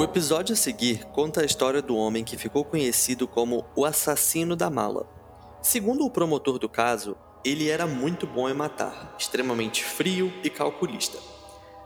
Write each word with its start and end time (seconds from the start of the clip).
O 0.00 0.02
episódio 0.02 0.54
a 0.54 0.56
seguir 0.56 1.04
conta 1.12 1.42
a 1.42 1.44
história 1.44 1.82
do 1.82 1.94
homem 1.94 2.24
que 2.24 2.38
ficou 2.38 2.64
conhecido 2.64 3.28
como 3.28 3.66
o 3.76 3.84
assassino 3.84 4.56
da 4.56 4.70
mala. 4.70 5.06
Segundo 5.60 6.06
o 6.06 6.10
promotor 6.10 6.58
do 6.58 6.70
caso, 6.70 7.18
ele 7.44 7.68
era 7.68 7.86
muito 7.86 8.26
bom 8.26 8.48
em 8.48 8.54
matar, 8.54 9.14
extremamente 9.18 9.84
frio 9.84 10.32
e 10.42 10.48
calculista. 10.48 11.18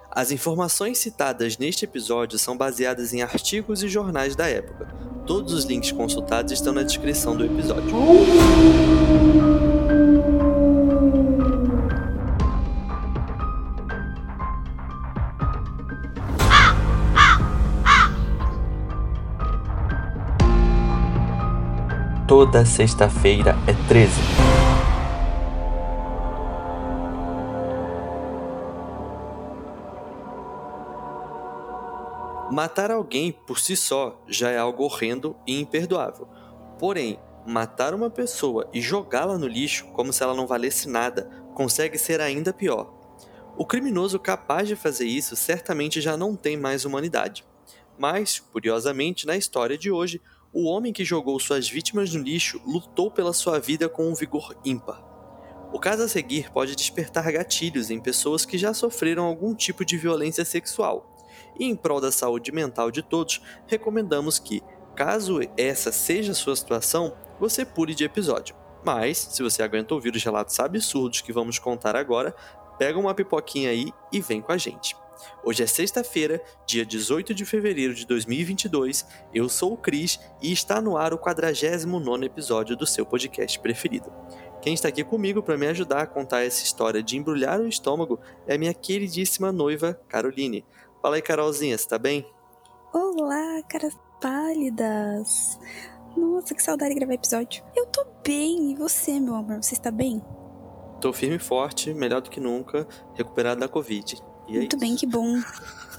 As 0.09 0.31
informações 0.31 0.99
citadas 0.99 1.59
neste 1.59 1.87
episódio 1.87 2.39
são 2.39 2.57
baseadas 2.57 3.13
em 3.13 3.21
artigos 3.21 3.83
e 3.83 3.89
jornais 3.89 4.37
da 4.37 4.47
época. 4.47 4.87
Todos 5.27 5.53
os 5.53 5.65
links 5.65 5.91
consultados 5.91 6.53
estão 6.53 6.73
na 6.73 6.85
descrição 6.85 7.37
do 7.37 7.45
episódio. 7.45 7.97
Toda 22.37 22.67
sexta-feira 22.67 23.55
é 23.65 23.73
13. 23.87 24.11
Matar 32.51 32.91
alguém 32.91 33.31
por 33.31 33.61
si 33.61 33.77
só 33.77 34.21
já 34.27 34.51
é 34.51 34.59
algo 34.59 34.83
horrendo 34.83 35.37
e 35.47 35.61
imperdoável. 35.61 36.27
Porém, 36.77 37.21
matar 37.47 37.95
uma 37.95 38.11
pessoa 38.11 38.69
e 38.75 38.81
jogá-la 38.81 39.39
no 39.39 39.47
lixo 39.47 39.87
como 39.93 40.13
se 40.13 40.21
ela 40.21 40.35
não 40.35 40.49
valesse 40.49 40.89
nada 40.89 41.31
consegue 41.55 41.97
ser 41.97 42.21
ainda 42.21 42.53
pior. 42.53 42.93
O 43.57 43.65
criminoso 43.65 44.19
capaz 44.19 44.67
de 44.67 44.75
fazer 44.75 45.07
isso 45.07 45.37
certamente 45.37 46.01
já 46.01 46.17
não 46.17 46.35
tem 46.35 46.57
mais 46.57 46.85
humanidade. 46.85 47.45
Mas, 47.97 48.41
curiosamente, 48.41 49.25
na 49.25 49.37
história 49.37 49.79
de 49.79 49.89
hoje, 49.89 50.21
o 50.55 50.67
homem 50.67 50.93
que 50.93 51.05
jogou 51.05 51.39
suas 51.41 51.69
vítimas 51.69 52.15
no 52.15 52.23
lixo 52.23 52.61
lutou 52.65 53.11
pela 53.11 53.33
sua 53.33 53.59
vida 53.59 53.89
com 53.89 54.09
um 54.09 54.15
vigor 54.15 54.57
ímpar. 54.65 55.03
O 55.73 55.81
caso 55.81 56.05
a 56.05 56.09
seguir 56.09 56.53
pode 56.53 56.77
despertar 56.77 57.33
gatilhos 57.33 57.91
em 57.91 58.01
pessoas 58.01 58.47
que 58.47 58.57
já 58.57 58.73
sofreram 58.73 59.25
algum 59.25 59.53
tipo 59.53 59.85
de 59.85 59.97
violência 59.97 60.45
sexual 60.45 61.11
e 61.59 61.65
em 61.65 61.75
prol 61.75 62.01
da 62.01 62.13
saúde 62.13 62.53
mental 62.53 62.91
de 62.91 63.03
todos, 63.03 63.41
recomendamos 63.67 64.39
que, 64.39 64.63
caso 64.95 65.41
essa 65.57 65.91
seja 65.93 66.33
a 66.33 66.35
sua 66.35 66.57
situação, 66.57 67.15
você 67.39 67.65
pule 67.65 67.95
de 67.95 68.05
episódio. 68.05 68.55
Mas, 68.85 69.19
se 69.19 69.43
você 69.43 69.63
aguenta 69.63 69.95
ouvir 69.95 70.15
os 70.15 70.23
relatos 70.23 70.59
absurdos 70.61 71.21
que 71.21 71.33
vamos 71.33 71.59
contar 71.59 71.97
agora, 71.97 72.35
pega 72.79 72.99
uma 72.99 73.15
pipoquinha 73.15 73.71
aí 73.71 73.93
e 74.13 74.21
vem 74.21 74.41
com 74.41 74.53
a 74.53 74.59
gente. 74.59 74.97
Hoje 75.43 75.63
é 75.63 75.67
sexta-feira, 75.67 76.43
dia 76.67 76.85
18 76.85 77.35
de 77.35 77.45
fevereiro 77.45 77.95
de 77.95 78.07
2022. 78.07 79.07
Eu 79.33 79.49
sou 79.49 79.75
o 79.75 79.77
Cris 79.77 80.19
e 80.43 80.53
está 80.53 80.81
no 80.81 80.97
ar 80.97 81.13
o 81.13 81.19
49 81.19 82.25
episódio 82.25 82.77
do 82.77 82.87
seu 82.87 83.05
podcast 83.05 83.59
preferido. 83.61 84.13
Quem 84.63 84.75
está 84.75 84.89
aqui 84.89 85.05
comigo 85.05 85.43
para 85.43 85.59
me 85.59 85.67
ajudar 85.67 86.03
a 86.03 86.07
contar 86.07 86.43
essa 86.43 86.65
história 86.65 87.03
de 87.03 87.17
embrulhar 87.17 87.61
o 87.61 87.69
estômago 87.69 88.19
é 88.47 88.57
minha 88.57 88.73
queridíssima 88.73 89.53
noiva 89.53 90.01
Caroline. 90.09 90.65
Fala 91.03 91.17
aí, 91.17 91.23
Carolzinha, 91.23 91.77
você 91.77 91.87
tá 91.87 91.99
bem? 91.99 92.27
Olá, 92.93 93.63
caras 93.69 93.95
pálidas. 94.21 95.59
Nossa, 96.17 96.55
que 96.55 96.63
saudade 96.63 96.95
de 96.95 96.99
gravar 96.99 97.15
episódio. 97.15 97.63
Eu 97.77 97.87
tô 97.87 98.07
bem, 98.25 98.73
e 98.73 98.75
você, 98.75 99.21
meu 99.21 99.35
amor, 99.35 99.63
você 99.63 99.75
está 99.75 99.91
bem? 99.91 100.23
Tô 101.01 101.13
firme 101.13 101.37
e 101.37 101.39
forte, 101.39 101.93
melhor 101.93 102.23
do 102.23 102.31
que 102.31 102.41
nunca, 102.41 102.89
recuperado 103.15 103.61
da 103.61 103.69
Covid. 103.69 104.17
É 104.49 104.53
Muito 104.53 104.77
isso. 104.77 104.81
bem, 104.81 104.97
que 104.97 105.07
bom. 105.07 105.43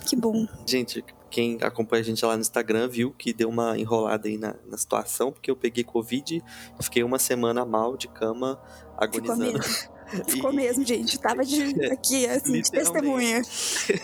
Que 0.06 0.16
bom. 0.16 0.48
Gente, 0.66 1.04
quem 1.30 1.58
acompanha 1.62 2.02
a 2.02 2.06
gente 2.06 2.24
lá 2.24 2.36
no 2.36 2.42
Instagram 2.42 2.88
viu 2.88 3.12
que 3.12 3.34
deu 3.34 3.50
uma 3.50 3.78
enrolada 3.78 4.28
aí 4.28 4.38
na, 4.38 4.56
na 4.68 4.78
situação, 4.78 5.32
porque 5.32 5.50
eu 5.50 5.56
peguei 5.56 5.84
Covid, 5.84 6.44
fiquei 6.80 7.04
uma 7.04 7.20
semana 7.20 7.66
mal 7.66 7.98
de 7.98 8.08
cama, 8.08 8.62
agonizando. 8.98 9.62
Ficou 10.06 10.16
mesmo, 10.16 10.30
Ficou 10.30 10.54
mesmo 10.54 10.86
gente. 10.86 11.20
Tava 11.20 11.44
de, 11.44 11.74
é, 11.84 11.92
aqui, 11.92 12.28
assim, 12.28 12.62
de 12.62 12.72
testemunha. 12.72 13.42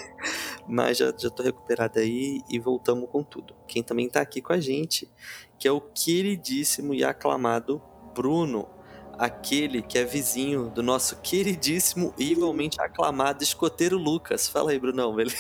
mas 0.68 0.98
já, 0.98 1.14
já 1.16 1.30
tô 1.30 1.44
recuperado 1.44 2.00
aí 2.00 2.42
e 2.50 2.60
voltamos 2.60 3.08
com 3.10 3.24
tudo. 3.24 3.56
Quem 3.68 3.84
também 3.84 4.10
tá 4.10 4.20
aqui 4.20 4.42
com 4.42 4.52
a 4.52 4.60
gente, 4.60 5.08
que 5.60 5.68
é 5.68 5.72
o 5.72 5.80
queridíssimo 5.80 6.94
e 6.94 7.04
aclamado 7.04 7.82
Bruno, 8.14 8.68
aquele 9.22 9.84
que 9.84 10.00
é 10.00 10.04
vizinho 10.04 10.72
do 10.74 10.82
nosso 10.82 11.18
queridíssimo 11.18 12.12
e 12.18 12.32
igualmente 12.32 12.82
aclamado 12.82 13.44
escoteiro 13.44 13.96
Lucas. 13.96 14.48
Fala 14.48 14.72
aí, 14.72 14.80
Brunão, 14.80 15.14
beleza? 15.14 15.38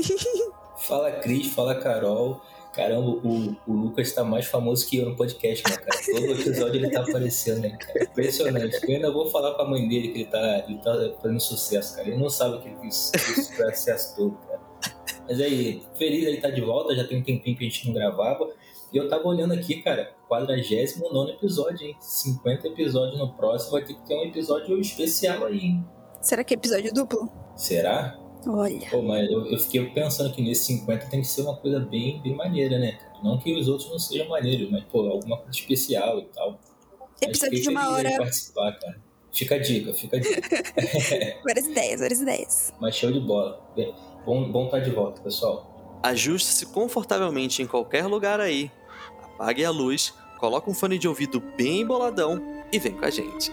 fala 0.88 1.12
Cris, 1.12 1.48
fala 1.48 1.74
Carol. 1.74 2.40
Caramba, 2.72 3.10
o, 3.10 3.56
o 3.68 3.72
Lucas 3.72 4.10
tá 4.12 4.24
mais 4.24 4.46
famoso 4.46 4.88
que 4.88 4.96
eu 4.96 5.10
no 5.10 5.14
podcast, 5.14 5.62
né, 5.70 5.76
cara? 5.76 6.00
Todo 6.12 6.32
episódio 6.32 6.76
ele 6.76 6.90
tá 6.90 7.02
aparecendo, 7.02 7.60
né, 7.60 7.76
cara? 7.76 8.04
Impressionante. 8.04 8.78
Eu 8.82 8.94
ainda 8.96 9.12
vou 9.12 9.30
falar 9.30 9.54
com 9.54 9.62
a 9.62 9.68
mãe 9.68 9.86
dele 9.86 10.08
que 10.08 10.20
ele 10.22 10.30
tá, 10.30 10.64
ele 10.66 10.78
tá 10.78 11.14
fazendo 11.20 11.40
sucesso, 11.40 11.96
cara. 11.96 12.08
Ele 12.08 12.16
não 12.16 12.30
sabe 12.30 12.62
que 12.62 12.68
ele 12.68 12.76
fez 12.80 13.12
esse 13.14 14.16
todo, 14.16 14.36
cara. 14.48 14.60
Mas 15.28 15.40
aí, 15.40 15.82
feliz 15.96 16.26
ele 16.26 16.40
tá 16.40 16.48
de 16.48 16.62
volta, 16.62 16.96
já 16.96 17.06
tem 17.06 17.18
um 17.18 17.22
tempinho 17.22 17.56
que 17.56 17.66
a 17.66 17.68
gente 17.68 17.86
não 17.86 17.94
gravava. 17.94 18.50
E 18.94 18.96
eu 18.96 19.08
tava 19.08 19.26
olhando 19.26 19.52
aqui, 19.52 19.82
cara, 19.82 20.14
49 20.28 21.32
episódio, 21.32 21.84
hein? 21.84 21.96
50 21.98 22.68
episódios 22.68 23.18
no 23.18 23.34
próximo, 23.34 23.72
vai 23.72 23.84
ter 23.84 23.94
que 23.94 24.06
ter 24.06 24.14
um 24.14 24.22
episódio 24.22 24.80
especial 24.80 25.46
aí, 25.46 25.58
hein? 25.58 25.84
Será 26.20 26.44
que 26.44 26.54
é 26.54 26.56
episódio 26.56 26.94
duplo? 26.94 27.28
Será? 27.56 28.16
Olha. 28.46 28.88
Pô, 28.90 29.02
mas 29.02 29.28
eu, 29.28 29.46
eu, 29.46 29.58
fiquei 29.58 29.84
pensando 29.86 30.32
que 30.32 30.40
nesse 30.40 30.66
50 30.66 31.06
tem 31.06 31.22
que 31.22 31.26
ser 31.26 31.42
uma 31.42 31.56
coisa 31.56 31.80
bem, 31.80 32.22
bem 32.22 32.36
maneira, 32.36 32.78
né? 32.78 32.96
Não 33.20 33.36
que 33.36 33.52
os 33.52 33.66
outros 33.66 33.90
não 33.90 33.98
sejam 33.98 34.28
maneiros, 34.28 34.70
mas, 34.70 34.84
pô, 34.84 35.00
alguma 35.08 35.38
coisa 35.38 35.58
especial 35.58 36.20
e 36.20 36.26
tal. 36.26 36.60
Episódio 37.20 37.60
de 37.60 37.68
uma 37.70 37.90
hora. 37.90 38.16
participar, 38.16 38.78
cara. 38.78 39.02
Fica 39.32 39.56
a 39.56 39.58
dica, 39.58 39.92
fica 39.92 40.18
a 40.18 40.20
dica. 40.20 40.40
várias 41.42 41.66
ideias, 41.66 41.98
várias 42.00 42.20
ideias. 42.20 42.72
Mas 42.80 42.94
show 42.94 43.10
de 43.10 43.18
bola. 43.18 43.60
Bom, 44.24 44.52
bom 44.52 44.66
estar 44.66 44.78
tá 44.78 44.84
de 44.84 44.90
volta, 44.90 45.20
pessoal. 45.20 46.00
Ajuste-se 46.00 46.66
confortavelmente 46.66 47.60
em 47.60 47.66
qualquer 47.66 48.06
lugar 48.06 48.38
aí. 48.38 48.70
Apague 49.34 49.64
a 49.64 49.70
luz, 49.70 50.14
coloque 50.38 50.70
um 50.70 50.74
fone 50.74 50.96
de 50.96 51.08
ouvido 51.08 51.40
bem 51.40 51.84
boladão 51.84 52.40
e 52.72 52.78
vem 52.78 52.92
com 52.92 53.04
a 53.04 53.10
gente. 53.10 53.50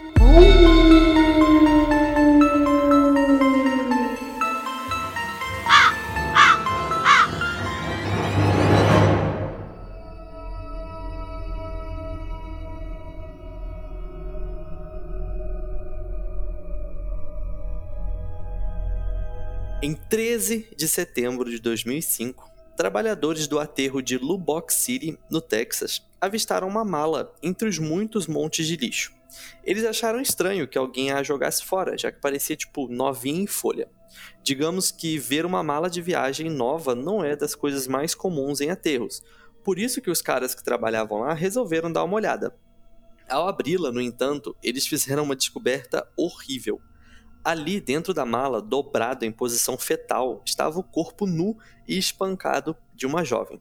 Em 19.83 19.95
13 19.95 20.75
de 20.77 20.87
setembro 20.87 21.49
de 21.49 21.57
2005, 21.57 22.50
trabalhadores 22.81 23.47
do 23.47 23.59
aterro 23.59 24.01
de 24.01 24.17
Lubbock 24.17 24.73
City, 24.73 25.15
no 25.29 25.39
Texas, 25.39 26.01
avistaram 26.19 26.67
uma 26.67 26.83
mala 26.83 27.31
entre 27.43 27.69
os 27.69 27.77
muitos 27.77 28.25
montes 28.25 28.65
de 28.65 28.75
lixo. 28.75 29.13
Eles 29.63 29.85
acharam 29.85 30.19
estranho 30.19 30.67
que 30.67 30.79
alguém 30.79 31.11
a 31.11 31.21
jogasse 31.21 31.63
fora, 31.63 31.95
já 31.95 32.11
que 32.11 32.19
parecia 32.19 32.55
tipo 32.55 32.87
novinha 32.87 33.43
em 33.43 33.45
folha. 33.45 33.87
Digamos 34.41 34.89
que 34.89 35.19
ver 35.19 35.45
uma 35.45 35.61
mala 35.61 35.91
de 35.91 36.01
viagem 36.01 36.49
nova 36.49 36.95
não 36.95 37.23
é 37.23 37.35
das 37.35 37.53
coisas 37.53 37.87
mais 37.87 38.15
comuns 38.15 38.61
em 38.61 38.71
aterros, 38.71 39.21
por 39.63 39.77
isso 39.77 40.01
que 40.01 40.09
os 40.09 40.19
caras 40.19 40.55
que 40.55 40.63
trabalhavam 40.63 41.19
lá 41.19 41.35
resolveram 41.35 41.91
dar 41.91 42.03
uma 42.03 42.15
olhada. 42.15 42.51
Ao 43.29 43.47
abri-la, 43.47 43.91
no 43.91 44.01
entanto, 44.01 44.55
eles 44.63 44.87
fizeram 44.87 45.21
uma 45.21 45.35
descoberta 45.35 46.03
horrível. 46.17 46.81
Ali 47.43 47.81
dentro 47.81 48.13
da 48.13 48.23
mala, 48.23 48.61
dobrado 48.61 49.25
em 49.25 49.31
posição 49.31 49.77
fetal, 49.77 50.41
estava 50.45 50.79
o 50.79 50.83
corpo 50.83 51.25
nu 51.25 51.57
e 51.87 51.97
espancado 51.97 52.75
de 52.93 53.07
uma 53.07 53.23
jovem. 53.23 53.59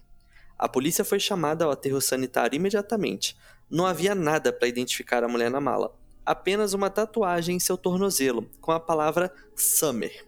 A 0.59 0.69
polícia 0.69 1.05
foi 1.05 1.19
chamada 1.19 1.65
ao 1.65 1.71
aterro 1.71 2.01
sanitário 2.01 2.57
imediatamente. 2.57 3.35
Não 3.71 3.87
havia 3.87 4.15
nada 4.15 4.53
para 4.53 4.69
identificar 4.69 5.25
a 5.25 5.29
mulher 5.29 5.51
na 5.51 5.61
mala, 5.61 5.97
apenas 6.27 6.75
uma 6.75 6.91
tatuagem 6.91 7.57
em 7.57 7.61
seu 7.61 7.79
tornozelo 7.79 8.51
com 8.61 8.71
a 8.71 8.79
palavra 8.79 9.33
Summer. 9.57 10.27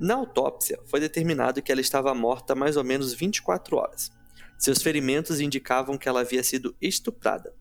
Na 0.00 0.14
autópsia, 0.14 0.80
foi 0.86 0.98
determinado 0.98 1.60
que 1.60 1.70
ela 1.70 1.80
estava 1.80 2.14
morta 2.14 2.54
há 2.54 2.56
mais 2.56 2.78
ou 2.78 2.82
menos 2.82 3.12
24 3.12 3.76
horas. 3.76 4.10
Seus 4.58 4.80
ferimentos 4.80 5.40
indicavam 5.40 5.98
que 5.98 6.08
ela 6.08 6.20
havia 6.20 6.42
sido 6.42 6.74
estuprada. 6.80 7.54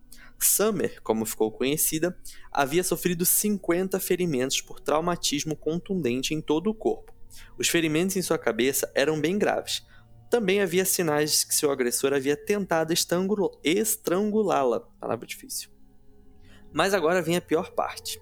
Summer, 0.46 1.02
como 1.02 1.26
ficou 1.26 1.52
conhecida, 1.52 2.18
havia 2.52 2.84
sofrido 2.84 3.26
50 3.26 4.00
ferimentos 4.00 4.62
por 4.62 4.80
traumatismo 4.80 5.56
contundente 5.56 6.34
em 6.34 6.42
todo 6.42 6.70
o 6.70 6.74
corpo. 6.74 7.14
Os 7.58 7.70
ferimentos 7.70 8.16
em 8.16 8.22
sua 8.22 8.38
cabeça 8.38 8.92
eram 8.94 9.20
bem 9.20 9.38
graves. 9.38 9.86
Também 10.30 10.62
havia 10.62 10.86
sinais 10.86 11.40
de 11.40 11.48
que 11.48 11.56
seu 11.56 11.72
agressor 11.72 12.14
havia 12.14 12.38
tentado 12.38 12.94
estrangulá-la. 12.94 14.80
Palavra 15.00 15.28
difícil. 15.28 15.70
Mas 16.74 16.94
agora 16.94 17.22
vem 17.22 17.36
a 17.36 17.42
pior 17.42 17.72
parte. 17.72 18.22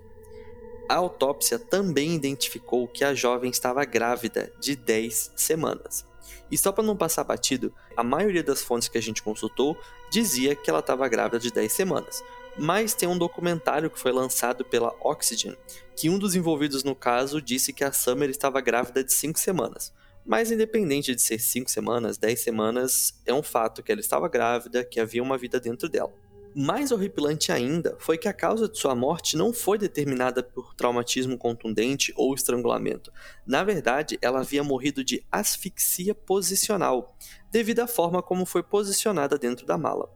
A 0.89 0.95
autópsia 0.95 1.59
também 1.59 2.15
identificou 2.15 2.87
que 2.87 3.03
a 3.03 3.13
jovem 3.13 3.51
estava 3.51 3.85
grávida 3.85 4.51
de 4.59 4.75
10 4.75 5.33
semanas. 5.35 6.03
E 6.51 6.57
só 6.57 6.71
para 6.71 6.83
não 6.83 6.97
passar 6.97 7.23
batido, 7.23 7.71
a 7.95 8.03
maioria 8.03 8.43
das 8.43 8.63
fontes 8.63 8.87
que 8.87 8.97
a 8.97 9.01
gente 9.01 9.21
consultou 9.21 9.77
dizia 10.09 10.55
que 10.55 10.69
ela 10.69 10.79
estava 10.79 11.07
grávida 11.07 11.39
de 11.39 11.51
10 11.51 11.71
semanas. 11.71 12.23
Mas 12.57 12.93
tem 12.93 13.07
um 13.07 13.17
documentário 13.17 13.89
que 13.89 13.99
foi 13.99 14.11
lançado 14.11 14.65
pela 14.65 14.95
Oxygen, 14.99 15.55
que 15.95 16.09
um 16.09 16.19
dos 16.19 16.35
envolvidos 16.35 16.83
no 16.83 16.95
caso 16.95 17.41
disse 17.41 17.71
que 17.71 17.83
a 17.83 17.91
Summer 17.91 18.29
estava 18.29 18.59
grávida 18.59 19.03
de 19.03 19.13
5 19.13 19.39
semanas. 19.39 19.93
Mas 20.25 20.51
independente 20.51 21.15
de 21.15 21.21
ser 21.21 21.39
5 21.39 21.69
semanas, 21.69 22.17
10 22.17 22.39
semanas, 22.39 23.13
é 23.25 23.33
um 23.33 23.41
fato 23.41 23.81
que 23.81 23.91
ela 23.91 24.01
estava 24.01 24.27
grávida, 24.27 24.83
que 24.83 24.99
havia 24.99 25.23
uma 25.23 25.37
vida 25.37 25.59
dentro 25.59 25.87
dela. 25.87 26.13
Mais 26.55 26.91
horripilante 26.91 27.51
ainda 27.51 27.95
foi 27.99 28.17
que 28.17 28.27
a 28.27 28.33
causa 28.33 28.67
de 28.67 28.77
sua 28.77 28.95
morte 28.95 29.37
não 29.37 29.53
foi 29.53 29.77
determinada 29.77 30.41
por 30.41 30.73
traumatismo 30.73 31.37
contundente 31.37 32.11
ou 32.15 32.33
estrangulamento. 32.33 33.11
Na 33.45 33.63
verdade, 33.63 34.17
ela 34.21 34.39
havia 34.39 34.63
morrido 34.63 35.03
de 35.03 35.23
asfixia 35.31 36.15
posicional, 36.15 37.15
devido 37.51 37.79
à 37.79 37.87
forma 37.87 38.21
como 38.21 38.45
foi 38.45 38.63
posicionada 38.63 39.37
dentro 39.37 39.65
da 39.65 39.77
mala. 39.77 40.09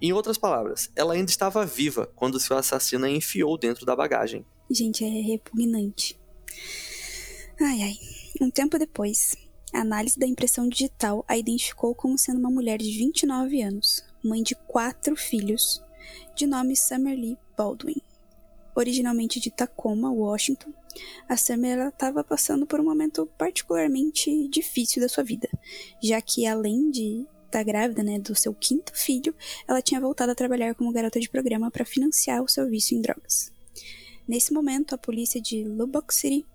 Em 0.00 0.12
outras 0.12 0.38
palavras, 0.38 0.90
ela 0.94 1.14
ainda 1.14 1.30
estava 1.30 1.66
viva 1.66 2.06
quando 2.14 2.40
seu 2.40 2.56
assassino 2.56 3.04
a 3.04 3.10
enfiou 3.10 3.58
dentro 3.58 3.84
da 3.84 3.94
bagagem. 3.94 4.46
Gente, 4.70 5.04
é 5.04 5.08
repugnante. 5.08 6.18
Ai, 7.60 7.82
ai. 7.82 7.98
Um 8.40 8.50
tempo 8.50 8.78
depois, 8.78 9.36
a 9.72 9.80
análise 9.80 10.18
da 10.18 10.26
impressão 10.26 10.68
digital 10.68 11.24
a 11.28 11.36
identificou 11.36 11.94
como 11.94 12.16
sendo 12.16 12.38
uma 12.38 12.50
mulher 12.50 12.78
de 12.78 12.90
29 12.96 13.60
anos, 13.60 14.02
mãe 14.22 14.42
de 14.42 14.54
quatro 14.54 15.16
filhos, 15.16 15.82
de 16.34 16.46
nome 16.46 16.76
Summer 16.76 17.16
Lee 17.16 17.38
Baldwin. 17.56 18.00
Originalmente 18.74 19.40
de 19.40 19.50
Tacoma, 19.50 20.10
Washington, 20.10 20.72
a 21.28 21.36
Summer 21.36 21.88
estava 21.88 22.22
passando 22.24 22.66
por 22.66 22.80
um 22.80 22.84
momento 22.84 23.26
particularmente 23.38 24.48
difícil 24.48 25.02
da 25.02 25.08
sua 25.08 25.24
vida, 25.24 25.48
já 26.02 26.20
que 26.20 26.46
além 26.46 26.90
de 26.90 27.26
estar 27.46 27.58
tá 27.58 27.62
grávida 27.62 28.02
né, 28.02 28.18
do 28.18 28.34
seu 28.34 28.54
quinto 28.54 28.96
filho, 28.96 29.34
ela 29.66 29.82
tinha 29.82 30.00
voltado 30.00 30.32
a 30.32 30.34
trabalhar 30.34 30.74
como 30.74 30.92
garota 30.92 31.18
de 31.18 31.28
programa 31.28 31.70
para 31.70 31.84
financiar 31.84 32.42
o 32.42 32.48
seu 32.48 32.68
vício 32.68 32.96
em 32.96 33.00
drogas. 33.00 33.52
Nesse 34.26 34.52
momento, 34.52 34.94
a 34.94 34.98
polícia 34.98 35.40
de 35.40 35.64
Lubbock 35.64 36.14
City 36.14 36.46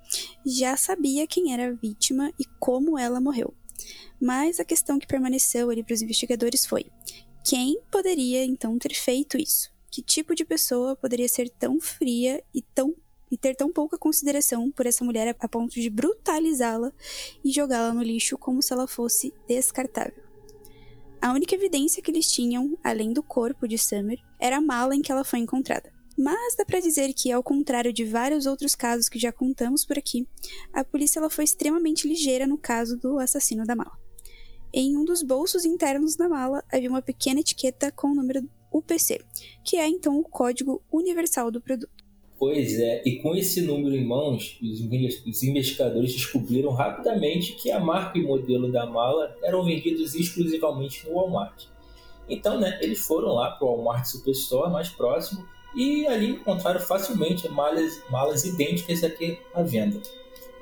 já 0.46 0.78
sabia 0.78 1.28
quem 1.28 1.54
era 1.54 1.68
a 1.68 1.74
vítima 1.74 2.32
e 2.40 2.46
como 2.58 2.98
ela 2.98 3.20
morreu. 3.20 3.54
Mas 4.20 4.62
a 4.62 4.66
questão 4.66 4.98
que 4.98 5.06
permaneceu 5.06 5.70
ali 5.70 5.84
para 5.84 5.94
os 5.94 6.02
investigadores 6.02 6.66
foi: 6.66 6.86
quem 7.46 7.80
poderia 7.92 8.44
então 8.44 8.80
ter 8.80 8.96
feito 8.96 9.38
isso? 9.38 9.72
Que 9.92 10.02
tipo 10.02 10.34
de 10.34 10.44
pessoa 10.44 10.96
poderia 10.96 11.30
ser 11.30 11.48
tão 11.48 11.80
fria 11.80 12.44
e 12.52 12.60
tão 12.60 12.96
e 13.32 13.38
ter 13.38 13.56
tão 13.56 13.72
pouca 13.72 13.98
consideração 13.98 14.72
por 14.72 14.86
essa 14.86 15.06
mulher 15.06 15.36
a 15.40 15.48
ponto 15.48 15.74
de 15.74 15.90
brutalizá-la 15.90 16.92
e 17.44 17.52
jogá-la 17.52 17.94
no 17.94 18.02
lixo 18.02 18.38
como 18.38 18.62
se 18.64 18.74
ela 18.74 18.88
fosse 18.88 19.32
descartável. 19.48 20.24
A 21.22 21.34
única 21.34 21.54
evidência 21.54 22.02
que 22.02 22.10
eles 22.10 22.32
tinham, 22.32 22.78
além 22.84 23.14
do 23.14 23.22
corpo 23.22 23.68
de 23.68 23.78
Summer, 23.78 24.20
era 24.40 24.58
a 24.58 24.62
mala 24.62 24.96
em 24.96 25.02
que 25.02 25.12
ela 25.12 25.24
foi 25.24 25.40
encontrada. 25.40 25.92
Mas 26.18 26.56
dá 26.56 26.64
para 26.64 26.80
dizer 26.80 27.14
que, 27.14 27.32
ao 27.32 27.44
contrário 27.44 27.92
de 27.92 28.06
vários 28.06 28.46
outros 28.46 28.74
casos 28.74 29.10
que 29.10 29.20
já 29.20 29.32
contamos 29.32 29.84
por 29.86 29.98
aqui, 29.98 30.28
a 30.72 30.84
polícia 30.84 31.20
ela 31.20 31.30
foi 31.30 31.44
extremamente 31.44 32.08
ligeira 32.08 32.48
no 32.48 32.58
caso 32.58 32.98
do 32.98 33.20
assassino 33.20 33.66
da 33.66 33.76
mala. 33.76 34.05
Em 34.78 34.98
um 34.98 35.06
dos 35.06 35.24
bolsos 35.24 35.64
internos 35.64 36.18
da 36.18 36.28
mala 36.28 36.62
havia 36.70 36.90
uma 36.90 37.02
pequena 37.02 37.40
etiqueta 37.40 37.94
com 37.94 38.08
o 38.08 38.14
número 38.14 38.46
UPC, 38.70 39.22
que 39.64 39.78
é 39.78 39.88
então 39.88 40.20
o 40.20 40.24
código 40.24 40.84
universal 40.92 41.50
do 41.50 41.62
produto. 41.62 42.04
Pois 42.38 42.78
é, 42.78 43.02
e 43.06 43.22
com 43.22 43.34
esse 43.34 43.62
número 43.62 43.96
em 43.96 44.04
mãos, 44.04 44.60
os 44.62 45.44
investigadores 45.44 46.12
descobriram 46.12 46.72
rapidamente 46.72 47.54
que 47.54 47.72
a 47.72 47.80
marca 47.80 48.20
e 48.20 48.24
modelo 48.24 48.70
da 48.70 48.86
mala 48.86 49.34
eram 49.42 49.64
vendidos 49.64 50.14
exclusivamente 50.14 51.08
no 51.08 51.14
Walmart. 51.14 51.68
Então, 52.28 52.60
né, 52.60 52.78
eles 52.82 53.00
foram 53.00 53.30
lá 53.30 53.52
para 53.52 53.66
o 53.66 53.78
Walmart 53.78 54.06
Superstore 54.06 54.74
mais 54.74 54.90
próximo 54.90 55.48
e 55.74 56.06
ali 56.06 56.32
encontraram 56.32 56.82
facilmente 56.82 57.48
malas, 57.48 58.04
malas 58.10 58.44
idênticas 58.44 59.06
aqui 59.06 59.40
à 59.54 59.64
venda. 59.64 60.02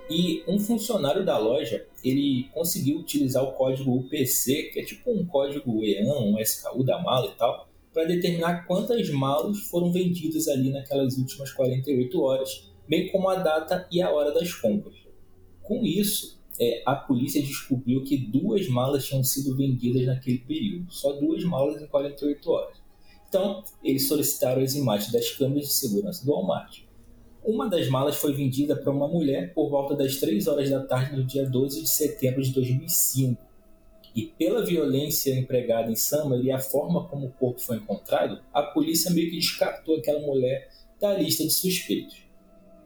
E 0.09 0.43
um 0.47 0.59
funcionário 0.59 1.25
da 1.25 1.37
loja, 1.37 1.85
ele 2.03 2.49
conseguiu 2.53 2.99
utilizar 2.99 3.43
o 3.43 3.53
código 3.53 3.95
UPC, 3.97 4.63
que 4.73 4.79
é 4.79 4.83
tipo 4.83 5.11
um 5.11 5.25
código 5.25 5.83
EAN, 5.83 6.19
um 6.19 6.39
SKU 6.39 6.83
da 6.83 7.01
mala 7.01 7.27
e 7.27 7.35
tal, 7.37 7.69
para 7.93 8.05
determinar 8.05 8.65
quantas 8.65 9.09
malas 9.09 9.59
foram 9.59 9.91
vendidas 9.91 10.47
ali 10.47 10.71
naquelas 10.71 11.17
últimas 11.17 11.51
48 11.51 12.21
horas, 12.21 12.69
bem 12.87 13.09
como 13.11 13.29
a 13.29 13.35
data 13.35 13.87
e 13.91 14.01
a 14.01 14.11
hora 14.11 14.33
das 14.33 14.53
compras. 14.53 14.95
Com 15.61 15.85
isso, 15.85 16.41
é, 16.59 16.83
a 16.85 16.95
polícia 16.95 17.41
descobriu 17.41 18.03
que 18.03 18.17
duas 18.17 18.67
malas 18.67 19.05
tinham 19.05 19.23
sido 19.23 19.55
vendidas 19.55 20.05
naquele 20.05 20.39
período, 20.39 20.91
só 20.91 21.13
duas 21.13 21.43
malas 21.43 21.81
em 21.81 21.87
48 21.87 22.51
horas. 22.51 22.77
Então, 23.29 23.63
eles 23.83 24.07
solicitaram 24.07 24.61
as 24.61 24.75
imagens 24.75 25.11
das 25.11 25.31
câmeras 25.31 25.67
de 25.67 25.73
segurança 25.73 26.23
do 26.23 26.31
Walmart. 26.31 26.82
Uma 27.45 27.67
das 27.67 27.89
malas 27.89 28.15
foi 28.15 28.31
vendida 28.31 28.73
para 28.73 28.89
uma 28.89 29.05
mulher 29.05 29.53
por 29.53 29.69
volta 29.69 29.93
das 29.95 30.15
3 30.15 30.47
horas 30.47 30.69
da 30.69 30.81
tarde 30.81 31.17
do 31.17 31.25
dia 31.25 31.45
12 31.45 31.81
de 31.81 31.89
setembro 31.89 32.41
de 32.41 32.53
2005. 32.53 33.41
E 34.15 34.27
pela 34.27 34.65
violência 34.65 35.37
empregada 35.37 35.91
em 35.91 35.95
Summer 35.95 36.39
e 36.39 36.51
a 36.51 36.59
forma 36.59 37.03
como 37.09 37.27
o 37.27 37.31
corpo 37.31 37.59
foi 37.59 37.77
encontrado, 37.77 38.41
a 38.53 38.63
polícia 38.63 39.11
meio 39.11 39.29
que 39.29 39.35
descartou 39.35 39.97
aquela 39.97 40.21
mulher 40.21 40.69
da 41.01 41.17
lista 41.17 41.43
de 41.43 41.51
suspeitos. 41.51 42.23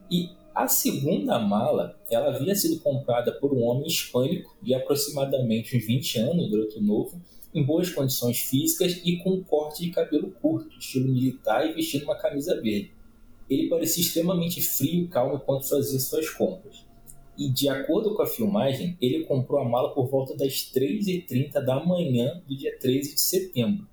E 0.09 0.31
a 0.55 0.67
segunda 0.67 1.37
mala, 1.37 1.95
ela 2.09 2.35
havia 2.35 2.55
sido 2.55 2.79
comprada 2.79 3.31
por 3.33 3.53
um 3.53 3.61
homem 3.61 3.85
hispânico 3.85 4.57
de 4.63 4.73
aproximadamente 4.73 5.77
uns 5.77 5.85
20 5.85 6.19
anos, 6.19 6.49
garoto 6.49 6.81
novo, 6.81 7.21
em 7.53 7.63
boas 7.63 7.91
condições 7.91 8.39
físicas 8.39 8.99
e 9.05 9.17
com 9.17 9.33
um 9.33 9.43
corte 9.43 9.83
de 9.83 9.91
cabelo 9.91 10.31
curto, 10.41 10.79
estilo 10.79 11.09
militar 11.09 11.69
e 11.69 11.73
vestindo 11.73 12.05
uma 12.05 12.15
camisa 12.15 12.59
verde 12.59 12.96
ele 13.49 13.69
parecia 13.69 14.03
extremamente 14.03 14.61
frio 14.61 15.03
e 15.03 15.07
calmo 15.07 15.35
enquanto 15.35 15.67
fazia 15.67 15.99
suas 15.99 16.29
compras. 16.29 16.85
E 17.37 17.49
de 17.49 17.69
acordo 17.69 18.15
com 18.15 18.21
a 18.23 18.27
filmagem, 18.27 18.97
ele 18.99 19.23
comprou 19.23 19.59
a 19.61 19.65
mala 19.69 19.93
por 19.93 20.07
volta 20.07 20.35
das 20.35 20.71
3h30 20.73 21.53
da 21.63 21.83
manhã 21.85 22.41
do 22.47 22.55
dia 22.55 22.75
13 22.79 23.13
de 23.13 23.21
setembro. 23.21 23.87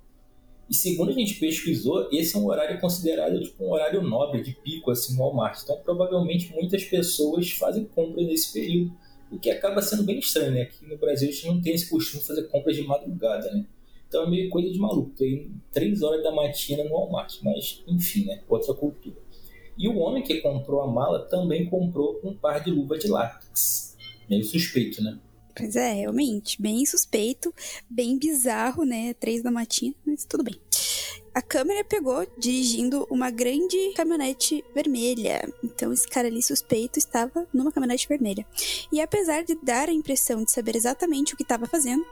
E 0.69 0.75
segundo 0.75 1.11
a 1.11 1.13
gente 1.15 1.35
pesquisou, 1.35 2.09
esse 2.11 2.35
é 2.35 2.39
um 2.39 2.47
horário 2.47 2.81
considerado 2.81 3.39
tipo 3.43 3.63
um 3.65 3.73
horário 3.73 4.03
nobre, 4.03 4.43
de 4.43 4.53
pico 4.55 4.91
assim 4.91 5.13
no 5.13 5.21
Walmart. 5.21 5.61
Então 5.63 5.79
provavelmente 5.85 6.53
muitas 6.55 6.83
pessoas 6.85 7.51
fazem 7.51 7.85
compras 7.85 8.27
nesse 8.27 8.51
período, 8.51 8.93
o 9.31 9.39
que 9.39 9.51
acaba 9.51 9.83
sendo 9.83 10.05
bem 10.05 10.19
estranho, 10.19 10.53
né? 10.53 10.63
Aqui 10.63 10.87
no 10.87 10.97
Brasil 10.97 11.29
a 11.29 11.33
gente 11.33 11.47
não 11.47 11.61
tem 11.61 11.75
esse 11.75 11.91
costume 11.91 12.23
de 12.23 12.27
fazer 12.27 12.45
compras 12.45 12.77
de 12.77 12.83
madrugada, 12.83 13.53
né? 13.53 13.67
Então 14.09 14.25
é 14.25 14.31
meio 14.31 14.49
coisa 14.49 14.71
de 14.71 14.79
maluco, 14.79 15.11
tem 15.11 15.51
3 15.71 16.03
horas 16.03 16.23
da 16.23 16.33
matina 16.33 16.83
no 16.85 16.91
Walmart, 16.91 17.37
mas 17.43 17.83
enfim, 17.87 18.25
né? 18.25 18.41
Outra 18.49 18.73
cultura. 18.73 19.17
E 19.77 19.89
o 19.89 19.99
homem 19.99 20.23
que 20.23 20.41
comprou 20.41 20.81
a 20.83 20.87
mala 20.87 21.27
também 21.29 21.69
comprou 21.69 22.21
um 22.23 22.35
par 22.35 22.63
de 22.63 22.71
luva 22.71 22.97
de 22.97 23.09
látex. 23.09 23.97
Meio 24.29 24.45
suspeito, 24.45 25.03
né? 25.03 25.19
Pois 25.57 25.77
é, 25.77 25.93
realmente, 25.93 26.61
bem 26.61 26.85
suspeito, 26.85 27.55
bem 27.89 28.19
bizarro, 28.19 28.85
né? 28.85 29.15
Três 29.15 29.43
da 29.43 29.51
matina, 29.51 29.95
mas 30.05 30.25
tudo 30.25 30.43
bem. 30.43 30.55
A 31.33 31.43
câmera 31.43 31.85
pegou 31.85 32.25
dirigindo 32.39 33.07
uma 33.11 33.29
grande 33.29 33.93
caminhonete 33.97 34.65
vermelha. 34.73 35.53
Então 35.65 35.93
esse 35.93 36.09
cara 36.09 36.29
ali 36.29 36.41
suspeito 36.41 36.97
estava 36.99 37.45
numa 37.53 37.73
caminhonete 37.73 38.09
vermelha. 38.09 38.47
E 38.93 39.01
apesar 39.01 39.43
de 39.43 39.57
dar 39.57 39.89
a 39.89 39.93
impressão 39.93 40.45
de 40.45 40.53
saber 40.53 40.77
exatamente 40.77 41.35
o 41.35 41.37
que 41.37 41.43
estava 41.43 41.67
fazendo, 41.67 42.07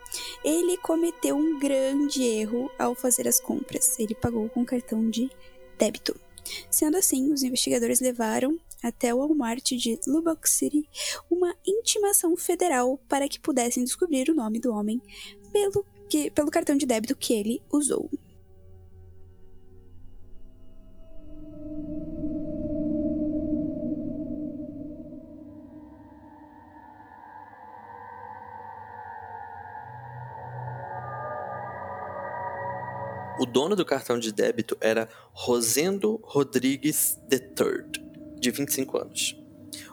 ele 0.45 0.77
cometeu 0.79 1.37
um 1.37 1.59
grande 1.59 2.23
erro 2.25 2.69
ao 2.77 2.97
fazer 2.97 3.29
as 3.29 3.39
compras. 3.39 3.97
Ele 3.99 4.15
pagou 4.15 4.49
com 4.49 4.65
cartão 4.65 5.09
de 5.09 5.31
débito. 5.79 6.17
Sendo 6.71 6.97
assim, 6.97 7.33
os 7.33 7.43
investigadores 7.43 8.01
levaram 8.01 8.59
até 8.83 9.15
o 9.15 9.19
Walmart 9.19 9.73
de 9.73 9.99
Lubbock 10.07 10.49
City 10.49 10.89
uma 11.31 11.55
intimação 11.67 12.37
federal 12.37 12.99
para 13.09 13.29
que 13.29 13.41
pudessem 13.41 13.85
descobrir 13.85 14.29
o 14.29 14.35
nome 14.35 14.59
do 14.59 14.73
homem 14.73 15.01
pelo, 15.53 15.87
que, 16.09 16.31
pelo 16.31 16.51
cartão 16.51 16.77
de 16.77 16.87
débito 16.87 17.17
que 17.17 17.33
ele 17.33 17.63
usou. 17.73 18.11
O 33.39 33.47
dono 33.47 33.75
do 33.75 33.85
cartão 33.85 34.19
de 34.19 34.31
débito 34.31 34.77
era 34.81 35.09
Rosendo 35.33 36.21
Rodrigues 36.23 37.19
III, 37.31 38.03
de 38.39 38.51
25 38.51 38.99
anos. 38.99 39.37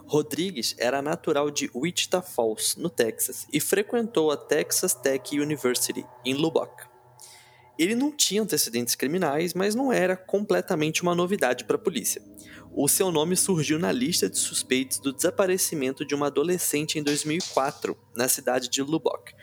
Rodrigues 0.05 0.75
era 0.77 1.01
natural 1.01 1.49
de 1.49 1.69
Wichita 1.73 2.21
Falls, 2.21 2.77
no 2.77 2.89
Texas, 2.89 3.47
e 3.53 3.59
frequentou 3.59 4.29
a 4.29 4.37
Texas 4.37 4.93
Tech 4.93 5.39
University, 5.39 6.05
em 6.25 6.33
Lubbock. 6.33 6.83
Ele 7.77 7.95
não 7.95 8.11
tinha 8.11 8.41
antecedentes 8.41 8.93
criminais, 8.93 9.53
mas 9.53 9.73
não 9.73 9.93
era 9.93 10.17
completamente 10.17 11.01
uma 11.01 11.15
novidade 11.15 11.63
para 11.63 11.77
a 11.77 11.79
polícia. 11.79 12.21
O 12.73 12.89
seu 12.89 13.09
nome 13.09 13.37
surgiu 13.37 13.79
na 13.79 13.91
lista 13.91 14.29
de 14.29 14.37
suspeitos 14.37 14.99
do 14.99 15.13
desaparecimento 15.13 16.03
de 16.03 16.13
uma 16.13 16.27
adolescente 16.27 16.99
em 16.99 17.03
2004, 17.03 17.97
na 18.13 18.27
cidade 18.27 18.67
de 18.67 18.81
Lubbock. 18.81 19.33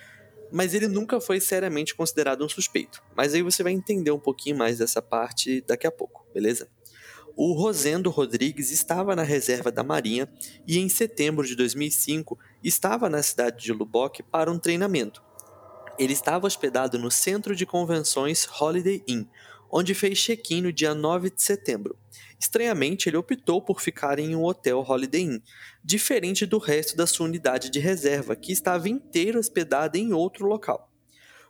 Mas 0.52 0.74
ele 0.74 0.88
nunca 0.88 1.20
foi 1.20 1.40
seriamente 1.40 1.94
considerado 1.94 2.44
um 2.44 2.48
suspeito. 2.48 3.02
Mas 3.16 3.34
aí 3.34 3.42
você 3.42 3.62
vai 3.62 3.72
entender 3.72 4.10
um 4.10 4.18
pouquinho 4.18 4.56
mais 4.56 4.78
dessa 4.78 5.02
parte 5.02 5.60
daqui 5.66 5.86
a 5.86 5.90
pouco, 5.90 6.26
beleza? 6.32 6.68
O 7.36 7.52
Rosendo 7.52 8.08
Rodrigues 8.08 8.70
estava 8.70 9.14
na 9.14 9.22
reserva 9.22 9.70
da 9.70 9.84
Marinha 9.84 10.26
e 10.66 10.78
em 10.78 10.88
setembro 10.88 11.46
de 11.46 11.54
2005 11.54 12.38
estava 12.64 13.10
na 13.10 13.22
cidade 13.22 13.62
de 13.62 13.72
Lubbock 13.72 14.22
para 14.22 14.50
um 14.50 14.58
treinamento. 14.58 15.22
Ele 15.98 16.14
estava 16.14 16.46
hospedado 16.46 16.98
no 16.98 17.10
Centro 17.10 17.54
de 17.54 17.66
Convenções 17.66 18.48
Holiday 18.58 19.02
Inn, 19.06 19.26
onde 19.70 19.94
fez 19.94 20.18
check-in 20.18 20.62
no 20.62 20.72
dia 20.72 20.94
9 20.94 21.30
de 21.30 21.42
setembro. 21.42 21.98
Estranhamente, 22.38 23.08
ele 23.08 23.16
optou 23.16 23.62
por 23.62 23.80
ficar 23.80 24.18
em 24.18 24.36
um 24.36 24.44
hotel 24.44 24.84
Holiday 24.86 25.22
Inn, 25.22 25.40
diferente 25.82 26.44
do 26.44 26.58
resto 26.58 26.96
da 26.96 27.06
sua 27.06 27.26
unidade 27.26 27.70
de 27.70 27.78
reserva, 27.78 28.36
que 28.36 28.52
estava 28.52 28.88
inteira 28.88 29.38
hospedada 29.38 29.96
em 29.98 30.12
outro 30.12 30.46
local. 30.46 30.90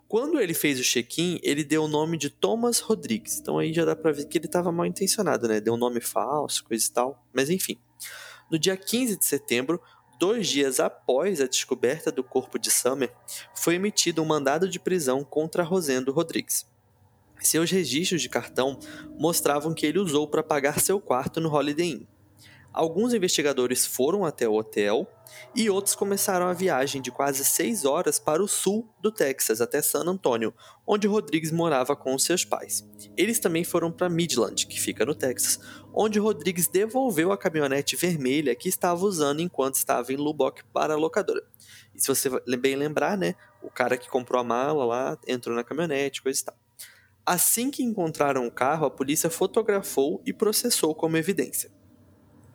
Quando 0.08 0.40
ele 0.40 0.54
fez 0.54 0.78
o 0.78 0.84
check-in, 0.84 1.40
ele 1.42 1.64
deu 1.64 1.84
o 1.84 1.88
nome 1.88 2.16
de 2.16 2.30
Thomas 2.30 2.78
Rodrigues. 2.78 3.40
Então 3.40 3.58
aí 3.58 3.72
já 3.72 3.84
dá 3.84 3.96
pra 3.96 4.12
ver 4.12 4.26
que 4.26 4.38
ele 4.38 4.46
estava 4.46 4.70
mal 4.70 4.86
intencionado, 4.86 5.48
né? 5.48 5.60
Deu 5.60 5.74
um 5.74 5.78
nome 5.78 6.00
falso, 6.00 6.62
coisa 6.62 6.86
e 6.86 6.92
tal. 6.92 7.26
Mas 7.32 7.50
enfim. 7.50 7.76
No 8.48 8.56
dia 8.56 8.76
15 8.76 9.18
de 9.18 9.24
setembro, 9.24 9.82
dois 10.20 10.46
dias 10.46 10.78
após 10.78 11.40
a 11.40 11.48
descoberta 11.48 12.12
do 12.12 12.22
corpo 12.22 12.56
de 12.56 12.70
Summer, 12.70 13.12
foi 13.56 13.74
emitido 13.74 14.22
um 14.22 14.26
mandado 14.26 14.68
de 14.68 14.78
prisão 14.78 15.24
contra 15.24 15.64
Rosendo 15.64 16.12
Rodrigues. 16.12 16.64
Seus 17.40 17.70
registros 17.70 18.22
de 18.22 18.28
cartão 18.28 18.78
mostravam 19.18 19.74
que 19.74 19.86
ele 19.86 19.98
usou 19.98 20.26
para 20.26 20.42
pagar 20.42 20.80
seu 20.80 21.00
quarto 21.00 21.40
no 21.40 21.52
Holiday 21.52 21.92
Inn. 21.92 22.06
Alguns 22.76 23.14
investigadores 23.14 23.86
foram 23.86 24.22
até 24.22 24.46
o 24.46 24.52
hotel 24.52 25.10
e 25.54 25.70
outros 25.70 25.94
começaram 25.94 26.46
a 26.46 26.52
viagem 26.52 27.00
de 27.00 27.10
quase 27.10 27.42
seis 27.42 27.86
horas 27.86 28.18
para 28.18 28.42
o 28.42 28.46
sul 28.46 28.86
do 29.00 29.10
Texas, 29.10 29.62
até 29.62 29.80
San 29.80 30.04
Antonio, 30.04 30.52
onde 30.86 31.06
Rodrigues 31.06 31.50
morava 31.50 31.96
com 31.96 32.18
seus 32.18 32.44
pais. 32.44 32.86
Eles 33.16 33.38
também 33.38 33.64
foram 33.64 33.90
para 33.90 34.10
Midland, 34.10 34.66
que 34.66 34.78
fica 34.78 35.06
no 35.06 35.14
Texas, 35.14 35.58
onde 35.90 36.18
Rodrigues 36.18 36.68
devolveu 36.68 37.32
a 37.32 37.38
caminhonete 37.38 37.96
vermelha 37.96 38.54
que 38.54 38.68
estava 38.68 39.02
usando 39.06 39.40
enquanto 39.40 39.76
estava 39.76 40.12
em 40.12 40.16
Lubbock 40.16 40.62
para 40.64 40.92
a 40.92 40.98
locadora. 40.98 41.42
E 41.94 42.00
se 42.00 42.08
você 42.08 42.28
bem 42.58 42.76
lembrar, 42.76 43.16
né, 43.16 43.36
o 43.62 43.70
cara 43.70 43.96
que 43.96 44.10
comprou 44.10 44.38
a 44.38 44.44
mala 44.44 44.84
lá 44.84 45.18
entrou 45.26 45.56
na 45.56 45.64
caminhonete, 45.64 46.22
coisa 46.22 46.42
e 46.42 46.44
tal. 46.44 46.65
Assim 47.26 47.72
que 47.72 47.82
encontraram 47.82 48.46
o 48.46 48.50
carro, 48.52 48.86
a 48.86 48.90
polícia 48.90 49.28
fotografou 49.28 50.22
e 50.24 50.32
processou 50.32 50.94
como 50.94 51.16
evidência. 51.16 51.68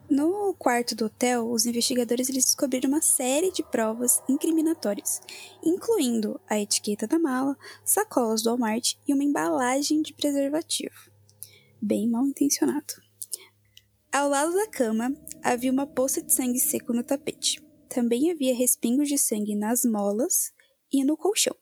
No 0.08 0.54
quarto 0.54 0.94
do 0.94 1.06
hotel, 1.06 1.50
os 1.50 1.66
investigadores 1.66 2.28
descobriram 2.28 2.88
uma 2.88 3.02
série 3.02 3.52
de 3.52 3.62
provas 3.62 4.22
incriminatórias, 4.26 5.20
incluindo 5.62 6.40
a 6.48 6.58
etiqueta 6.58 7.06
da 7.06 7.18
mala, 7.18 7.56
sacolas 7.84 8.42
do 8.42 8.48
Walmart 8.48 8.94
e 9.06 9.12
uma 9.12 9.24
embalagem 9.24 10.00
de 10.00 10.14
preservativo. 10.14 11.10
Bem 11.80 12.08
mal 12.08 12.24
intencionado. 12.24 12.94
Ao 14.10 14.28
lado 14.28 14.52
da 14.54 14.68
cama, 14.68 15.14
havia 15.42 15.72
uma 15.72 15.86
poça 15.86 16.22
de 16.22 16.32
sangue 16.32 16.58
seco 16.58 16.92
no 16.92 17.02
tapete. 17.02 17.62
Também 17.88 18.30
havia 18.30 18.54
respingos 18.54 19.08
de 19.08 19.18
sangue 19.18 19.54
nas 19.54 19.82
molas 19.84 20.52
e 20.90 21.04
no 21.04 21.16
colchão. 21.16 21.56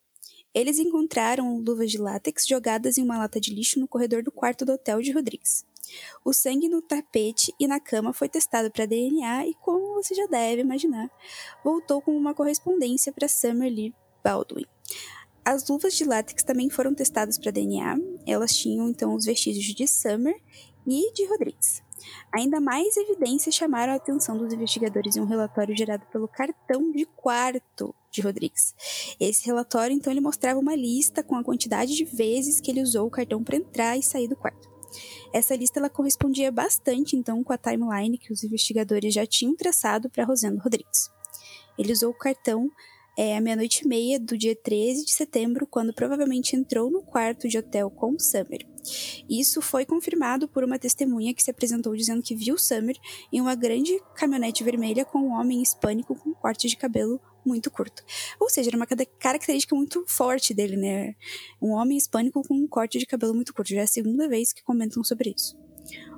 Eles 0.55 0.79
encontraram 0.79 1.59
luvas 1.59 1.91
de 1.91 1.99
látex 1.99 2.47
jogadas 2.47 2.99
em 2.99 3.03
uma 3.03 3.19
lata 3.19 3.41
de 3.41 3.55
lixo 3.55 3.79
no 3.79 3.87
corredor 3.87 4.23
do 4.23 4.33
quarto 4.33 4.65
do 4.65 4.73
hotel 4.73 5.01
de 5.01 5.13
Rodrigues. 5.13 5.65
O 6.25 6.33
sangue 6.33 6.69
no 6.69 6.83
tapete 6.83 7.55
e 7.59 7.67
na 7.67 7.81
cama 7.81 8.13
foi 8.13 8.29
testado 8.29 8.71
para 8.71 8.87
DNA 8.87 9.47
e, 9.47 9.55
como 9.55 9.95
você 9.95 10.15
já 10.15 10.27
deve 10.27 10.63
imaginar, 10.63 11.11
voltou 11.65 12.01
com 12.01 12.17
uma 12.17 12.35
correspondência 12.35 13.13
para 13.13 13.29
Summer 13.29 13.73
Lee 13.73 13.95
Baldwin. 14.23 14.67
As 15.45 15.69
luvas 15.69 15.95
de 15.95 16.05
látex 16.05 16.43
também 16.43 16.69
foram 16.69 16.95
testadas 16.95 17.39
para 17.39 17.51
DNA. 17.51 17.97
Elas 18.27 18.55
tinham 18.55 18.89
então 18.89 19.15
os 19.15 19.25
vestígios 19.25 19.75
de 19.75 19.87
Summer 19.87 20.35
e 20.87 21.13
de 21.13 21.25
Rodrigues. 21.27 21.83
Ainda 22.33 22.61
mais 22.61 22.97
evidências 22.97 23.55
chamaram 23.55 23.93
a 23.93 23.97
atenção 23.97 24.37
dos 24.37 24.53
investigadores 24.53 25.17
em 25.17 25.21
um 25.21 25.27
relatório 25.27 25.77
gerado 25.77 26.07
pelo 26.13 26.29
cartão 26.29 26.91
de 26.93 27.05
quarto 27.05 27.95
de 28.11 28.21
Rodrigues. 28.21 28.75
Esse 29.19 29.47
relatório, 29.47 29.95
então, 29.95 30.13
ele 30.13 30.21
mostrava 30.21 30.59
uma 30.59 30.75
lista 30.75 31.23
com 31.23 31.37
a 31.37 31.45
quantidade 31.45 31.95
de 31.95 32.05
vezes 32.05 32.61
que 32.61 32.71
ele 32.71 32.83
usou 32.83 33.07
o 33.07 33.11
cartão 33.11 33.43
para 33.43 33.57
entrar 33.57 33.97
e 33.97 34.03
sair 34.03 34.29
do 34.29 34.37
quarto. 34.37 34.69
Essa 35.33 35.55
lista 35.55 35.79
ela 35.79 35.89
correspondia 35.89 36.51
bastante 36.51 37.15
então 37.15 37.45
com 37.45 37.53
a 37.53 37.59
timeline 37.59 38.19
que 38.19 38.33
os 38.33 38.43
investigadores 38.43 39.15
já 39.15 39.25
tinham 39.25 39.55
traçado 39.55 40.11
para 40.11 40.25
Rosendo 40.25 40.61
Rodrigues. 40.61 41.09
Ele 41.79 41.93
usou 41.93 42.11
o 42.11 42.19
cartão 42.19 42.71
é, 43.23 43.37
à 43.37 43.41
meia-noite 43.43 43.85
e 43.85 43.87
meia 43.87 44.19
do 44.19 44.39
dia 44.39 44.57
13 44.57 45.05
de 45.05 45.13
setembro, 45.13 45.67
quando 45.67 45.93
provavelmente 45.93 46.57
entrou 46.57 46.91
no 46.91 47.03
quarto 47.03 47.47
de 47.47 47.59
hotel 47.59 47.91
com 47.91 48.19
Summer. 48.19 48.67
Isso 49.29 49.61
foi 49.61 49.85
confirmado 49.85 50.49
por 50.49 50.65
uma 50.65 50.79
testemunha 50.79 51.35
que 51.35 51.43
se 51.43 51.51
apresentou 51.51 51.95
dizendo 51.95 52.23
que 52.23 52.35
viu 52.35 52.57
Summer 52.57 52.97
em 53.31 53.39
uma 53.39 53.55
grande 53.55 54.01
caminhonete 54.15 54.65
vermelha 54.65 55.05
com 55.05 55.19
um 55.19 55.33
homem 55.33 55.61
hispânico 55.61 56.15
com 56.15 56.33
corte 56.33 56.67
de 56.67 56.79
cabelo 56.79 57.21
muito 57.45 57.71
curto. 57.71 58.03
Ou 58.41 58.49
seja, 58.49 58.71
era 58.71 58.77
uma 58.79 58.87
característica 58.87 59.77
muito 59.77 60.03
forte 60.09 60.55
dele, 60.55 60.79
né? 60.79 61.15
Um 61.61 61.73
homem 61.73 61.99
hispânico 61.99 62.43
com 62.43 62.55
um 62.55 62.67
corte 62.67 62.99
de 62.99 63.05
cabelo 63.05 63.35
muito 63.35 63.53
curto. 63.53 63.69
Já 63.69 63.81
é 63.81 63.85
a 63.85 63.87
segunda 63.87 64.31
vez 64.31 64.51
que 64.51 64.63
comentam 64.63 65.05
sobre 65.05 65.35
isso. 65.37 65.59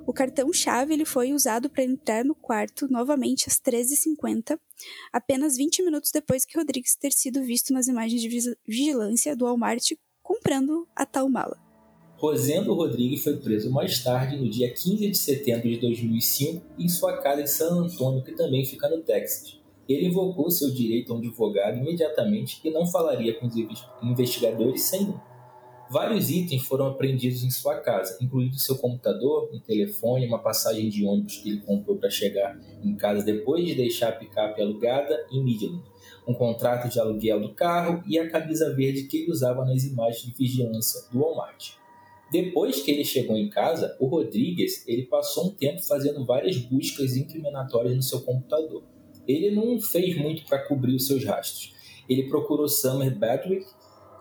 O 0.05 0.11
cartão-chave 0.11 0.93
ele 0.93 1.05
foi 1.05 1.31
usado 1.31 1.69
para 1.69 1.83
entrar 1.83 2.25
no 2.25 2.35
quarto 2.35 2.87
novamente 2.91 3.45
às 3.47 3.59
13h50, 3.59 4.59
apenas 5.11 5.55
20 5.55 5.83
minutos 5.83 6.11
depois 6.11 6.45
que 6.45 6.57
Rodrigues 6.57 6.95
ter 6.95 7.13
sido 7.13 7.41
visto 7.41 7.73
nas 7.73 7.87
imagens 7.87 8.21
de 8.21 8.55
vigilância 8.67 9.35
do 9.35 9.45
Walmart 9.45 9.91
comprando 10.21 10.87
a 10.95 11.05
tal 11.05 11.29
mala. 11.29 11.57
Rosendo 12.17 12.73
Rodrigues 12.73 13.21
foi 13.21 13.35
preso 13.37 13.69
mais 13.69 14.01
tarde, 14.01 14.37
no 14.37 14.49
dia 14.49 14.73
15 14.73 15.09
de 15.09 15.17
setembro 15.17 15.69
de 15.69 15.77
2005, 15.77 16.65
em 16.79 16.87
sua 16.87 17.17
casa 17.17 17.41
em 17.41 17.47
San 17.47 17.83
Antônio, 17.83 18.23
que 18.23 18.31
também 18.31 18.63
fica 18.65 18.87
no 18.87 19.01
Texas. 19.01 19.59
Ele 19.89 20.07
invocou 20.07 20.49
seu 20.49 20.71
direito 20.71 21.11
a 21.11 21.15
um 21.15 21.19
advogado 21.19 21.79
imediatamente 21.79 22.61
e 22.63 22.71
não 22.71 22.85
falaria 22.85 23.37
com 23.37 23.47
os 23.47 23.55
investigadores 24.01 24.83
sem 24.83 25.01
um. 25.01 25.32
Vários 25.93 26.31
itens 26.31 26.63
foram 26.63 26.87
apreendidos 26.87 27.43
em 27.43 27.51
sua 27.51 27.75
casa, 27.75 28.17
incluindo 28.19 28.57
seu 28.57 28.75
computador, 28.79 29.47
um 29.53 29.59
telefone, 29.59 30.25
uma 30.25 30.39
passagem 30.39 30.89
de 30.89 31.05
ônibus 31.05 31.37
que 31.37 31.49
ele 31.51 31.61
comprou 31.61 31.95
para 31.97 32.09
chegar 32.09 32.59
em 32.83 32.95
casa 32.95 33.23
depois 33.23 33.63
de 33.63 33.75
deixar 33.75 34.09
a 34.09 34.13
picape 34.13 34.59
alugada 34.59 35.23
em 35.31 35.43
Midland, 35.43 35.83
um 36.27 36.33
contrato 36.33 36.89
de 36.89 36.99
aluguel 36.99 37.39
do 37.39 37.53
carro 37.53 38.03
e 38.07 38.17
a 38.17 38.27
camisa 38.27 38.73
verde 38.73 39.03
que 39.03 39.17
ele 39.17 39.31
usava 39.31 39.63
nas 39.63 39.83
imagens 39.83 40.25
de 40.25 40.31
vigilância 40.35 40.99
do 41.11 41.19
Walmart. 41.19 41.73
Depois 42.31 42.81
que 42.81 42.89
ele 42.89 43.05
chegou 43.05 43.37
em 43.37 43.47
casa, 43.47 43.95
o 43.99 44.07
Rodrigues 44.07 44.83
ele 44.87 45.03
passou 45.03 45.49
um 45.49 45.51
tempo 45.51 45.83
fazendo 45.83 46.25
várias 46.25 46.57
buscas 46.57 47.15
incriminatórias 47.15 47.95
no 47.95 48.01
seu 48.01 48.21
computador 48.21 48.81
ele 49.27 49.51
não 49.51 49.79
fez 49.79 50.17
muito 50.17 50.43
para 50.45 50.59
cobrir 50.67 50.95
os 50.95 51.07
seus 51.07 51.23
rastros. 51.23 51.73
Ele 52.09 52.23
procurou 52.23 52.67
Summer 52.67 53.17
Badwick 53.17 53.65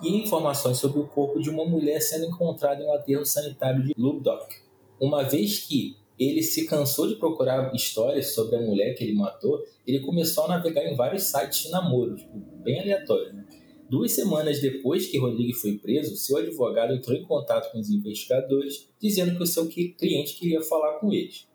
e 0.03 0.17
informações 0.17 0.79
sobre 0.79 1.01
o 1.01 1.07
corpo 1.07 1.41
de 1.41 1.49
uma 1.49 1.65
mulher 1.65 2.01
sendo 2.01 2.27
encontrada 2.27 2.83
em 2.83 2.87
um 2.87 2.93
aterro 2.93 3.25
sanitário 3.25 3.83
de 3.85 3.95
Lubbock. 3.97 4.55
Uma 5.01 5.23
vez 5.23 5.61
que 5.61 5.97
ele 6.19 6.43
se 6.43 6.67
cansou 6.67 7.09
de 7.09 7.17
procurar 7.17 7.75
histórias 7.75 8.35
sobre 8.35 8.57
a 8.57 8.61
mulher 8.61 8.95
que 8.95 9.05
ele 9.05 9.15
matou, 9.15 9.63
ele 9.87 10.01
começou 10.01 10.45
a 10.45 10.49
navegar 10.49 10.85
em 10.85 10.95
vários 10.95 11.25
sites 11.25 11.65
de 11.65 11.71
namoro, 11.71 12.17
tipo, 12.17 12.39
bem 12.63 12.81
aleatório. 12.81 13.33
Né? 13.33 13.45
Duas 13.89 14.13
semanas 14.13 14.61
depois 14.61 15.07
que 15.07 15.19
Rodrigues 15.19 15.61
foi 15.61 15.79
preso, 15.79 16.17
seu 16.17 16.37
advogado 16.37 16.95
entrou 16.95 17.17
em 17.17 17.25
contato 17.25 17.71
com 17.73 17.79
os 17.79 17.91
investigadores, 17.91 18.89
dizendo 19.01 19.37
que 19.37 19.43
o 19.43 19.47
seu 19.47 19.69
cliente 19.69 20.35
queria 20.35 20.63
falar 20.63 20.99
com 20.99 21.13
eles. 21.13 21.47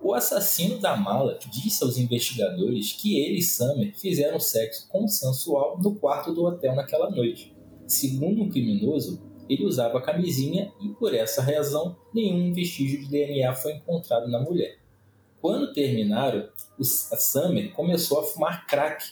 O 0.00 0.12
assassino 0.12 0.78
da 0.78 0.96
mala 0.96 1.38
disse 1.50 1.82
aos 1.82 1.96
investigadores 1.96 2.92
que 2.92 3.18
ele 3.18 3.38
e 3.38 3.42
Summer 3.42 3.98
fizeram 3.98 4.38
sexo 4.38 4.86
consensual 4.88 5.78
no 5.82 5.94
quarto 5.94 6.32
do 6.32 6.44
hotel 6.44 6.74
naquela 6.74 7.10
noite. 7.10 7.53
Segundo 7.94 8.42
o 8.42 8.50
criminoso, 8.50 9.22
ele 9.48 9.64
usava 9.64 10.02
camisinha 10.02 10.72
e, 10.82 10.88
por 10.88 11.14
essa 11.14 11.40
razão, 11.40 11.96
nenhum 12.12 12.52
vestígio 12.52 12.98
de 12.98 13.08
DNA 13.08 13.54
foi 13.54 13.74
encontrado 13.74 14.28
na 14.28 14.40
mulher. 14.40 14.78
Quando 15.40 15.72
terminaram, 15.72 16.48
a 16.76 17.16
Summer 17.16 17.72
começou 17.72 18.18
a 18.18 18.24
fumar 18.24 18.66
crack, 18.66 19.04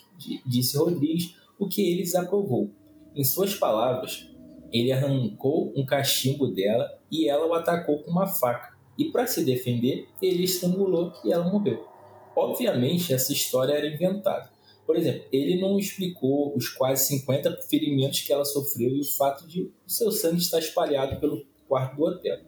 disse 0.44 0.76
Rodrigues, 0.76 1.36
o 1.56 1.68
que 1.68 1.80
ele 1.80 2.02
desaprovou. 2.02 2.72
Em 3.14 3.22
suas 3.22 3.54
palavras, 3.54 4.28
ele 4.72 4.90
arrancou 4.90 5.72
um 5.76 5.86
cachimbo 5.86 6.48
dela 6.48 6.98
e 7.08 7.28
ela 7.28 7.46
o 7.46 7.54
atacou 7.54 8.02
com 8.02 8.10
uma 8.10 8.26
faca 8.26 8.76
e 8.98 9.12
para 9.12 9.28
se 9.28 9.44
defender, 9.44 10.08
ele 10.20 10.42
estrangulou 10.42 11.12
e 11.24 11.32
ela 11.32 11.48
morreu. 11.48 11.86
Obviamente, 12.34 13.14
essa 13.14 13.32
história 13.32 13.74
era 13.74 13.86
inventada. 13.86 14.50
Por 14.92 14.98
exemplo, 14.98 15.22
ele 15.32 15.58
não 15.58 15.78
explicou 15.78 16.54
os 16.54 16.68
quase 16.68 17.06
50 17.06 17.62
ferimentos 17.62 18.20
que 18.20 18.30
ela 18.30 18.44
sofreu 18.44 18.90
e 18.90 19.00
o 19.00 19.04
fato 19.06 19.48
de 19.48 19.62
o 19.62 19.72
seu 19.86 20.12
sangue 20.12 20.36
estar 20.36 20.58
espalhado 20.58 21.18
pelo 21.18 21.46
quarto 21.66 21.96
do 21.96 22.02
hotel. 22.04 22.38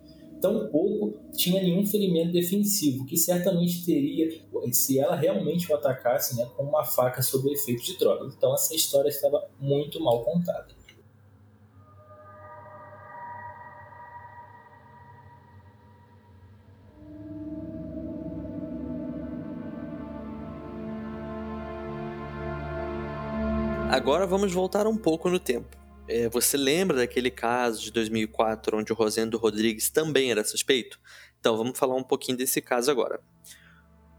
Tampouco 0.43 1.15
tinha 1.33 1.63
nenhum 1.63 1.87
ferimento 1.87 2.33
defensivo, 2.33 3.07
que 3.07 3.17
certamente 3.17 3.83
teria 3.87 4.29
se 4.73 4.99
ela 4.99 5.17
realmente 5.17 5.73
o 5.73 5.75
atacasse 5.75 6.37
né, 6.37 6.47
com 6.55 6.65
uma 6.65 6.85
faca 6.85 7.23
sob 7.23 7.51
efeito 7.51 7.83
de 7.83 7.97
droga. 7.97 8.31
Então 8.37 8.53
essa 8.53 8.75
história 8.75 9.09
estava 9.09 9.49
muito 9.59 9.99
mal 9.99 10.23
contada. 10.23 10.69
Agora 24.05 24.27
vamos 24.27 24.53
voltar 24.53 24.87
um 24.87 24.99
pouco 24.99 25.31
no 25.31 25.39
tempo. 25.39 25.79
É, 26.07 26.29
você 26.29 26.59
lembra 26.59 26.99
daquele 26.99 27.31
caso 27.31 27.81
de 27.81 27.91
2004 27.91 28.77
onde 28.77 28.93
o 28.93 28.95
Rosendo 28.95 29.39
Rodrigues 29.39 29.89
também 29.89 30.31
era 30.31 30.45
suspeito? 30.45 31.01
Então 31.41 31.57
vamos 31.57 31.79
falar 31.79 31.95
um 31.95 32.03
pouquinho 32.03 32.37
desse 32.37 32.61
caso 32.61 32.91
agora. 32.91 33.19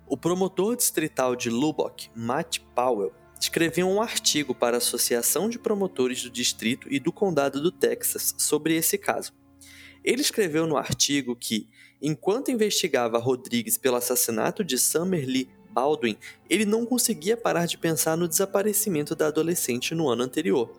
O 0.07 0.17
promotor 0.17 0.75
distrital 0.75 1.35
de 1.35 1.51
Lubbock, 1.51 2.09
Matt 2.15 2.61
Powell, 2.73 3.13
escreveu 3.39 3.87
um 3.87 4.01
artigo 4.01 4.55
para 4.55 4.77
a 4.77 4.79
Associação 4.79 5.47
de 5.47 5.59
Promotores 5.59 6.23
do 6.23 6.31
Distrito 6.31 6.91
e 6.91 6.99
do 6.99 7.13
Condado 7.13 7.61
do 7.61 7.71
Texas 7.71 8.33
sobre 8.39 8.75
esse 8.75 8.97
caso. 8.97 9.33
Ele 10.03 10.21
escreveu 10.21 10.65
no 10.65 10.77
artigo 10.77 11.35
que, 11.35 11.69
enquanto 12.01 12.49
investigava 12.49 13.19
Rodrigues 13.19 13.77
pelo 13.77 13.97
assassinato 13.97 14.63
de 14.63 14.79
Summer 14.79 15.23
Lee 15.27 15.47
Baldwin, 15.75 16.17
ele 16.49 16.63
não 16.63 16.85
conseguia 16.85 17.35
parar 17.35 17.65
de 17.65 17.77
pensar 17.77 18.15
no 18.15 18.29
desaparecimento 18.29 19.13
da 19.13 19.27
adolescente 19.27 19.93
no 19.93 20.07
ano 20.07 20.23
anterior. 20.23 20.71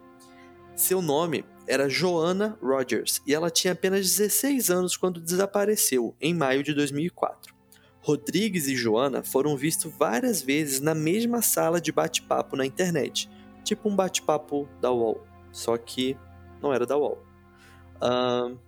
Seu 0.74 1.02
nome 1.02 1.44
era 1.66 1.86
Joanna 1.86 2.58
Rogers 2.62 3.20
e 3.26 3.34
ela 3.34 3.50
tinha 3.50 3.74
apenas 3.74 4.16
16 4.16 4.70
anos 4.70 4.96
quando 4.96 5.20
desapareceu, 5.20 6.16
em 6.18 6.32
maio 6.32 6.62
de 6.62 6.72
2004. 6.72 7.54
Rodrigues 8.00 8.68
e 8.68 8.74
Joanna 8.74 9.22
foram 9.22 9.54
vistos 9.54 9.92
várias 9.98 10.40
vezes 10.40 10.80
na 10.80 10.94
mesma 10.94 11.42
sala 11.42 11.78
de 11.78 11.92
bate-papo 11.92 12.56
na 12.56 12.64
internet, 12.64 13.28
tipo 13.62 13.90
um 13.90 13.96
bate-papo 13.96 14.66
da 14.80 14.90
UOL, 14.90 15.22
só 15.52 15.76
que 15.76 16.16
não 16.62 16.72
era 16.72 16.86
da 16.86 16.96
UOL. 16.96 17.22
Uh, 17.96 18.58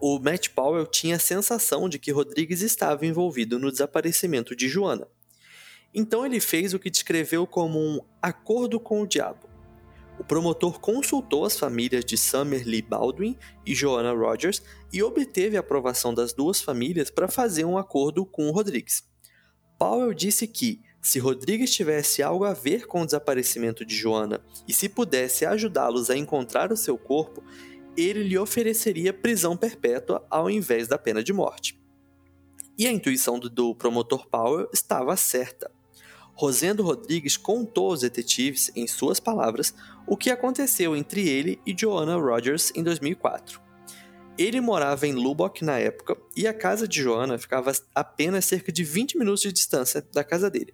o 0.00 0.18
Matt 0.18 0.48
Powell 0.50 0.86
tinha 0.86 1.16
a 1.16 1.18
sensação 1.18 1.86
de 1.86 1.98
que 1.98 2.12
Rodrigues 2.12 2.62
estava 2.62 3.04
envolvido 3.04 3.58
no 3.58 3.70
desaparecimento 3.70 4.56
de 4.56 4.66
Joanna. 4.66 5.06
Então 5.94 6.24
ele 6.24 6.40
fez 6.40 6.72
o 6.72 6.78
que 6.78 6.90
descreveu 6.90 7.46
como 7.46 7.78
um 7.78 8.00
acordo 8.22 8.78
com 8.78 9.02
o 9.02 9.06
diabo. 9.06 9.48
O 10.18 10.24
promotor 10.24 10.78
consultou 10.78 11.46
as 11.46 11.58
famílias 11.58 12.04
de 12.04 12.16
Summer 12.18 12.62
Lee 12.66 12.82
Baldwin 12.82 13.38
e 13.64 13.74
Joanna 13.74 14.12
Rogers 14.12 14.62
e 14.92 15.02
obteve 15.02 15.56
a 15.56 15.60
aprovação 15.60 16.12
das 16.12 16.32
duas 16.32 16.60
famílias 16.60 17.10
para 17.10 17.26
fazer 17.26 17.64
um 17.64 17.78
acordo 17.78 18.26
com 18.26 18.46
o 18.46 18.52
Rodrigues. 18.52 19.02
Powell 19.78 20.12
disse 20.12 20.46
que, 20.46 20.82
se 21.00 21.18
Rodrigues 21.18 21.74
tivesse 21.74 22.22
algo 22.22 22.44
a 22.44 22.52
ver 22.52 22.86
com 22.86 23.00
o 23.00 23.06
desaparecimento 23.06 23.82
de 23.82 23.96
Joanna 23.96 24.44
e 24.68 24.74
se 24.74 24.90
pudesse 24.90 25.46
ajudá-los 25.46 26.10
a 26.10 26.16
encontrar 26.16 26.70
o 26.70 26.76
seu 26.76 26.98
corpo, 26.98 27.42
ele 27.96 28.22
lhe 28.22 28.36
ofereceria 28.36 29.14
prisão 29.14 29.56
perpétua 29.56 30.24
ao 30.28 30.50
invés 30.50 30.86
da 30.86 30.98
pena 30.98 31.24
de 31.24 31.32
morte. 31.32 31.80
E 32.76 32.86
a 32.86 32.92
intuição 32.92 33.38
do, 33.38 33.74
promotor 33.74 34.28
Powell 34.28 34.68
estava 34.70 35.16
certa. 35.16 35.70
Rosendo 36.40 36.82
Rodrigues 36.82 37.36
contou 37.36 37.90
aos 37.90 38.00
detetives, 38.00 38.70
em 38.74 38.86
suas 38.86 39.20
palavras, 39.20 39.74
o 40.06 40.16
que 40.16 40.30
aconteceu 40.30 40.96
entre 40.96 41.28
ele 41.28 41.60
e 41.66 41.76
Joanna 41.78 42.16
Rogers 42.16 42.72
em 42.74 42.82
2004. 42.82 43.60
Ele 44.38 44.58
morava 44.58 45.06
em 45.06 45.12
Lubbock 45.12 45.62
na 45.62 45.78
época 45.78 46.16
e 46.34 46.46
a 46.46 46.54
casa 46.54 46.88
de 46.88 47.02
Joanna 47.02 47.36
ficava 47.36 47.70
apenas 47.94 48.46
cerca 48.46 48.72
de 48.72 48.82
20 48.82 49.18
minutos 49.18 49.42
de 49.42 49.52
distância 49.52 50.00
da 50.14 50.24
casa 50.24 50.48
dele. 50.48 50.72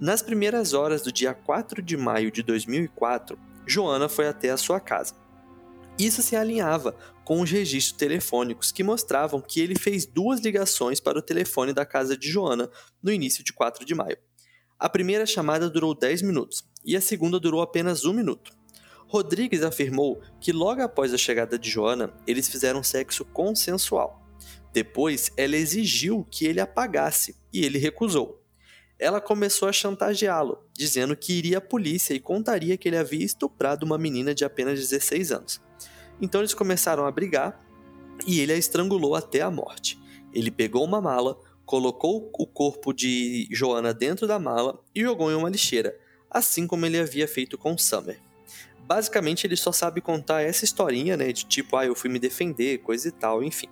Nas 0.00 0.22
primeiras 0.22 0.72
horas 0.72 1.02
do 1.02 1.12
dia 1.12 1.34
4 1.34 1.82
de 1.82 1.98
maio 1.98 2.30
de 2.30 2.42
2004, 2.42 3.38
Joanna 3.66 4.08
foi 4.08 4.26
até 4.26 4.48
a 4.48 4.56
sua 4.56 4.80
casa. 4.80 5.14
Isso 5.98 6.22
se 6.22 6.34
alinhava 6.34 6.96
com 7.26 7.42
os 7.42 7.50
registros 7.50 7.98
telefônicos 7.98 8.72
que 8.72 8.82
mostravam 8.82 9.42
que 9.42 9.60
ele 9.60 9.78
fez 9.78 10.06
duas 10.06 10.40
ligações 10.40 10.98
para 10.98 11.18
o 11.18 11.22
telefone 11.22 11.74
da 11.74 11.84
casa 11.84 12.16
de 12.16 12.30
Joanna 12.30 12.70
no 13.02 13.12
início 13.12 13.44
de 13.44 13.52
4 13.52 13.84
de 13.84 13.94
maio. 13.94 14.16
A 14.84 14.88
primeira 14.90 15.24
chamada 15.24 15.70
durou 15.70 15.94
10 15.94 16.20
minutos 16.20 16.62
e 16.84 16.94
a 16.94 17.00
segunda 17.00 17.40
durou 17.40 17.62
apenas 17.62 18.04
um 18.04 18.12
minuto. 18.12 18.52
Rodrigues 19.08 19.62
afirmou 19.62 20.20
que 20.38 20.52
logo 20.52 20.82
após 20.82 21.14
a 21.14 21.16
chegada 21.16 21.58
de 21.58 21.70
Joana, 21.70 22.12
eles 22.26 22.50
fizeram 22.50 22.82
sexo 22.82 23.24
consensual. 23.24 24.22
Depois, 24.74 25.32
ela 25.38 25.56
exigiu 25.56 26.26
que 26.30 26.44
ele 26.44 26.60
a 26.60 26.66
pagasse 26.66 27.34
e 27.50 27.64
ele 27.64 27.78
recusou. 27.78 28.44
Ela 28.98 29.22
começou 29.22 29.70
a 29.70 29.72
chantageá-lo, 29.72 30.62
dizendo 30.74 31.16
que 31.16 31.32
iria 31.32 31.56
à 31.56 31.62
polícia 31.62 32.12
e 32.12 32.20
contaria 32.20 32.76
que 32.76 32.86
ele 32.86 32.98
havia 32.98 33.24
estuprado 33.24 33.86
uma 33.86 33.96
menina 33.96 34.34
de 34.34 34.44
apenas 34.44 34.78
16 34.78 35.32
anos. 35.32 35.62
Então 36.20 36.42
eles 36.42 36.52
começaram 36.52 37.06
a 37.06 37.10
brigar 37.10 37.58
e 38.26 38.38
ele 38.38 38.52
a 38.52 38.56
estrangulou 38.58 39.14
até 39.14 39.40
a 39.40 39.50
morte. 39.50 39.98
Ele 40.30 40.50
pegou 40.50 40.84
uma 40.84 41.00
mala, 41.00 41.38
colocou 41.64 42.30
o 42.38 42.46
corpo 42.46 42.92
de 42.92 43.48
Joana 43.50 43.94
dentro 43.94 44.26
da 44.26 44.38
mala 44.38 44.80
e 44.94 45.02
jogou 45.02 45.30
em 45.30 45.34
uma 45.34 45.48
lixeira, 45.48 45.98
assim 46.30 46.66
como 46.66 46.84
ele 46.86 46.98
havia 46.98 47.26
feito 47.26 47.56
com 47.56 47.76
Summer. 47.78 48.20
Basicamente, 48.80 49.46
ele 49.46 49.56
só 49.56 49.72
sabe 49.72 50.00
contar 50.00 50.42
essa 50.42 50.64
historinha, 50.64 51.16
né, 51.16 51.32
de 51.32 51.46
tipo, 51.46 51.76
ah, 51.76 51.86
eu 51.86 51.94
fui 51.94 52.10
me 52.10 52.18
defender, 52.18 52.78
coisa 52.78 53.08
e 53.08 53.12
tal, 53.12 53.42
enfim. 53.42 53.68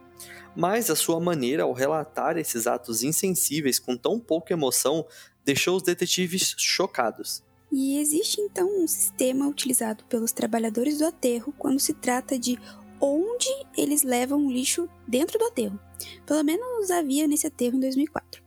Mas 0.56 0.90
a 0.90 0.96
sua 0.96 1.20
maneira 1.20 1.64
ao 1.64 1.72
relatar 1.72 2.36
esses 2.36 2.66
atos 2.66 3.02
insensíveis 3.02 3.78
com 3.78 3.96
tão 3.96 4.18
pouca 4.18 4.52
emoção 4.52 5.06
deixou 5.44 5.76
os 5.76 5.82
detetives 5.82 6.54
chocados. 6.58 7.42
E 7.70 7.98
existe 7.98 8.38
então 8.38 8.68
um 8.82 8.86
sistema 8.86 9.48
utilizado 9.48 10.04
pelos 10.04 10.30
trabalhadores 10.30 10.98
do 10.98 11.06
aterro 11.06 11.54
quando 11.56 11.80
se 11.80 11.94
trata 11.94 12.38
de 12.38 12.58
onde 13.02 13.48
eles 13.76 14.04
levam 14.04 14.46
o 14.46 14.50
lixo 14.50 14.88
dentro 15.08 15.36
do 15.36 15.46
aterro. 15.46 15.78
Pelo 16.24 16.44
menos 16.44 16.88
havia 16.92 17.26
nesse 17.26 17.48
aterro 17.48 17.76
em 17.76 17.80
2004. 17.80 18.40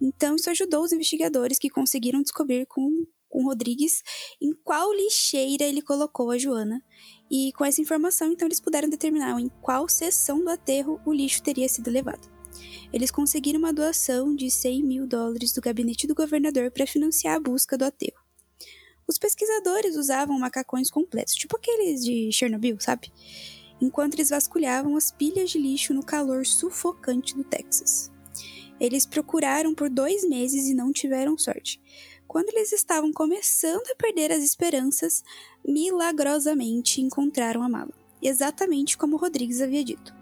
Então, 0.00 0.36
isso 0.36 0.50
ajudou 0.50 0.84
os 0.84 0.92
investigadores 0.92 1.58
que 1.58 1.70
conseguiram 1.70 2.20
descobrir 2.20 2.66
com, 2.66 3.06
com 3.26 3.44
Rodrigues 3.44 4.02
em 4.38 4.52
qual 4.52 4.92
lixeira 4.92 5.64
ele 5.64 5.80
colocou 5.80 6.30
a 6.30 6.36
Joana. 6.36 6.82
E 7.30 7.50
com 7.56 7.64
essa 7.64 7.80
informação, 7.80 8.30
então, 8.30 8.46
eles 8.46 8.60
puderam 8.60 8.90
determinar 8.90 9.40
em 9.40 9.48
qual 9.62 9.88
seção 9.88 10.44
do 10.44 10.50
aterro 10.50 11.00
o 11.06 11.12
lixo 11.12 11.42
teria 11.42 11.68
sido 11.68 11.90
levado. 11.90 12.30
Eles 12.92 13.10
conseguiram 13.10 13.58
uma 13.58 13.72
doação 13.72 14.34
de 14.36 14.50
100 14.50 14.82
mil 14.82 15.06
dólares 15.06 15.52
do 15.52 15.60
gabinete 15.62 16.06
do 16.06 16.14
governador 16.14 16.70
para 16.70 16.86
financiar 16.86 17.36
a 17.36 17.40
busca 17.40 17.78
do 17.78 17.84
aterro. 17.84 18.20
Os 19.08 19.18
pesquisadores 19.18 19.96
usavam 19.96 20.38
macacões 20.38 20.90
completos, 20.90 21.34
tipo 21.34 21.56
aqueles 21.56 22.04
de 22.04 22.30
Chernobyl, 22.32 22.78
sabe? 22.80 23.12
Enquanto 23.80 24.14
eles 24.14 24.30
vasculhavam 24.30 24.96
as 24.96 25.10
pilhas 25.10 25.50
de 25.50 25.58
lixo 25.58 25.92
no 25.92 26.04
calor 26.04 26.46
sufocante 26.46 27.34
do 27.34 27.44
Texas. 27.44 28.10
Eles 28.78 29.06
procuraram 29.06 29.74
por 29.74 29.88
dois 29.88 30.28
meses 30.28 30.68
e 30.68 30.74
não 30.74 30.92
tiveram 30.92 31.38
sorte. 31.38 31.80
Quando 32.26 32.48
eles 32.50 32.72
estavam 32.72 33.12
começando 33.12 33.86
a 33.90 33.94
perder 33.94 34.32
as 34.32 34.42
esperanças, 34.42 35.22
milagrosamente 35.66 37.00
encontraram 37.00 37.62
a 37.62 37.68
mala, 37.68 37.92
exatamente 38.20 38.98
como 38.98 39.16
Rodrigues 39.16 39.62
havia 39.62 39.84
dito. 39.84 40.14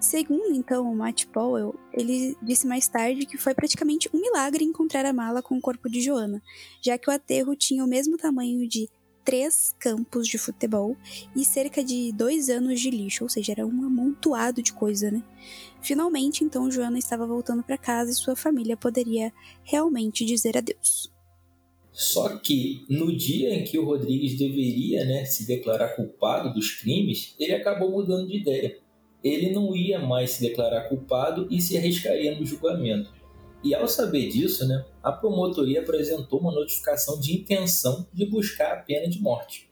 Segundo 0.00 0.54
então 0.54 0.90
o 0.90 0.96
Matt 0.96 1.26
Powell, 1.26 1.74
ele 1.92 2.34
disse 2.42 2.66
mais 2.66 2.88
tarde 2.88 3.26
que 3.26 3.36
foi 3.36 3.54
praticamente 3.54 4.08
um 4.14 4.20
milagre 4.20 4.64
encontrar 4.64 5.04
a 5.04 5.12
mala 5.12 5.42
com 5.42 5.58
o 5.58 5.60
corpo 5.60 5.90
de 5.90 6.00
Joana, 6.00 6.42
já 6.80 6.96
que 6.96 7.10
o 7.10 7.12
aterro 7.12 7.54
tinha 7.54 7.84
o 7.84 7.88
mesmo 7.88 8.16
tamanho 8.16 8.66
de 8.66 8.88
três 9.24 9.74
campos 9.78 10.26
de 10.26 10.38
futebol 10.38 10.96
e 11.34 11.44
cerca 11.44 11.82
de 11.82 12.12
dois 12.12 12.48
anos 12.48 12.80
de 12.80 12.90
lixo, 12.90 13.24
ou 13.24 13.30
seja, 13.30 13.52
era 13.52 13.66
um 13.66 13.84
amontoado 13.84 14.62
de 14.62 14.72
coisa, 14.72 15.10
né? 15.10 15.22
Finalmente, 15.82 16.44
então, 16.44 16.70
Joana 16.70 16.98
estava 16.98 17.26
voltando 17.26 17.62
para 17.62 17.78
casa 17.78 18.10
e 18.10 18.14
sua 18.14 18.36
família 18.36 18.76
poderia 18.76 19.32
realmente 19.62 20.24
dizer 20.24 20.56
adeus. 20.56 21.10
Só 21.92 22.38
que 22.38 22.84
no 22.88 23.14
dia 23.14 23.54
em 23.54 23.64
que 23.64 23.78
o 23.78 23.84
Rodrigues 23.84 24.38
deveria 24.38 25.04
né, 25.04 25.24
se 25.24 25.46
declarar 25.46 25.96
culpado 25.96 26.54
dos 26.54 26.70
crimes, 26.70 27.34
ele 27.38 27.52
acabou 27.52 27.90
mudando 27.90 28.28
de 28.28 28.38
ideia. 28.38 28.78
Ele 29.22 29.50
não 29.50 29.76
ia 29.76 29.98
mais 29.98 30.30
se 30.30 30.40
declarar 30.40 30.88
culpado 30.88 31.46
e 31.50 31.60
se 31.60 31.76
arriscaria 31.76 32.38
no 32.38 32.46
julgamento. 32.46 33.19
E 33.62 33.74
ao 33.74 33.86
saber 33.86 34.28
disso, 34.28 34.66
né, 34.66 34.84
a 35.02 35.12
promotoria 35.12 35.80
apresentou 35.80 36.40
uma 36.40 36.52
notificação 36.52 37.20
de 37.20 37.36
intenção 37.36 38.06
de 38.12 38.24
buscar 38.24 38.72
a 38.72 38.76
pena 38.76 39.08
de 39.08 39.20
morte. 39.20 39.68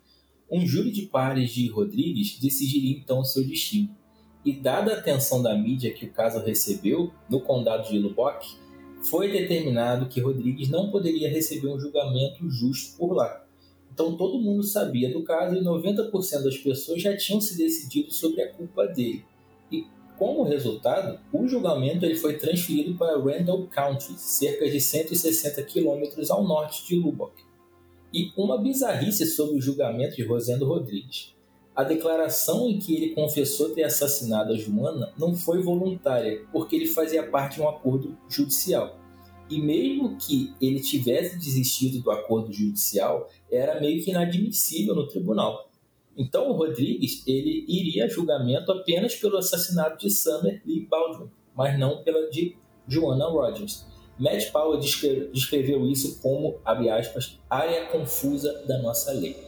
Um 0.50 0.66
júri 0.66 0.90
de 0.90 1.02
pares 1.02 1.50
de 1.50 1.68
Rodrigues 1.68 2.38
decidiria 2.38 2.98
então 2.98 3.20
o 3.20 3.24
seu 3.24 3.46
destino. 3.46 3.96
E 4.44 4.52
dada 4.52 4.92
a 4.92 4.98
atenção 4.98 5.42
da 5.42 5.56
mídia 5.56 5.92
que 5.92 6.06
o 6.06 6.12
caso 6.12 6.44
recebeu 6.44 7.12
no 7.30 7.40
condado 7.40 7.88
de 7.88 7.98
Lubbock, 7.98 8.56
foi 9.02 9.30
determinado 9.30 10.08
que 10.08 10.20
Rodrigues 10.20 10.68
não 10.68 10.90
poderia 10.90 11.30
receber 11.30 11.68
um 11.68 11.78
julgamento 11.78 12.48
justo 12.50 12.96
por 12.96 13.12
lá. 13.12 13.44
Então 13.92 14.16
todo 14.16 14.40
mundo 14.40 14.62
sabia 14.62 15.12
do 15.12 15.22
caso 15.22 15.56
e 15.56 15.64
90% 15.64 16.42
das 16.42 16.56
pessoas 16.58 17.02
já 17.02 17.16
tinham 17.16 17.40
se 17.40 17.56
decidido 17.56 18.12
sobre 18.12 18.42
a 18.42 18.52
culpa 18.52 18.86
dele. 18.86 19.24
Como 20.18 20.42
resultado, 20.42 21.20
o 21.32 21.46
julgamento 21.46 22.04
ele 22.04 22.16
foi 22.16 22.36
transferido 22.36 22.98
para 22.98 23.16
Randall 23.16 23.68
County, 23.68 24.14
cerca 24.18 24.68
de 24.68 24.80
160 24.80 25.62
quilômetros 25.62 26.28
ao 26.28 26.42
norte 26.42 26.84
de 26.88 26.96
Lubbock. 26.96 27.40
E 28.12 28.32
uma 28.36 28.58
bizarrice 28.58 29.24
sobre 29.26 29.56
o 29.56 29.60
julgamento 29.60 30.16
de 30.16 30.24
Rosendo 30.24 30.66
Rodrigues. 30.66 31.36
A 31.76 31.84
declaração 31.84 32.68
em 32.68 32.80
que 32.80 32.96
ele 32.96 33.14
confessou 33.14 33.70
ter 33.70 33.84
assassinado 33.84 34.52
a 34.52 34.56
Joana 34.56 35.12
não 35.16 35.36
foi 35.36 35.62
voluntária, 35.62 36.44
porque 36.50 36.74
ele 36.74 36.86
fazia 36.86 37.22
parte 37.22 37.54
de 37.54 37.62
um 37.62 37.68
acordo 37.68 38.18
judicial. 38.28 38.98
E 39.48 39.60
mesmo 39.60 40.16
que 40.16 40.52
ele 40.60 40.80
tivesse 40.80 41.38
desistido 41.38 42.02
do 42.02 42.10
acordo 42.10 42.52
judicial, 42.52 43.30
era 43.48 43.80
meio 43.80 44.02
que 44.02 44.10
inadmissível 44.10 44.96
no 44.96 45.06
tribunal. 45.06 45.67
Então 46.18 46.50
o 46.50 46.52
Rodrigues 46.52 47.22
ele 47.28 47.64
iria 47.68 48.06
a 48.06 48.08
julgamento 48.08 48.72
apenas 48.72 49.14
pelo 49.14 49.36
assassinato 49.36 49.98
de 49.98 50.10
Summer 50.10 50.60
Lee 50.66 50.84
Baldwin, 50.84 51.30
mas 51.54 51.78
não 51.78 52.02
pela 52.02 52.28
de 52.28 52.56
Joanna 52.88 53.28
Rogers. 53.28 53.86
Matt 54.18 54.50
Powell 54.50 54.80
descreveu 54.80 55.86
isso 55.86 56.20
como, 56.20 56.58
abre 56.64 56.90
aspas, 56.90 57.38
área 57.48 57.86
confusa 57.86 58.64
da 58.66 58.78
nossa 58.78 59.12
lei. 59.12 59.47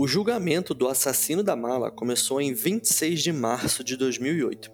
O 0.00 0.06
julgamento 0.06 0.74
do 0.74 0.86
assassino 0.86 1.42
da 1.42 1.56
mala 1.56 1.90
começou 1.90 2.40
em 2.40 2.54
26 2.54 3.20
de 3.20 3.32
março 3.32 3.82
de 3.82 3.96
2008. 3.96 4.70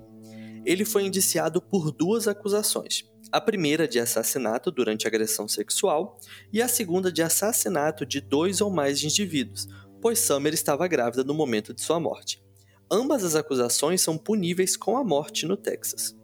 Ele 0.66 0.84
foi 0.84 1.06
indiciado 1.06 1.62
por 1.62 1.90
duas 1.90 2.28
acusações. 2.28 3.10
A 3.32 3.40
primeira 3.40 3.88
de 3.88 3.98
assassinato 3.98 4.70
durante 4.70 5.06
agressão 5.06 5.48
sexual 5.48 6.20
e 6.52 6.60
a 6.60 6.68
segunda 6.68 7.10
de 7.10 7.22
assassinato 7.22 8.04
de 8.04 8.20
dois 8.20 8.60
ou 8.60 8.68
mais 8.70 9.02
indivíduos, 9.02 9.66
pois 9.98 10.18
Summer 10.18 10.52
estava 10.52 10.86
grávida 10.86 11.24
no 11.24 11.32
momento 11.32 11.72
de 11.72 11.80
sua 11.80 11.98
morte. 11.98 12.44
Ambas 12.90 13.24
as 13.24 13.34
acusações 13.34 14.02
são 14.02 14.18
puníveis 14.18 14.76
com 14.76 14.94
a 14.98 15.02
morte 15.02 15.46
no 15.46 15.56
Texas. 15.56 16.14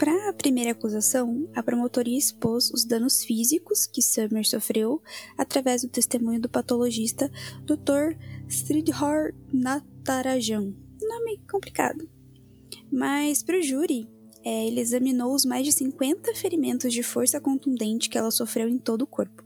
Para 0.00 0.30
a 0.30 0.32
primeira 0.32 0.70
acusação, 0.70 1.46
a 1.54 1.62
promotoria 1.62 2.16
expôs 2.16 2.70
os 2.70 2.86
danos 2.86 3.22
físicos 3.22 3.86
que 3.86 4.00
Summer 4.00 4.48
sofreu 4.48 5.02
através 5.36 5.82
do 5.82 5.90
testemunho 5.90 6.40
do 6.40 6.48
patologista 6.48 7.30
Dr. 7.66 8.16
Sridhar 8.48 9.34
Natarajan. 9.52 10.72
Nome 11.02 11.38
complicado. 11.50 12.08
Mas 12.90 13.42
para 13.42 13.58
o 13.58 13.62
júri, 13.62 14.08
é, 14.42 14.68
ele 14.68 14.80
examinou 14.80 15.34
os 15.34 15.44
mais 15.44 15.66
de 15.66 15.72
50 15.72 16.34
ferimentos 16.34 16.94
de 16.94 17.02
força 17.02 17.38
contundente 17.38 18.08
que 18.08 18.16
ela 18.16 18.30
sofreu 18.30 18.70
em 18.70 18.78
todo 18.78 19.02
o 19.02 19.06
corpo. 19.06 19.44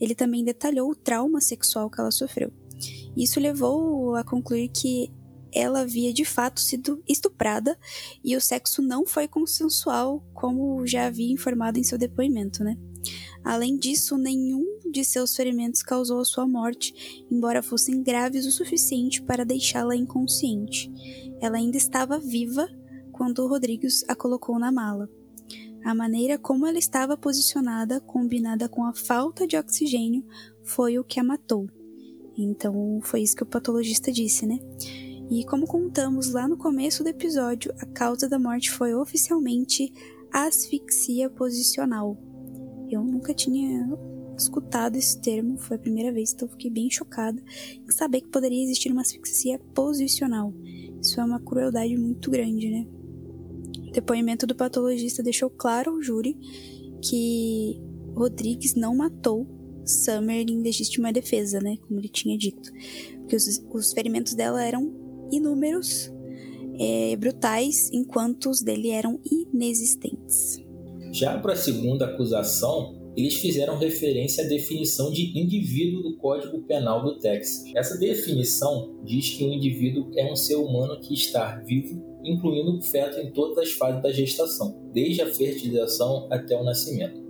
Ele 0.00 0.14
também 0.14 0.44
detalhou 0.44 0.88
o 0.88 0.94
trauma 0.94 1.40
sexual 1.40 1.90
que 1.90 2.00
ela 2.00 2.12
sofreu. 2.12 2.52
Isso 3.16 3.40
levou 3.40 4.14
a 4.14 4.22
concluir 4.22 4.68
que 4.68 5.10
ela 5.52 5.80
havia 5.80 6.12
de 6.12 6.24
fato 6.24 6.60
sido 6.60 7.02
estuprada 7.08 7.78
e 8.24 8.36
o 8.36 8.40
sexo 8.40 8.82
não 8.82 9.06
foi 9.06 9.28
consensual, 9.28 10.24
como 10.34 10.86
já 10.86 11.06
havia 11.06 11.32
informado 11.32 11.78
em 11.78 11.84
seu 11.84 11.98
depoimento, 11.98 12.62
né? 12.62 12.76
Além 13.44 13.76
disso, 13.76 14.18
nenhum 14.18 14.64
de 14.90 15.04
seus 15.04 15.36
ferimentos 15.36 15.82
causou 15.82 16.20
a 16.20 16.24
sua 16.24 16.46
morte, 16.46 17.24
embora 17.30 17.62
fossem 17.62 18.02
graves 18.02 18.44
o 18.46 18.50
suficiente 18.50 19.22
para 19.22 19.44
deixá-la 19.44 19.94
inconsciente. 19.94 20.90
Ela 21.40 21.58
ainda 21.58 21.76
estava 21.76 22.18
viva 22.18 22.68
quando 23.12 23.46
Rodrigues 23.46 24.04
a 24.08 24.14
colocou 24.16 24.58
na 24.58 24.72
mala. 24.72 25.08
A 25.84 25.94
maneira 25.94 26.36
como 26.36 26.66
ela 26.66 26.78
estava 26.78 27.16
posicionada, 27.16 28.00
combinada 28.00 28.68
com 28.68 28.84
a 28.84 28.92
falta 28.92 29.46
de 29.46 29.56
oxigênio, 29.56 30.26
foi 30.64 30.98
o 30.98 31.04
que 31.04 31.20
a 31.20 31.24
matou. 31.24 31.68
Então, 32.36 33.00
foi 33.02 33.22
isso 33.22 33.36
que 33.36 33.44
o 33.44 33.46
patologista 33.46 34.10
disse, 34.12 34.46
né? 34.46 34.58
E 35.30 35.44
como 35.44 35.66
contamos 35.66 36.32
lá 36.32 36.46
no 36.46 36.56
começo 36.56 37.02
do 37.02 37.08
episódio, 37.08 37.72
a 37.80 37.86
causa 37.86 38.28
da 38.28 38.38
morte 38.38 38.70
foi 38.70 38.94
oficialmente 38.94 39.92
asfixia 40.32 41.28
posicional. 41.28 42.16
Eu 42.88 43.02
nunca 43.02 43.34
tinha 43.34 43.88
escutado 44.36 44.96
esse 44.96 45.20
termo, 45.20 45.58
foi 45.58 45.76
a 45.76 45.80
primeira 45.80 46.12
vez, 46.12 46.32
então 46.32 46.48
fiquei 46.48 46.70
bem 46.70 46.90
chocada 46.90 47.42
em 47.72 47.90
saber 47.90 48.20
que 48.20 48.28
poderia 48.28 48.62
existir 48.62 48.92
uma 48.92 49.00
asfixia 49.00 49.58
posicional. 49.74 50.54
Isso 51.00 51.20
é 51.20 51.24
uma 51.24 51.40
crueldade 51.40 51.96
muito 51.96 52.30
grande, 52.30 52.70
né? 52.70 52.86
O 53.88 53.92
depoimento 53.92 54.46
do 54.46 54.54
patologista 54.54 55.22
deixou 55.22 55.50
claro 55.50 55.92
ao 55.92 56.02
júri 56.02 56.36
que 57.02 57.80
Rodrigues 58.14 58.74
não 58.74 58.94
matou 58.94 59.46
Summer 59.84 60.44
em 60.48 60.60
legítima 60.60 61.12
defesa, 61.12 61.60
né? 61.60 61.76
Como 61.78 61.98
ele 61.98 62.08
tinha 62.08 62.36
dito. 62.36 62.72
Porque 63.20 63.36
os, 63.36 63.64
os 63.72 63.92
ferimentos 63.92 64.34
dela 64.34 64.62
eram 64.62 65.05
inúmeros, 65.30 66.12
é, 66.78 67.16
brutais, 67.16 67.90
enquanto 67.92 68.50
os 68.50 68.60
dele 68.60 68.90
eram 68.90 69.18
inexistentes. 69.24 70.62
Já 71.12 71.38
para 71.38 71.54
a 71.54 71.56
segunda 71.56 72.06
acusação, 72.06 72.94
eles 73.16 73.34
fizeram 73.36 73.78
referência 73.78 74.44
à 74.44 74.46
definição 74.46 75.10
de 75.10 75.38
indivíduo 75.38 76.02
do 76.02 76.16
Código 76.18 76.60
Penal 76.64 77.02
do 77.02 77.18
Texas. 77.18 77.64
Essa 77.74 77.96
definição 77.96 78.94
diz 79.02 79.30
que 79.30 79.42
o 79.42 79.48
um 79.48 79.52
indivíduo 79.54 80.10
é 80.14 80.30
um 80.30 80.36
ser 80.36 80.56
humano 80.56 81.00
que 81.00 81.14
está 81.14 81.56
vivo, 81.66 82.04
incluindo 82.22 82.76
o 82.76 82.82
feto 82.82 83.18
em 83.18 83.32
todas 83.32 83.56
as 83.56 83.72
fases 83.72 84.02
da 84.02 84.12
gestação, 84.12 84.90
desde 84.92 85.22
a 85.22 85.32
fertilização 85.32 86.28
até 86.30 86.54
o 86.54 86.62
nascimento. 86.62 87.24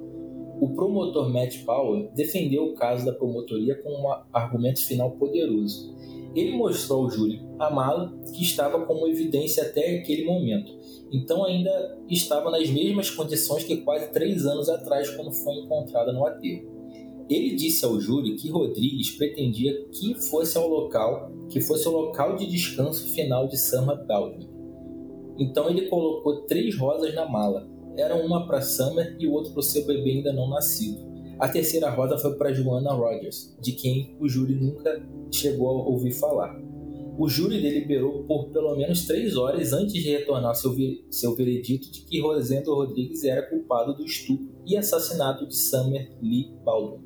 O 0.61 0.71
promotor 0.71 1.33
Matt 1.33 1.63
Powell 1.65 2.11
defendeu 2.15 2.65
o 2.65 2.75
caso 2.75 3.05
da 3.05 3.13
promotoria 3.13 3.81
com 3.83 3.91
um 3.91 4.13
argumento 4.33 4.85
final 4.85 5.13
poderoso. 5.13 5.95
Ele 6.37 6.55
mostrou 6.55 7.05
ao 7.05 7.11
júri 7.11 7.41
a 7.59 7.71
mala 7.71 8.15
que 8.35 8.43
estava 8.43 8.85
como 8.85 9.09
evidência 9.09 9.63
até 9.63 9.97
aquele 9.97 10.27
momento. 10.27 10.71
Então 11.11 11.47
ainda 11.47 11.99
estava 12.11 12.51
nas 12.51 12.69
mesmas 12.69 13.09
condições 13.09 13.65
que 13.65 13.79
quase 13.79 14.13
três 14.13 14.45
anos 14.45 14.69
atrás, 14.69 15.09
quando 15.11 15.33
foi 15.33 15.55
encontrada 15.55 16.13
no 16.13 16.27
aterro. 16.27 16.77
Ele 17.29 17.57
disse 17.57 17.87
ao 17.87 17.99
júri 17.99 18.37
que 18.37 18.51
Rodrigues 18.51 19.13
pretendia 19.13 19.73
que 19.91 20.15
fosse 20.15 20.59
ao 20.59 20.69
local, 20.69 21.33
que 21.49 21.61
fosse 21.61 21.89
o 21.89 21.91
local 21.91 22.37
de 22.37 22.47
descanso 22.47 23.15
final 23.15 23.49
de 23.49 23.57
Summer 23.57 24.05
Baldwin. 24.07 24.49
Então 25.39 25.71
ele 25.71 25.89
colocou 25.89 26.43
três 26.43 26.77
rosas 26.77 27.15
na 27.15 27.27
mala. 27.27 27.67
Era 27.97 28.15
uma 28.15 28.47
para 28.47 28.61
Summer 28.61 29.17
e 29.19 29.27
o 29.27 29.33
outro 29.33 29.53
para 29.53 29.61
o 29.61 29.63
seu 29.63 29.87
bebê 29.87 30.11
ainda 30.11 30.35
não 30.35 30.51
nascido. 30.51 31.06
A 31.39 31.49
terceira 31.49 31.91
rosa 31.91 32.17
foi 32.17 32.35
para 32.37 32.53
Joanna 32.53 32.93
Rogers, 32.93 33.55
de 33.61 33.73
quem 33.73 34.17
o 34.19 34.27
júri 34.27 34.55
nunca 34.55 35.07
chegou 35.31 35.69
a 35.69 35.89
ouvir 35.89 36.13
falar. 36.13 36.59
O 37.19 37.29
júri 37.29 37.61
deliberou 37.61 38.25
por 38.25 38.51
pelo 38.51 38.75
menos 38.75 39.07
três 39.07 39.37
horas 39.37 39.73
antes 39.73 39.93
de 39.93 40.11
retornar 40.11 40.55
seu, 40.55 40.75
seu 41.11 41.35
veredito 41.35 41.91
de 41.91 42.03
que 42.03 42.21
Rosendo 42.21 42.75
Rodrigues 42.75 43.25
era 43.25 43.43
culpado 43.43 43.95
do 43.95 44.05
estupro 44.05 44.49
e 44.67 44.77
assassinato 44.77 45.47
de 45.47 45.57
Summer 45.57 46.11
Lee 46.23 46.55
Baldwin. 46.65 47.05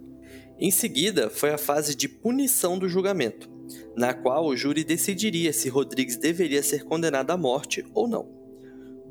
Em 0.59 0.71
seguida, 0.71 1.29
foi 1.29 1.51
a 1.51 1.59
fase 1.59 1.97
de 1.97 2.09
punição 2.09 2.79
do 2.79 2.88
julgamento, 2.88 3.49
na 3.97 4.14
qual 4.14 4.47
o 4.47 4.57
júri 4.57 4.85
decidiria 4.85 5.53
se 5.53 5.69
Rodrigues 5.69 6.16
deveria 6.16 6.62
ser 6.62 6.85
condenado 6.85 7.31
à 7.31 7.37
morte 7.37 7.85
ou 7.95 8.07
não. 8.07 8.39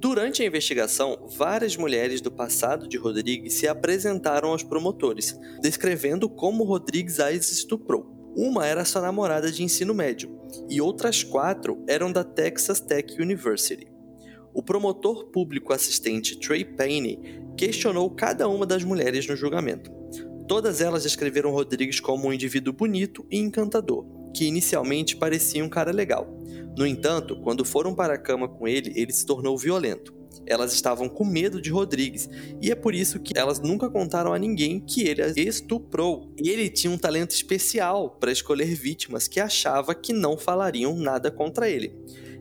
Durante 0.01 0.41
a 0.41 0.45
investigação, 0.45 1.27
várias 1.37 1.75
mulheres 1.75 2.21
do 2.21 2.31
passado 2.31 2.87
de 2.87 2.97
Rodrigues 2.97 3.55
se 3.55 3.67
apresentaram 3.67 4.51
aos 4.51 4.63
promotores, 4.63 5.37
descrevendo 5.61 6.29
como 6.29 6.63
Rodrigues 6.63 7.19
as 7.19 7.51
estuprou. 7.51 8.33
Uma 8.33 8.65
era 8.65 8.85
sua 8.85 9.01
namorada 9.01 9.51
de 9.51 9.61
ensino 9.61 9.93
médio, 9.93 10.39
e 10.69 10.79
outras 10.79 11.21
quatro 11.21 11.83
eram 11.85 12.13
da 12.13 12.23
Texas 12.23 12.79
Tech 12.79 13.21
University. 13.21 13.91
O 14.53 14.63
promotor 14.63 15.25
público 15.31 15.73
assistente 15.73 16.39
Trey 16.39 16.63
Payne 16.63 17.19
questionou 17.57 18.09
cada 18.09 18.47
uma 18.47 18.65
das 18.65 18.85
mulheres 18.85 19.27
no 19.27 19.35
julgamento. 19.35 19.91
Todas 20.47 20.79
elas 20.79 21.03
descreveram 21.03 21.51
Rodrigues 21.51 21.99
como 21.99 22.29
um 22.29 22.33
indivíduo 22.33 22.71
bonito 22.71 23.25
e 23.29 23.37
encantador, 23.37 24.05
que 24.33 24.45
inicialmente 24.45 25.15
parecia 25.15 25.63
um 25.63 25.69
cara 25.69 25.91
legal. 25.91 26.27
No 26.77 26.85
entanto, 26.85 27.35
quando 27.41 27.65
foram 27.65 27.93
para 27.93 28.13
a 28.13 28.17
cama 28.17 28.47
com 28.47 28.67
ele, 28.67 28.93
ele 28.95 29.11
se 29.11 29.25
tornou 29.25 29.57
violento. 29.57 30.13
Elas 30.45 30.73
estavam 30.73 31.09
com 31.09 31.25
medo 31.25 31.61
de 31.61 31.69
Rodrigues, 31.69 32.29
e 32.61 32.71
é 32.71 32.75
por 32.75 32.95
isso 32.95 33.19
que 33.19 33.37
elas 33.37 33.59
nunca 33.59 33.89
contaram 33.89 34.33
a 34.33 34.39
ninguém 34.39 34.79
que 34.79 35.07
ele 35.07 35.21
as 35.21 35.37
estuprou. 35.37 36.33
Ele 36.37 36.69
tinha 36.69 36.91
um 36.91 36.97
talento 36.97 37.31
especial 37.31 38.11
para 38.19 38.31
escolher 38.31 38.73
vítimas 38.73 39.27
que 39.27 39.39
achava 39.39 39.93
que 39.93 40.13
não 40.13 40.37
falariam 40.37 40.95
nada 40.95 41.29
contra 41.29 41.69
ele. 41.69 41.93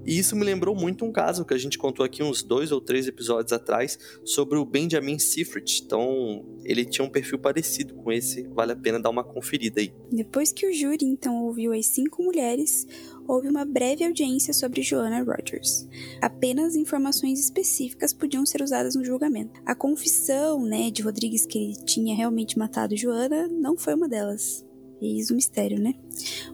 E 0.09 0.18
isso 0.18 0.35
me 0.35 0.42
lembrou 0.42 0.75
muito 0.75 1.05
um 1.05 1.12
caso 1.12 1.44
que 1.44 1.53
a 1.53 1.59
gente 1.59 1.77
contou 1.77 2.03
aqui 2.03 2.23
uns 2.23 2.42
dois 2.42 2.73
ou 2.73 2.81
três 2.81 3.07
episódios 3.07 3.53
atrás 3.53 3.99
sobre 4.25 4.57
o 4.57 4.64
Benjamin 4.64 5.18
Seyfried. 5.18 5.83
Então, 5.85 6.47
ele 6.64 6.87
tinha 6.87 7.05
um 7.05 7.11
perfil 7.11 7.38
parecido 7.38 7.94
com 7.94 8.11
esse, 8.11 8.44
vale 8.49 8.73
a 8.73 8.77
pena 8.77 8.99
dar 8.99 9.11
uma 9.11 9.23
conferida 9.23 9.83
aí. 9.83 9.92
Depois 10.11 10.51
que 10.51 10.66
o 10.66 10.73
júri 10.73 11.05
então 11.05 11.44
ouviu 11.44 11.75
as 11.75 11.85
cinco 11.88 12.23
mulheres, 12.23 12.87
houve 13.27 13.49
uma 13.49 13.66
breve 13.66 14.03
audiência 14.03 14.55
sobre 14.55 14.81
Joanna 14.81 15.23
Rogers. 15.23 15.87
Apenas 16.23 16.75
informações 16.75 17.38
específicas 17.38 18.14
podiam 18.14 18.47
ser 18.47 18.62
usadas 18.62 18.94
no 18.94 19.05
julgamento. 19.05 19.61
A 19.66 19.75
confissão, 19.75 20.64
né, 20.64 20.90
de 20.90 21.03
Rodrigues 21.03 21.44
que 21.44 21.59
ele 21.59 21.85
tinha 21.85 22.16
realmente 22.16 22.59
matado 22.59 22.97
Joanna 22.97 23.47
não 23.47 23.77
foi 23.77 23.92
uma 23.92 24.09
delas. 24.09 24.66
Eis 25.00 25.30
o 25.30 25.34
mistério, 25.34 25.78
né? 25.78 25.94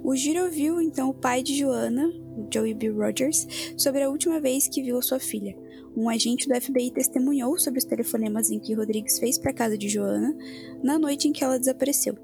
O 0.02 0.14
júri 0.14 0.40
ouviu 0.40 0.80
então 0.80 1.09
o 1.09 1.14
pai 1.14 1.42
de 1.42 1.57
Joanna, 1.57 2.11
Joey 2.52 2.74
B. 2.74 2.90
Rogers, 2.90 3.46
sobre 3.76 4.02
a 4.02 4.11
última 4.11 4.40
vez 4.40 4.68
que 4.68 4.83
viu 4.83 4.98
a 4.98 5.02
sua 5.02 5.18
filha. 5.18 5.57
Um 5.96 6.09
agente 6.09 6.48
do 6.48 6.61
FBI 6.61 6.90
testemunhou 6.90 7.59
sobre 7.59 7.78
os 7.78 7.85
telefonemas 7.85 8.50
em 8.50 8.59
que 8.59 8.74
Rodrigues 8.74 9.18
fez 9.18 9.38
para 9.38 9.52
a 9.52 9.54
casa 9.54 9.78
de 9.78 9.88
Joanna 9.88 10.37
na 10.83 10.98
noite 10.98 11.28
em 11.28 11.33
que 11.33 11.44
ela 11.44 11.59
desapareceu. 11.59 12.16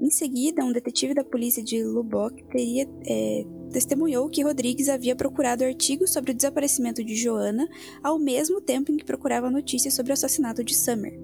Em 0.00 0.10
seguida, 0.10 0.64
um 0.64 0.72
detetive 0.72 1.14
da 1.14 1.24
polícia 1.24 1.62
de 1.62 1.82
Lubbock 1.82 2.44
teria, 2.44 2.88
é, 3.06 3.44
testemunhou 3.72 4.28
que 4.28 4.42
Rodrigues 4.42 4.88
havia 4.88 5.16
procurado 5.16 5.64
artigos 5.64 6.12
sobre 6.12 6.30
o 6.30 6.34
desaparecimento 6.34 7.02
de 7.02 7.16
Joanna 7.16 7.68
ao 8.02 8.18
mesmo 8.18 8.60
tempo 8.60 8.92
em 8.92 8.96
que 8.96 9.04
procurava 9.04 9.50
notícias 9.50 9.94
sobre 9.94 10.12
o 10.12 10.14
assassinato 10.14 10.62
de 10.62 10.76
Summer. 10.76 11.18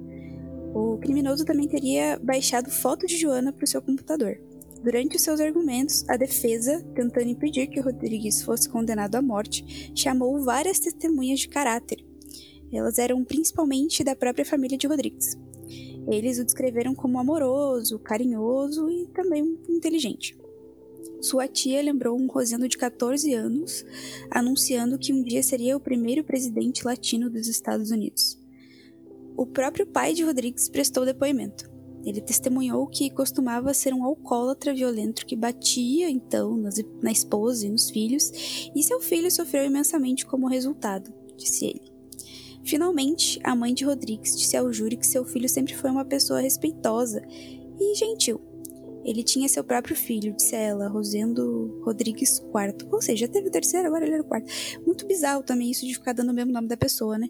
O 0.75 0.99
criminoso 0.99 1.45
também 1.45 1.69
teria 1.69 2.19
baixado 2.21 2.69
fotos 2.69 3.09
de 3.09 3.17
Joana 3.17 3.53
para 3.53 3.63
o 3.63 3.67
seu 3.67 3.81
computador. 3.81 4.41
Durante 4.83 5.17
os 5.17 5.23
seus 5.23 5.41
argumentos, 5.41 6.05
a 6.09 6.17
defesa, 6.17 6.85
tentando 6.97 7.29
impedir 7.29 7.69
que 7.69 7.79
Rodrigues 7.79 8.43
fosse 8.43 8.69
condenado 8.69 9.15
à 9.15 9.23
morte, 9.23 9.93
chamou 9.95 10.43
várias 10.43 10.81
testemunhas 10.81 11.39
de 11.39 11.49
caráter. 11.49 12.05
Elas 12.73 12.99
eram 12.99 13.25
principalmente 13.25 14.03
da 14.03 14.17
própria 14.17 14.45
família 14.45 14.77
de 14.77 14.89
Rodrigues. 14.89 15.39
Eles 16.09 16.41
o 16.41 16.45
descreveram 16.45 16.93
como 16.93 17.21
amoroso, 17.21 17.99
carinhoso 18.01 18.91
e 18.91 19.07
também 19.07 19.57
inteligente. 19.69 20.37
Sua 21.21 21.47
tia 21.47 21.81
lembrou 21.81 22.19
um 22.19 22.27
Rosendo 22.27 22.69
de 22.69 22.77
14 22.77 23.33
anos, 23.33 23.87
anunciando 24.29 24.99
que 24.99 25.13
um 25.13 25.23
dia 25.23 25.43
seria 25.43 25.77
o 25.77 25.81
primeiro 25.81 26.25
presidente 26.25 26.85
latino 26.85 27.31
dos 27.31 27.47
Estados 27.47 27.93
Unidos. 27.93 28.44
O 29.37 29.47
próprio 29.47 29.87
pai 29.87 30.15
de 30.15 30.23
Rodrigues 30.23 30.69
prestou 30.69 31.05
depoimento. 31.05 31.73
Ele 32.05 32.21
testemunhou 32.21 32.87
que 32.87 33.11
costumava 33.11 33.73
ser 33.73 33.95
um 33.95 34.05
alcoólatra 34.05 34.75
violento 34.75 35.25
que 35.25 35.35
batia, 35.35 36.09
então, 36.11 36.63
na 37.03 37.11
esposa 37.11 37.67
e 37.67 37.71
nos 37.71 37.91
filhos, 37.91 38.31
e 38.75 38.83
seu 38.83 39.01
filho 39.01 39.31
sofreu 39.31 39.65
imensamente 39.65 40.27
como 40.27 40.47
resultado, 40.47 41.13
disse 41.37 41.65
ele. 41.65 41.83
Finalmente, 42.63 43.39
a 43.43 43.55
mãe 43.55 43.75
de 43.75 43.85
Rodrigues 43.85 44.37
disse 44.39 44.57
ao 44.57 44.73
júri 44.73 44.97
que 44.97 45.07
seu 45.07 45.25
filho 45.25 45.49
sempre 45.49 45.75
foi 45.75 45.91
uma 45.91 46.05
pessoa 46.05 46.41
respeitosa 46.41 47.23
e 47.81 47.95
gentil. 47.95 48.41
Ele 49.05 49.23
tinha 49.23 49.49
seu 49.49 49.63
próprio 49.63 49.95
filho, 49.95 50.33
disse 50.33 50.57
ela, 50.57 50.89
Rosendo 50.89 51.79
Rodrigues 51.85 52.39
IV. 52.39 52.89
Ou 52.91 53.03
seja, 53.03 53.29
teve 53.29 53.49
o 53.49 53.51
terceiro, 53.51 53.87
agora 53.87 54.07
ele 54.07 54.15
era 54.15 54.23
o 54.23 54.27
quarto. 54.27 54.51
Muito 54.87 55.07
bizarro 55.07 55.43
também 55.43 55.71
isso 55.71 55.87
de 55.87 55.93
ficar 55.93 56.15
dando 56.15 56.31
o 56.31 56.35
mesmo 56.35 56.53
nome 56.53 56.69
da 56.69 56.77
pessoa, 56.77 57.19
né? 57.19 57.29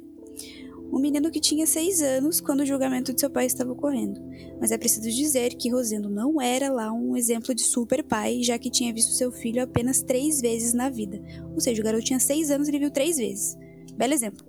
Um 0.94 1.00
menino 1.00 1.28
que 1.28 1.40
tinha 1.40 1.66
seis 1.66 2.00
anos 2.00 2.40
quando 2.40 2.61
o 2.61 2.66
julgamento 2.66 3.12
de 3.12 3.18
seu 3.18 3.28
pai 3.28 3.46
estava 3.46 3.72
ocorrendo. 3.72 4.20
Mas 4.61 4.70
é 4.70 4.78
preciso 4.78 5.11
dizer 5.11 5.54
que 5.54 5.68
Rosendo 5.68 6.09
não 6.09 6.40
era 6.40 6.70
lá 6.70 6.92
um 6.92 7.16
exemplo 7.16 7.52
de 7.52 7.62
super 7.62 8.04
pai, 8.04 8.44
já 8.44 8.57
que 8.57 8.70
tinha 8.70 8.94
visto 8.94 9.11
seu 9.11 9.33
filho 9.33 9.61
apenas 9.61 10.02
três 10.02 10.40
vezes 10.40 10.72
na 10.72 10.88
vida. 10.88 11.20
Ou 11.52 11.61
seja, 11.61 11.83
o 11.83 11.85
garoto 11.85 12.04
tinha 12.04 12.20
seis 12.20 12.48
anos 12.48 12.68
e 12.68 12.70
ele 12.70 12.78
viu 12.78 12.92
três 12.92 13.16
vezes. 13.16 13.59
Belo 13.96 14.12
exemplo. 14.12 14.46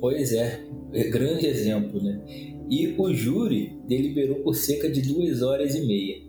Pois 0.00 0.32
é, 0.32 0.64
é 0.94 1.04
grande 1.04 1.46
exemplo, 1.46 2.02
né? 2.02 2.18
E 2.70 2.94
o 2.96 3.12
júri 3.12 3.78
deliberou 3.86 4.36
por 4.36 4.54
cerca 4.54 4.88
de 4.88 5.02
duas 5.02 5.42
horas 5.42 5.74
e 5.74 5.86
meia. 5.86 6.22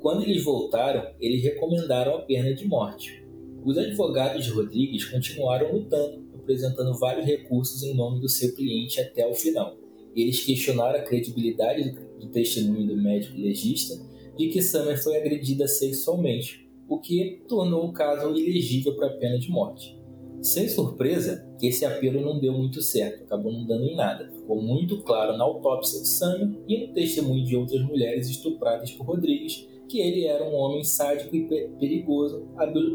Quando 0.00 0.22
eles 0.22 0.44
voltaram, 0.44 1.02
eles 1.18 1.42
recomendaram 1.42 2.14
a 2.14 2.20
pena 2.20 2.54
de 2.54 2.68
morte. 2.68 3.26
Os 3.64 3.78
advogados 3.78 4.44
de 4.44 4.50
Rodrigues 4.50 5.06
continuaram 5.06 5.72
lutando 5.72 6.27
apresentando 6.48 6.98
vários 6.98 7.26
recursos 7.26 7.82
em 7.82 7.94
nome 7.94 8.20
do 8.20 8.28
seu 8.28 8.54
cliente 8.54 8.98
até 8.98 9.28
o 9.28 9.34
final. 9.34 9.76
Eles 10.16 10.42
questionaram 10.42 10.98
a 10.98 11.02
credibilidade 11.02 11.90
do, 12.18 12.28
testemunho 12.28 12.86
do 12.86 12.96
médico 12.96 13.38
legista 13.38 13.94
de 14.36 14.48
que 14.48 14.62
Summer 14.62 15.00
foi 15.02 15.16
agredida 15.16 15.68
sexualmente, 15.68 16.66
o 16.88 16.98
que 16.98 17.42
tornou 17.46 17.86
o 17.86 17.92
caso 17.92 18.34
ilegível 18.34 18.96
para 18.96 19.08
a 19.08 19.16
pena 19.16 19.38
de 19.38 19.50
morte. 19.50 19.98
Sem 20.40 20.68
surpresa, 20.68 21.46
esse 21.60 21.84
apelo 21.84 22.20
não 22.20 22.38
deu 22.38 22.52
muito 22.52 22.80
certo, 22.80 23.24
acabou 23.24 23.52
não 23.52 23.66
dando 23.66 23.84
em 23.84 23.96
nada. 23.96 24.30
Ficou 24.30 24.62
muito 24.62 25.02
claro 25.02 25.36
na 25.36 25.44
autópsia 25.44 26.00
de 26.00 26.08
Summer 26.08 26.60
e 26.68 26.86
no 26.86 26.94
testemunho 26.94 27.44
de 27.44 27.56
outras 27.56 27.82
mulheres 27.82 28.28
estupradas 28.28 28.92
por 28.92 29.06
Rodrigues 29.06 29.66
que 29.88 30.00
ele 30.00 30.26
era 30.26 30.44
um 30.44 30.54
homem 30.54 30.84
sádico 30.84 31.34
e 31.34 31.48
perigoso, 31.80 32.46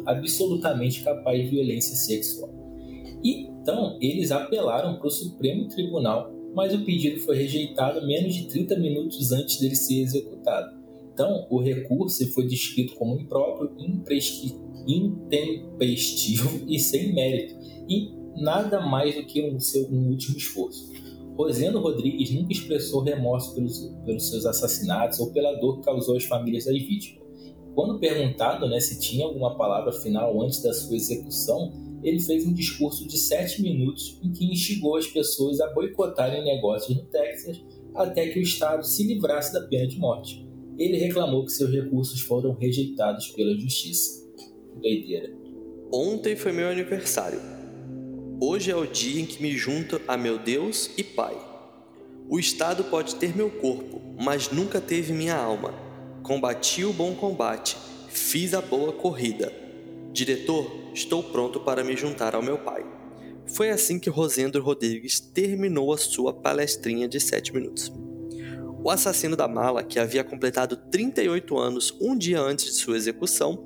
absolutamente 0.06 1.04
capaz 1.04 1.42
de 1.42 1.50
violência 1.50 1.96
sexual. 1.96 2.63
Então, 3.24 3.98
eles 4.02 4.32
apelaram 4.32 4.98
para 4.98 5.08
o 5.08 5.12
Supremo 5.12 5.68
Tribunal, 5.68 6.32
mas 6.54 6.74
o 6.74 6.84
pedido 6.84 7.20
foi 7.22 7.38
rejeitado 7.38 8.06
menos 8.06 8.36
de 8.36 8.48
30 8.48 8.78
minutos 8.78 9.32
antes 9.32 9.60
dele 9.60 9.76
ser 9.76 10.02
executado. 10.02 10.78
Então, 11.14 11.48
o 11.50 11.62
recurso 11.62 12.28
foi 12.34 12.46
descrito 12.46 12.96
como 12.96 13.20
impróprio, 13.20 13.72
intempestivo 14.88 16.62
e 16.68 16.78
sem 16.80 17.14
mérito, 17.14 17.56
e 17.88 18.12
nada 18.36 18.82
mais 18.82 19.16
do 19.16 19.24
que 19.26 19.42
um, 19.44 19.60
seu, 19.60 19.88
um 19.90 20.10
último 20.10 20.38
esforço. 20.38 20.92
Rosendo 21.38 21.80
Rodrigues 21.80 22.32
nunca 22.32 22.52
expressou 22.52 23.02
remorso 23.02 23.56
pelos, 23.56 23.92
pelos 24.06 24.30
seus 24.30 24.46
assassinatos 24.46 25.20
ou 25.20 25.32
pela 25.32 25.54
dor 25.54 25.80
que 25.80 25.86
causou 25.86 26.16
às 26.16 26.26
famílias 26.26 26.66
das 26.66 26.78
vítimas. 26.78 27.24
Quando 27.74 28.00
perguntado 28.00 28.68
né, 28.68 28.80
se 28.80 29.00
tinha 29.00 29.26
alguma 29.26 29.56
palavra 29.56 29.92
final 29.92 30.40
antes 30.44 30.62
da 30.62 30.72
sua 30.74 30.96
execução, 30.96 31.72
ele 32.04 32.20
fez 32.20 32.46
um 32.46 32.54
discurso 32.54 33.08
de 33.08 33.18
sete 33.18 33.62
minutos 33.62 34.20
em 34.22 34.32
que 34.32 34.46
instigou 34.46 34.98
as 34.98 35.08
pessoas 35.08 35.62
a 35.62 35.74
boicotarem 35.74 36.44
negócios 36.44 36.96
no 36.96 37.06
Texas 37.06 37.64
até 37.96 38.28
que 38.28 38.40
o 38.40 38.42
Estado 38.42 38.86
se 38.86 39.04
livrasse 39.04 39.54
da 39.54 39.62
pena 39.62 39.88
de 39.88 39.98
morte. 39.98 40.46
Ele 40.78 40.98
reclamou 40.98 41.46
que 41.46 41.52
seus 41.52 41.72
recursos 41.72 42.20
foram 42.22 42.54
rejeitados 42.54 43.30
pela 43.30 43.58
justiça. 43.58 44.24
Doideira. 44.82 45.32
Ontem 45.92 46.36
foi 46.36 46.52
meu 46.52 46.68
aniversário. 46.68 47.40
Hoje 48.42 48.72
é 48.72 48.76
o 48.76 48.86
dia 48.86 49.22
em 49.22 49.26
que 49.26 49.42
me 49.42 49.56
junto 49.56 50.02
a 50.08 50.18
meu 50.18 50.40
Deus 50.40 50.90
e 50.98 51.04
Pai. 51.04 51.38
O 52.28 52.40
Estado 52.40 52.84
pode 52.86 53.16
ter 53.16 53.36
meu 53.36 53.50
corpo, 53.50 54.02
mas 54.20 54.52
nunca 54.52 54.82
teve 54.82 55.14
minha 55.14 55.36
alma. 55.36 55.74
Combati 56.24 56.84
o 56.84 56.92
bom 56.92 57.14
combate, 57.14 57.78
fiz 58.10 58.54
a 58.54 58.62
boa 58.62 58.92
corrida. 58.92 59.54
Diretor, 60.12 60.83
estou 60.94 61.24
pronto 61.24 61.60
para 61.60 61.84
me 61.84 61.98
juntar 61.98 62.36
ao 62.36 62.42
meu 62.42 62.58
pai. 62.58 62.86
Foi 63.46 63.70
assim 63.70 64.00
que 64.00 64.10
Rosendo 64.10 64.62
Rodrigues 64.62 65.20
terminou 65.20 65.94
a 65.94 65.98
sua 65.98 66.34
palestrinha 66.34 67.08
de 67.08 67.20
7 67.20 67.54
minutos. 67.54 67.92
O 68.84 68.90
assassino 68.90 69.36
da 69.36 69.48
mala, 69.48 69.84
que 69.84 70.00
havia 70.00 70.24
completado 70.24 70.76
38 70.76 71.58
anos 71.58 71.96
um 72.02 72.18
dia 72.18 72.42
antes 72.42 72.66
de 72.66 72.74
sua 72.74 72.98
execução, 72.98 73.66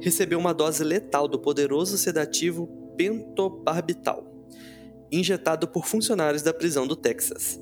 recebeu 0.00 0.38
uma 0.38 0.54
dose 0.54 0.82
letal 0.82 1.28
do 1.28 1.38
poderoso 1.38 1.96
sedativo 1.96 2.66
pentobarbital, 2.96 4.26
injetado 5.10 5.68
por 5.68 5.86
funcionários 5.86 6.42
da 6.42 6.52
prisão 6.52 6.86
do 6.86 6.96
Texas, 6.96 7.60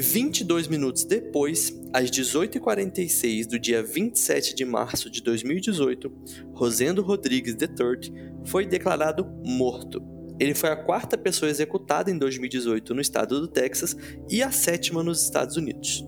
22 0.00 0.66
minutos 0.66 1.04
depois, 1.04 1.78
às 1.92 2.10
18h46 2.10 3.46
do 3.46 3.58
dia 3.58 3.82
27 3.82 4.54
de 4.54 4.64
março 4.64 5.10
de 5.10 5.22
2018, 5.22 6.10
Rosendo 6.52 7.02
Rodrigues 7.02 7.54
III 7.54 8.12
foi 8.44 8.66
declarado 8.66 9.26
morto. 9.44 10.02
Ele 10.40 10.54
foi 10.54 10.70
a 10.70 10.76
quarta 10.76 11.18
pessoa 11.18 11.50
executada 11.50 12.10
em 12.10 12.16
2018 12.16 12.94
no 12.94 13.00
estado 13.00 13.40
do 13.40 13.46
Texas 13.46 13.94
e 14.28 14.42
a 14.42 14.50
sétima 14.50 15.02
nos 15.02 15.22
Estados 15.22 15.56
Unidos. 15.56 16.04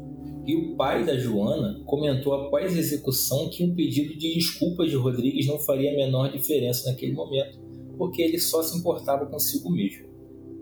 E 0.46 0.56
o 0.56 0.74
pai 0.74 1.04
da 1.04 1.16
Joana 1.16 1.82
comentou 1.84 2.32
após 2.32 2.74
a 2.74 2.78
execução 2.78 3.48
que 3.50 3.62
um 3.62 3.74
pedido 3.74 4.16
de 4.16 4.34
desculpas 4.34 4.90
de 4.90 4.96
Rodrigues 4.96 5.46
não 5.46 5.58
faria 5.58 5.92
a 5.92 5.96
menor 5.96 6.32
diferença 6.32 6.90
naquele 6.90 7.12
momento, 7.12 7.60
porque 7.96 8.22
ele 8.22 8.38
só 8.38 8.62
se 8.62 8.76
importava 8.76 9.26
consigo 9.26 9.70
mesmo. 9.70 10.10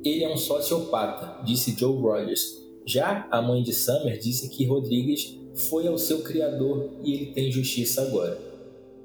Ele 0.04 0.24
é 0.24 0.32
um 0.32 0.36
sociopata, 0.36 1.42
disse 1.44 1.78
Joe 1.78 1.96
Rogers, 1.96 2.59
já 2.90 3.28
a 3.30 3.40
mãe 3.40 3.62
de 3.62 3.72
Summer 3.72 4.18
disse 4.18 4.48
que 4.48 4.66
Rodrigues 4.66 5.38
foi 5.68 5.86
ao 5.86 5.96
seu 5.96 6.22
criador 6.22 6.90
e 7.04 7.14
ele 7.14 7.26
tem 7.26 7.50
justiça 7.50 8.02
agora. 8.02 8.36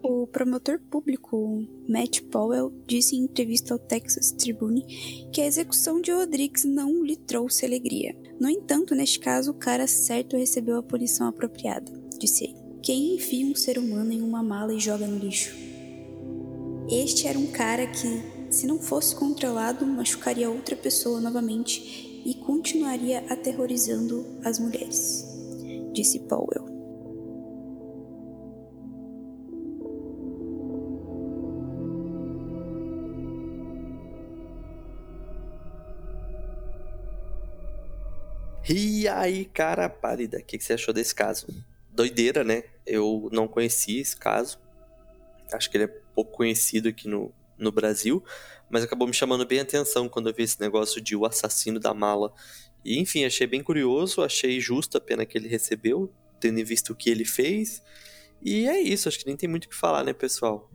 O 0.02 0.28
promotor 0.28 0.80
público 0.90 1.64
Matt 1.88 2.22
Powell 2.32 2.72
disse 2.88 3.16
em 3.16 3.24
entrevista 3.24 3.74
ao 3.74 3.80
Texas 3.80 4.32
Tribune 4.32 4.84
que 5.32 5.42
a 5.42 5.46
execução 5.46 6.02
de 6.02 6.12
Rodrigues 6.12 6.64
não 6.64 7.04
lhe 7.04 7.16
trouxe 7.16 7.66
alegria. 7.66 8.16
No 8.40 8.50
entanto, 8.50 8.96
neste 8.96 9.20
caso, 9.20 9.52
o 9.52 9.56
cara 9.56 9.88
certo 9.88 10.36
recebeu 10.36 10.78
a 10.78 10.84
punição 10.84 11.28
apropriada, 11.28 11.92
disse 12.20 12.46
ele. 12.46 12.56
Quem 12.82 13.16
enfia 13.16 13.46
um 13.46 13.56
ser 13.56 13.78
humano 13.78 14.12
em 14.12 14.22
uma 14.22 14.44
mala 14.44 14.74
e 14.74 14.80
joga 14.80 15.08
no 15.08 15.18
lixo? 15.18 15.56
Este 16.90 17.28
era 17.28 17.38
um 17.38 17.48
cara 17.48 17.88
que 17.88 18.36
se 18.52 18.68
não 18.68 18.80
fosse 18.80 19.16
controlado, 19.16 19.86
machucaria 19.86 20.50
outra 20.50 20.76
pessoa 20.76 21.20
novamente 21.20 22.05
e 22.26 22.34
continuaria 22.34 23.20
aterrorizando 23.30 24.26
as 24.44 24.58
mulheres, 24.58 25.24
disse 25.94 26.20
Powell. 26.22 26.74
E 38.68 39.08
aí, 39.08 39.46
cara 39.46 39.88
pálida, 39.88 40.40
o 40.40 40.44
que, 40.44 40.58
que 40.58 40.64
você 40.64 40.74
achou 40.74 40.92
desse 40.92 41.14
caso? 41.14 41.46
Doideira, 41.92 42.44
né? 42.44 42.64
Eu 42.84 43.30
não 43.32 43.48
conhecia 43.48 44.02
esse 44.02 44.18
caso. 44.18 44.60
Acho 45.54 45.70
que 45.70 45.78
ele 45.78 45.84
é 45.84 46.00
pouco 46.16 46.32
conhecido 46.32 46.90
aqui 46.90 47.08
no, 47.08 47.32
no 47.58 47.72
Brasil, 47.72 48.24
mas 48.70 48.84
acabou 48.84 49.08
me 49.08 49.14
chamando 49.14 49.46
bem 49.46 49.60
a 49.60 49.64
atenção 49.64 50.10
quando 50.10 50.30
eu 50.30 50.34
vi 50.34 50.44
esse 50.44 50.60
negócio 50.60 51.02
de 51.02 51.16
o 51.16 51.26
assassino 51.26 51.80
da 51.80 51.94
mala. 51.94 52.34
E 52.84 53.00
enfim, 53.00 53.26
achei 53.26 53.48
bem 53.48 53.64
curioso, 53.64 54.22
achei 54.22 54.60
justa 54.60 54.98
a 54.98 55.02
pena 55.02 55.26
que 55.26 55.38
ele 55.38 55.48
recebeu, 55.48 56.12
tendo 56.40 56.64
visto 56.66 56.92
o 56.92 56.96
que 56.96 57.10
ele 57.10 57.26
fez. 57.26 57.82
E 58.42 58.68
é 58.68 58.80
isso, 58.80 59.08
acho 59.08 59.20
que 59.20 59.26
nem 59.26 59.36
tem 59.36 59.50
muito 59.50 59.66
o 59.66 59.70
que 59.70 59.76
falar, 59.76 60.04
né, 60.04 60.14
pessoal? 60.14 60.70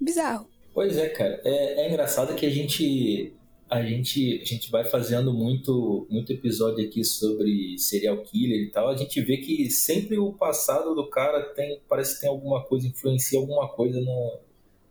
Bizarro. 0.00 0.48
Pois 0.72 0.96
é, 0.96 1.08
cara. 1.08 1.40
É, 1.44 1.82
é 1.82 1.88
engraçado 1.88 2.34
que 2.34 2.46
a 2.46 2.50
gente 2.50 3.34
a 3.70 3.82
gente, 3.82 4.40
a 4.40 4.44
gente 4.46 4.70
vai 4.70 4.82
fazendo 4.84 5.32
muito, 5.32 6.06
muito 6.08 6.32
episódio 6.32 6.82
aqui 6.84 7.04
sobre 7.04 7.76
serial 7.78 8.22
killer 8.22 8.62
e 8.62 8.70
tal, 8.70 8.88
a 8.88 8.96
gente 8.96 9.20
vê 9.20 9.36
que 9.36 9.70
sempre 9.70 10.18
o 10.18 10.32
passado 10.32 10.94
do 10.94 11.08
cara 11.10 11.42
tem, 11.52 11.78
parece 11.86 12.14
que 12.14 12.22
tem 12.22 12.30
alguma 12.30 12.64
coisa, 12.64 12.86
influencia 12.86 13.38
alguma 13.38 13.68
coisa 13.68 14.00
no, 14.00 14.40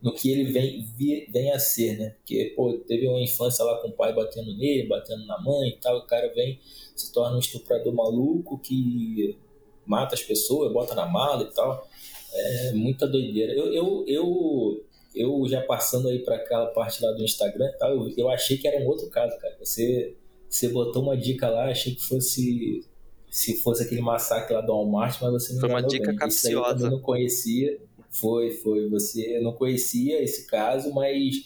no 0.02 0.14
que 0.14 0.32
ele 0.32 0.52
vem, 0.52 0.86
vem 1.32 1.52
a 1.52 1.60
ser, 1.60 1.98
né? 1.98 2.10
Porque, 2.18 2.54
pô, 2.56 2.74
teve 2.88 3.08
uma 3.08 3.20
infância 3.20 3.66
lá 3.66 3.80
com 3.82 3.90
o 3.90 3.94
pai 3.94 4.14
batendo 4.14 4.56
nele, 4.56 4.88
batendo 4.88 5.26
na 5.26 5.40
mãe 5.42 5.70
e 5.70 5.78
tal, 5.78 5.98
o 5.98 6.06
cara 6.06 6.32
vem, 6.34 6.60
se 6.96 7.12
torna 7.12 7.36
um 7.36 7.40
estuprador 7.40 7.94
maluco 7.94 8.60
que 8.60 9.38
mata 9.86 10.16
as 10.16 10.22
pessoas, 10.22 10.72
bota 10.72 10.94
na 10.94 11.06
mala 11.06 11.44
e 11.44 11.54
tal. 11.54 11.88
É 12.34 12.72
muita 12.74 13.08
doideira. 13.08 13.54
Eu, 13.54 13.74
eu, 13.74 14.06
eu 14.08 14.84
eu 15.16 15.48
já 15.48 15.62
passando 15.62 16.10
aí 16.10 16.20
para 16.20 16.36
aquela 16.36 16.68
parte 16.68 17.04
lá 17.04 17.12
do 17.12 17.24
Instagram 17.24 17.72
tal, 17.80 17.92
eu, 17.92 18.14
eu 18.16 18.30
achei 18.30 18.56
que 18.58 18.68
era 18.68 18.80
um 18.84 18.88
outro 18.88 19.10
caso, 19.10 19.36
cara. 19.40 19.58
Você, 19.60 20.16
você 20.48 20.70
botou 20.70 21.02
uma 21.02 21.18
dica 21.18 21.50
lá, 21.50 21.72
achei 21.72 21.96
que 21.96 22.04
fosse 22.04 22.86
se 23.30 23.62
fosse 23.62 23.84
aquele 23.84 24.02
massacre 24.02 24.54
lá 24.54 24.62
do 24.62 24.72
Walmart, 24.72 25.22
mas 25.22 25.32
você 25.32 25.54
não 25.54 25.60
Foi 25.60 25.70
uma 25.70 25.84
dica 25.84 26.08
bem. 26.08 26.16
capciosa. 26.16 26.88
eu 26.88 26.92
não 26.92 27.02
conhecia. 27.02 27.80
Foi, 28.10 28.52
foi. 28.52 28.90
Você 28.90 29.40
não 29.40 29.54
conhecia 29.54 30.22
esse 30.22 30.48
caso, 30.48 30.94
mas 30.94 31.46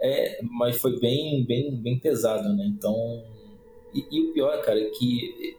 é, 0.00 0.40
mas 0.42 0.76
foi 0.78 0.98
bem, 0.98 1.44
bem, 1.44 1.74
bem 1.76 1.98
pesado, 1.98 2.52
né? 2.54 2.64
Então, 2.66 3.24
e, 3.94 4.04
e 4.10 4.20
o 4.20 4.32
pior, 4.32 4.60
cara, 4.62 4.80
é 4.80 4.90
que 4.90 5.56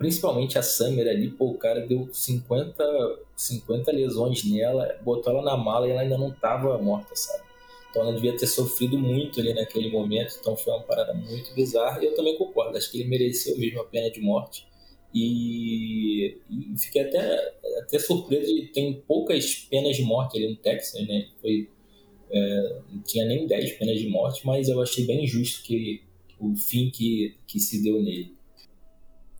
principalmente 0.00 0.58
a 0.58 0.62
Summer 0.62 1.06
ali, 1.06 1.28
pô, 1.28 1.50
o 1.50 1.58
cara 1.58 1.86
deu 1.86 2.08
50, 2.10 3.18
50 3.36 3.92
lesões 3.92 4.44
nela, 4.44 4.98
botou 5.02 5.30
ela 5.30 5.42
na 5.42 5.58
mala 5.58 5.86
e 5.86 5.90
ela 5.90 6.00
ainda 6.00 6.16
não 6.16 6.30
tava 6.30 6.78
morta, 6.78 7.14
sabe? 7.14 7.44
Então 7.90 8.02
ela 8.02 8.14
devia 8.14 8.34
ter 8.36 8.46
sofrido 8.46 8.98
muito 8.98 9.40
ali 9.40 9.52
naquele 9.52 9.90
momento, 9.90 10.36
então 10.40 10.56
foi 10.56 10.72
uma 10.72 10.82
parada 10.82 11.12
muito 11.12 11.52
bizarra. 11.54 12.02
E 12.02 12.06
eu 12.06 12.14
também 12.14 12.34
concordo, 12.38 12.78
acho 12.78 12.90
que 12.90 12.98
ele 12.98 13.10
mereceu 13.10 13.58
mesmo 13.58 13.80
a 13.82 13.84
pena 13.84 14.10
de 14.10 14.20
morte. 14.20 14.66
E, 15.12 16.38
e 16.48 16.78
fiquei 16.78 17.02
até, 17.02 17.54
até 17.80 17.98
surpreso 17.98 18.54
de 18.54 18.68
tem 18.68 19.02
poucas 19.06 19.54
penas 19.68 19.96
de 19.96 20.02
morte 20.02 20.38
ali 20.38 20.48
no 20.48 20.56
Texas, 20.56 21.06
né? 21.06 21.28
Foi, 21.40 21.68
é, 22.30 22.80
não 22.92 23.02
tinha 23.02 23.24
nem 23.24 23.46
10 23.46 23.72
penas 23.72 23.98
de 23.98 24.08
morte, 24.08 24.46
mas 24.46 24.68
eu 24.68 24.80
achei 24.80 25.04
bem 25.04 25.24
injusto 25.24 25.64
que 25.64 26.02
o 26.38 26.54
fim 26.54 26.90
que, 26.90 27.36
que 27.46 27.58
se 27.58 27.82
deu 27.82 28.00
nele. 28.00 28.34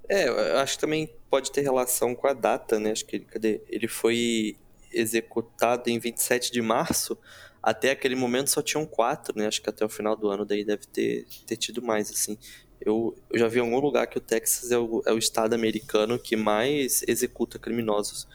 É, 0.08 0.28
eu 0.28 0.58
acho 0.58 0.74
que 0.74 0.80
também 0.80 1.08
pode 1.30 1.52
ter 1.52 1.60
relação 1.60 2.16
com 2.16 2.26
a 2.26 2.32
data, 2.32 2.80
né? 2.80 2.90
Acho 2.90 3.06
que 3.06 3.20
cadê? 3.20 3.60
ele 3.68 3.86
foi 3.86 4.56
executado 4.92 5.88
em 5.88 5.98
27 6.00 6.50
de 6.50 6.60
março. 6.60 7.16
Até 7.62 7.92
aquele 7.92 8.16
momento 8.16 8.50
só 8.50 8.60
tinham 8.60 8.84
quatro, 8.84 9.38
né? 9.38 9.46
Acho 9.46 9.62
que 9.62 9.70
até 9.70 9.84
o 9.84 9.88
final 9.88 10.16
do 10.16 10.28
ano 10.28 10.44
daí 10.44 10.64
deve 10.64 10.84
ter, 10.86 11.26
ter 11.46 11.56
tido 11.56 11.80
mais, 11.80 12.10
assim. 12.10 12.36
Eu, 12.80 13.14
eu 13.30 13.38
já 13.38 13.48
vi 13.48 13.58
em 13.58 13.62
algum 13.62 13.78
lugar 13.78 14.06
que 14.06 14.18
o 14.18 14.20
Texas 14.20 14.70
é 14.70 14.78
o, 14.78 15.02
é 15.06 15.12
o 15.12 15.18
estado 15.18 15.54
americano 15.54 16.18
que 16.18 16.36
mais 16.36 17.02
executa 17.06 17.58
criminosos. 17.58 18.26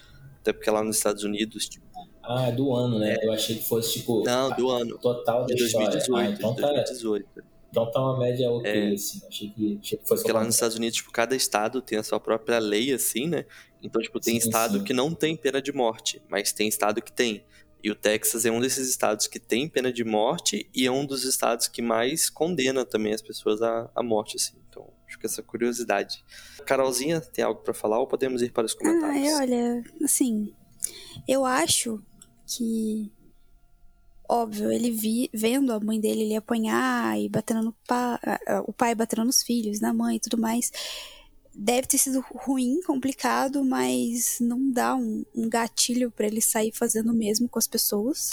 Até 0.41 0.53
porque 0.53 0.69
lá 0.69 0.83
nos 0.83 0.97
Estados 0.97 1.23
Unidos, 1.23 1.67
tipo, 1.67 1.85
ah, 2.27 2.49
do 2.49 2.73
ano, 2.73 2.99
né? 2.99 3.15
É. 3.21 3.27
Eu 3.27 3.33
achei 3.33 3.55
que 3.55 3.63
fosse 3.63 3.99
tipo. 3.99 4.23
Não, 4.23 4.49
do 4.55 4.69
ano. 4.69 4.97
Total 4.97 5.45
de 5.45 5.55
2018. 5.55 6.15
Ah, 6.15 6.25
então 6.29 6.55
de 6.55 6.61
2018. 6.61 7.25
Tá... 7.25 7.41
Então 7.69 7.91
tá 7.91 8.01
uma 8.01 8.17
média 8.17 8.49
ok, 8.49 8.71
é, 8.71 8.93
assim. 8.93 9.21
Achei 9.27 9.49
que, 9.49 9.79
achei 9.81 9.97
que 9.97 10.07
fosse. 10.07 10.23
Porque 10.23 10.31
lá 10.31 10.43
nos 10.43 10.55
Estados 10.55 10.75
Unidos, 10.77 10.97
tipo, 10.97 11.11
cada 11.11 11.35
estado 11.35 11.81
tem 11.81 11.97
a 11.99 12.03
sua 12.03 12.19
própria 12.19 12.57
lei, 12.57 12.93
assim, 12.93 13.27
né? 13.27 13.45
Então, 13.83 14.01
tipo, 14.01 14.19
tem 14.19 14.39
sim, 14.39 14.47
estado 14.47 14.79
sim. 14.79 14.83
que 14.83 14.93
não 14.93 15.13
tem 15.13 15.35
pena 15.35 15.61
de 15.61 15.71
morte, 15.71 16.21
mas 16.29 16.51
tem 16.51 16.67
estado 16.67 17.01
que 17.01 17.11
tem. 17.11 17.43
E 17.83 17.91
o 17.91 17.95
Texas 17.95 18.45
é 18.45 18.51
um 18.51 18.59
desses 18.59 18.89
estados 18.89 19.27
que 19.27 19.39
tem 19.39 19.69
pena 19.69 19.93
de 19.93 20.03
morte 20.03 20.67
e 20.73 20.87
é 20.87 20.91
um 20.91 21.05
dos 21.05 21.23
estados 21.23 21.67
que 21.67 21.81
mais 21.81 22.29
condena 22.29 22.83
também 22.83 23.13
as 23.13 23.21
pessoas 23.21 23.61
à, 23.61 23.89
à 23.95 24.01
morte, 24.01 24.37
assim. 24.37 24.55
Então, 24.69 24.87
acho 25.07 25.19
que 25.19 25.25
essa 25.25 25.43
curiosidade. 25.43 26.23
Carolzinha, 26.65 27.21
tem 27.21 27.45
algo 27.45 27.61
para 27.61 27.73
falar 27.73 27.99
ou 27.99 28.07
podemos 28.07 28.41
ir 28.41 28.51
para 28.51 28.65
os 28.65 28.73
comentários? 28.73 29.33
Ah, 29.33 29.37
olha, 29.37 29.83
assim, 30.03 30.53
eu 31.27 31.45
acho 31.45 32.01
que 32.47 33.11
óbvio, 34.27 34.71
ele 34.71 34.91
vi, 34.91 35.29
vendo 35.33 35.71
a 35.71 35.79
mãe 35.79 35.99
dele 35.99 36.23
ele 36.23 36.35
apanhar 36.35 37.19
e 37.19 37.29
batendo 37.29 37.61
no 37.61 37.75
pai, 37.87 38.19
o 38.65 38.73
pai 38.73 38.95
batendo 38.95 39.23
nos 39.23 39.43
filhos, 39.43 39.79
na 39.79 39.93
mãe 39.93 40.17
e 40.17 40.19
tudo 40.19 40.37
mais, 40.37 40.71
deve 41.55 41.87
ter 41.87 41.97
sido 41.97 42.23
ruim, 42.33 42.81
complicado, 42.81 43.63
mas 43.63 44.37
não 44.41 44.69
dá 44.69 44.95
um, 44.95 45.23
um 45.33 45.47
gatilho 45.47 46.11
para 46.11 46.27
ele 46.27 46.41
sair 46.41 46.71
fazendo 46.73 47.11
o 47.11 47.15
mesmo 47.15 47.47
com 47.47 47.57
as 47.57 47.67
pessoas. 47.67 48.31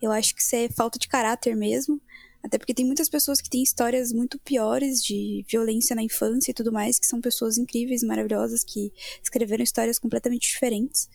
Eu 0.00 0.12
acho 0.12 0.34
que 0.34 0.42
isso 0.42 0.54
é 0.54 0.68
falta 0.68 0.98
de 0.98 1.08
caráter 1.08 1.56
mesmo. 1.56 2.00
Até 2.42 2.56
porque 2.56 2.72
tem 2.72 2.86
muitas 2.86 3.08
pessoas 3.08 3.40
que 3.40 3.50
têm 3.50 3.62
histórias 3.62 4.12
muito 4.12 4.38
piores 4.38 5.02
de 5.02 5.44
violência 5.48 5.94
na 5.94 6.02
infância 6.02 6.50
e 6.50 6.54
tudo 6.54 6.72
mais, 6.72 6.98
que 6.98 7.06
são 7.06 7.20
pessoas 7.20 7.58
incríveis, 7.58 8.02
maravilhosas, 8.02 8.64
que 8.64 8.92
escreveram 9.22 9.62
histórias 9.62 9.98
completamente 9.98 10.48
diferentes. 10.48 11.08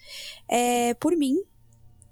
É, 0.47 0.93
por 0.95 1.15
mim, 1.15 1.41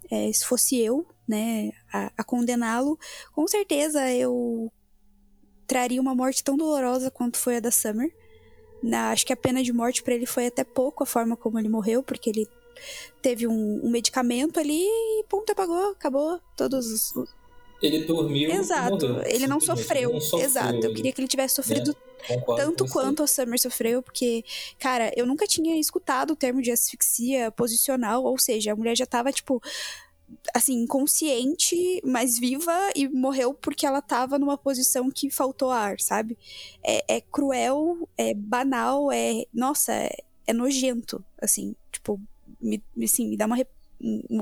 é, 0.09 0.31
se 0.33 0.45
fosse 0.45 0.79
eu, 0.79 1.07
né, 1.27 1.71
a, 1.91 2.11
a 2.17 2.23
condená-lo, 2.23 2.97
com 3.31 3.47
certeza 3.47 4.11
eu 4.11 4.71
traria 5.67 6.01
uma 6.01 6.15
morte 6.15 6.43
tão 6.43 6.57
dolorosa 6.57 7.11
quanto 7.11 7.37
foi 7.37 7.57
a 7.57 7.59
da 7.59 7.71
Summer. 7.71 8.11
Na, 8.83 9.11
acho 9.11 9.25
que 9.25 9.31
a 9.31 9.37
pena 9.37 9.63
de 9.63 9.71
morte 9.71 10.03
para 10.03 10.13
ele 10.13 10.25
foi 10.25 10.47
até 10.47 10.65
pouco 10.65 11.03
a 11.03 11.05
forma 11.05 11.37
como 11.37 11.57
ele 11.57 11.69
morreu, 11.69 12.03
porque 12.03 12.29
ele 12.29 12.47
teve 13.21 13.47
um, 13.47 13.79
um 13.81 13.89
medicamento 13.89 14.59
ali 14.59 14.83
e 14.83 15.23
ponto, 15.29 15.49
apagou, 15.49 15.91
acabou 15.91 16.39
todos 16.55 16.87
os. 16.87 17.27
Ele 17.81 18.03
dormiu. 18.03 18.51
Exato, 18.51 19.07
morreu, 19.07 19.23
ele 19.25 19.47
não 19.47 19.61
sofreu. 19.61 20.11
não 20.11 20.19
sofreu. 20.19 20.45
Exato, 20.45 20.85
eu 20.85 20.93
queria 20.93 21.13
que 21.13 21.21
ele 21.21 21.27
tivesse 21.29 21.55
sofrido 21.55 21.95
é, 22.29 22.37
tanto 22.57 22.85
quanto 22.87 23.23
a 23.23 23.27
Summer 23.27 23.59
sofreu, 23.59 24.01
porque, 24.01 24.43
cara, 24.79 25.11
eu 25.15 25.25
nunca 25.25 25.47
tinha 25.47 25.79
escutado 25.79 26.31
o 26.31 26.35
termo 26.35 26.61
de 26.61 26.71
asfixia 26.71 27.51
posicional, 27.51 28.23
ou 28.23 28.37
seja, 28.37 28.73
a 28.73 28.75
mulher 28.75 28.97
já 28.97 29.05
tava, 29.05 29.31
tipo, 29.31 29.61
assim, 30.53 30.83
inconsciente, 30.83 32.01
mas 32.03 32.37
viva 32.37 32.73
e 32.95 33.07
morreu 33.07 33.53
porque 33.53 33.85
ela 33.85 34.01
tava 34.01 34.39
numa 34.39 34.57
posição 34.57 35.09
que 35.09 35.29
faltou 35.29 35.71
ar, 35.71 35.99
sabe? 35.99 36.37
É, 36.83 37.17
é 37.17 37.21
cruel, 37.21 38.07
é 38.17 38.33
banal, 38.33 39.11
é. 39.11 39.45
Nossa, 39.53 39.93
é, 39.93 40.09
é 40.47 40.53
nojento, 40.53 41.23
assim. 41.41 41.75
Tipo, 41.91 42.19
me, 42.61 42.81
assim, 43.03 43.29
me 43.29 43.37
dá 43.37 43.45
uma, 43.45 43.57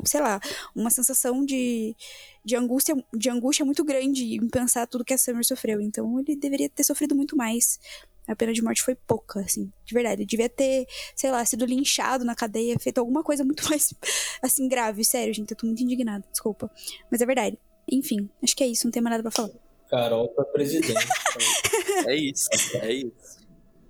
sei 0.05 0.21
lá, 0.21 0.39
uma 0.75 0.89
sensação 0.89 1.45
de, 1.45 1.95
de 2.43 2.55
angústia 2.55 2.95
de 3.13 3.29
angústia 3.29 3.65
muito 3.65 3.83
grande 3.83 4.35
em 4.35 4.49
pensar 4.49 4.87
tudo 4.87 5.05
que 5.05 5.13
a 5.13 5.17
Summer 5.17 5.45
sofreu. 5.45 5.79
Então 5.81 6.19
ele 6.19 6.35
deveria 6.35 6.69
ter 6.69 6.83
sofrido 6.83 7.15
muito 7.15 7.35
mais 7.35 7.79
a 8.27 8.35
pena 8.35 8.53
de 8.53 8.61
morte 8.61 8.81
foi 8.81 8.95
pouca, 8.95 9.39
assim, 9.41 9.71
de 9.85 9.93
verdade. 9.93 10.21
Ele 10.21 10.27
devia 10.27 10.49
ter, 10.49 10.85
sei 11.15 11.31
lá, 11.31 11.43
sido 11.45 11.65
linchado 11.65 12.23
na 12.23 12.35
cadeia, 12.35 12.77
feito 12.79 12.99
alguma 12.99 13.23
coisa 13.23 13.43
muito 13.43 13.63
mais, 13.69 13.93
assim, 14.41 14.67
grave. 14.67 15.03
Sério, 15.03 15.33
gente, 15.33 15.51
eu 15.51 15.57
tô 15.57 15.65
muito 15.65 15.83
indignada, 15.83 16.23
desculpa. 16.31 16.69
Mas 17.09 17.21
é 17.21 17.25
verdade. 17.25 17.57
Enfim, 17.91 18.29
acho 18.41 18.55
que 18.55 18.63
é 18.63 18.67
isso, 18.67 18.85
não 18.85 18.91
tem 18.91 19.01
mais 19.01 19.11
nada 19.11 19.23
pra 19.23 19.31
falar. 19.31 19.51
Carol 19.89 20.29
pra 20.29 20.45
presidente. 20.45 20.93
é 22.07 22.15
isso, 22.15 22.49
é 22.75 22.93
isso. 22.93 23.41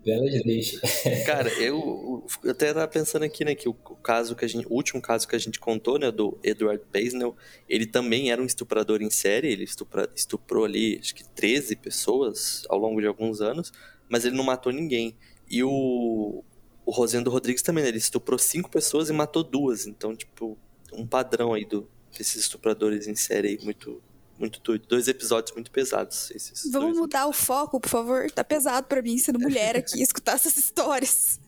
Belas 0.03 0.41
deixa. 0.43 0.81
Cara, 1.27 1.49
eu, 1.61 2.25
eu 2.43 2.51
até 2.51 2.73
tava 2.73 2.87
pensando 2.87 3.23
aqui, 3.23 3.45
né, 3.45 3.53
que 3.53 3.69
o, 3.69 3.71
o, 3.71 3.95
caso 3.95 4.35
que 4.35 4.43
a 4.43 4.47
gente, 4.47 4.65
o 4.67 4.73
último 4.73 4.99
caso 4.99 5.27
que 5.27 5.35
a 5.35 5.39
gente 5.39 5.59
contou, 5.59 5.99
né, 5.99 6.11
do 6.11 6.39
Edward 6.43 6.83
Baisnell, 6.91 7.35
ele 7.69 7.85
também 7.85 8.31
era 8.31 8.41
um 8.41 8.45
estuprador 8.45 9.01
em 9.01 9.11
série, 9.11 9.51
ele 9.51 9.63
estupra, 9.63 10.09
estuprou 10.15 10.65
ali, 10.65 10.97
acho 10.99 11.13
que 11.13 11.23
13 11.23 11.75
pessoas 11.75 12.63
ao 12.67 12.79
longo 12.79 12.99
de 12.99 13.05
alguns 13.05 13.41
anos, 13.41 13.71
mas 14.11 14.25
ele 14.25 14.35
não 14.35 14.43
matou 14.43 14.73
ninguém. 14.73 15.15
E 15.49 15.63
o, 15.63 16.43
o 16.85 16.91
Rosendo 16.91 17.29
Rodrigues 17.29 17.61
também, 17.61 17.83
né? 17.83 17.89
ele 17.89 17.97
estuprou 17.97 18.37
cinco 18.37 18.69
pessoas 18.69 19.09
e 19.09 19.13
matou 19.13 19.41
duas. 19.41 19.87
Então, 19.87 20.13
tipo, 20.13 20.57
um 20.91 21.07
padrão 21.07 21.53
aí 21.53 21.63
do, 21.63 21.87
desses 22.15 22.35
estupradores 22.35 23.07
em 23.07 23.15
série 23.15 23.47
aí 23.47 23.59
muito, 23.63 24.01
muito 24.37 24.59
doido. 24.59 24.85
Dois 24.85 25.07
episódios 25.07 25.55
muito 25.55 25.71
pesados. 25.71 26.29
Esses 26.31 26.69
Vamos 26.69 26.97
mudar 26.97 27.25
o 27.25 27.31
foco, 27.31 27.79
por 27.79 27.87
favor? 27.87 28.29
Tá 28.29 28.43
pesado 28.43 28.85
pra 28.85 29.01
mim, 29.01 29.17
sendo 29.17 29.39
mulher 29.39 29.77
aqui, 29.77 30.01
escutar 30.03 30.33
essas 30.33 30.57
histórias. 30.57 31.39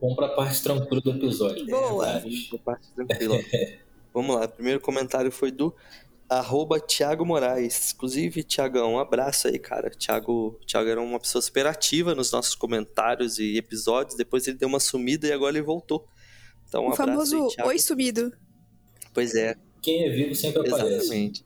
Vamos 0.00 0.14
pra 0.14 0.28
parte 0.28 0.62
tranquila 0.62 1.00
do 1.00 1.10
episódio. 1.10 1.66
Boa. 1.66 2.08
É, 2.08 2.20
Vamos 2.20 2.46
pra 2.46 2.58
parte 2.60 2.88
tranquila. 2.94 3.38
Vamos 4.14 4.36
lá, 4.36 4.44
o 4.44 4.48
primeiro 4.48 4.80
comentário 4.80 5.30
foi 5.30 5.50
do 5.50 5.74
arroba 6.30 6.78
Thiago 6.80 7.26
Moraes. 7.26 7.92
Inclusive, 7.92 8.42
Thiagão, 8.44 8.94
um 8.94 8.98
abraço 8.98 9.48
aí, 9.48 9.58
cara. 9.58 9.90
Thiago, 9.90 10.58
Thiago 10.66 10.88
era 10.88 11.00
uma 11.00 11.18
pessoa 11.18 11.42
super 11.42 11.66
ativa 11.66 12.14
nos 12.14 12.30
nossos 12.30 12.54
comentários 12.54 13.38
e 13.38 13.56
episódios. 13.56 14.16
Depois 14.16 14.46
ele 14.46 14.56
deu 14.56 14.68
uma 14.68 14.80
sumida 14.80 15.26
e 15.26 15.32
agora 15.32 15.56
ele 15.56 15.64
voltou. 15.66 16.06
Então, 16.68 16.84
um 16.84 16.90
o 16.90 16.92
abraço 16.92 17.10
famoso 17.10 17.36
aí, 17.36 17.54
Thiago. 17.54 17.68
oi 17.70 17.78
sumido. 17.78 18.32
Pois 19.12 19.34
é, 19.34 19.56
Quem 19.82 20.04
é 20.06 20.10
vivo 20.10 20.34
sempre 20.36 20.60
aparece. 20.60 20.94
exatamente. 20.94 21.44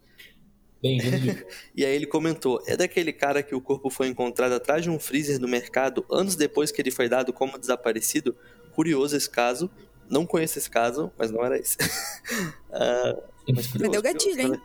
Bem-vindo. 0.82 1.44
E 1.74 1.82
aí 1.84 1.94
ele 1.96 2.06
comentou: 2.06 2.62
é 2.66 2.76
daquele 2.76 3.10
cara 3.12 3.42
que 3.42 3.54
o 3.54 3.60
corpo 3.60 3.88
foi 3.88 4.06
encontrado 4.08 4.52
atrás 4.52 4.82
de 4.82 4.90
um 4.90 4.98
freezer 4.98 5.40
no 5.40 5.48
mercado 5.48 6.04
anos 6.10 6.36
depois 6.36 6.70
que 6.70 6.82
ele 6.82 6.90
foi 6.90 7.08
dado 7.08 7.32
como 7.32 7.58
desaparecido? 7.58 8.36
Curioso 8.74 9.16
esse 9.16 9.30
caso. 9.30 9.70
Não 10.10 10.26
conheço 10.26 10.58
esse 10.58 10.68
caso, 10.68 11.10
mas 11.16 11.30
não 11.30 11.42
era 11.42 11.58
esse. 11.58 11.78
Ah, 12.76 13.16
mas 13.54 13.66
curioso, 13.68 13.92
deu 13.92 14.02
gatilho, 14.02 14.34
curioso. 14.34 14.54
hein? 14.54 14.60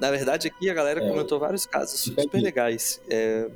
Na 0.00 0.10
verdade, 0.10 0.48
aqui 0.48 0.68
a 0.68 0.74
galera 0.74 1.02
É, 1.04 1.08
comentou 1.08 1.38
vários 1.38 1.66
casos 1.66 2.04
fica 2.04 2.22
super 2.22 2.36
aqui. 2.38 2.44
legais. 2.44 3.00
É, 3.08 3.48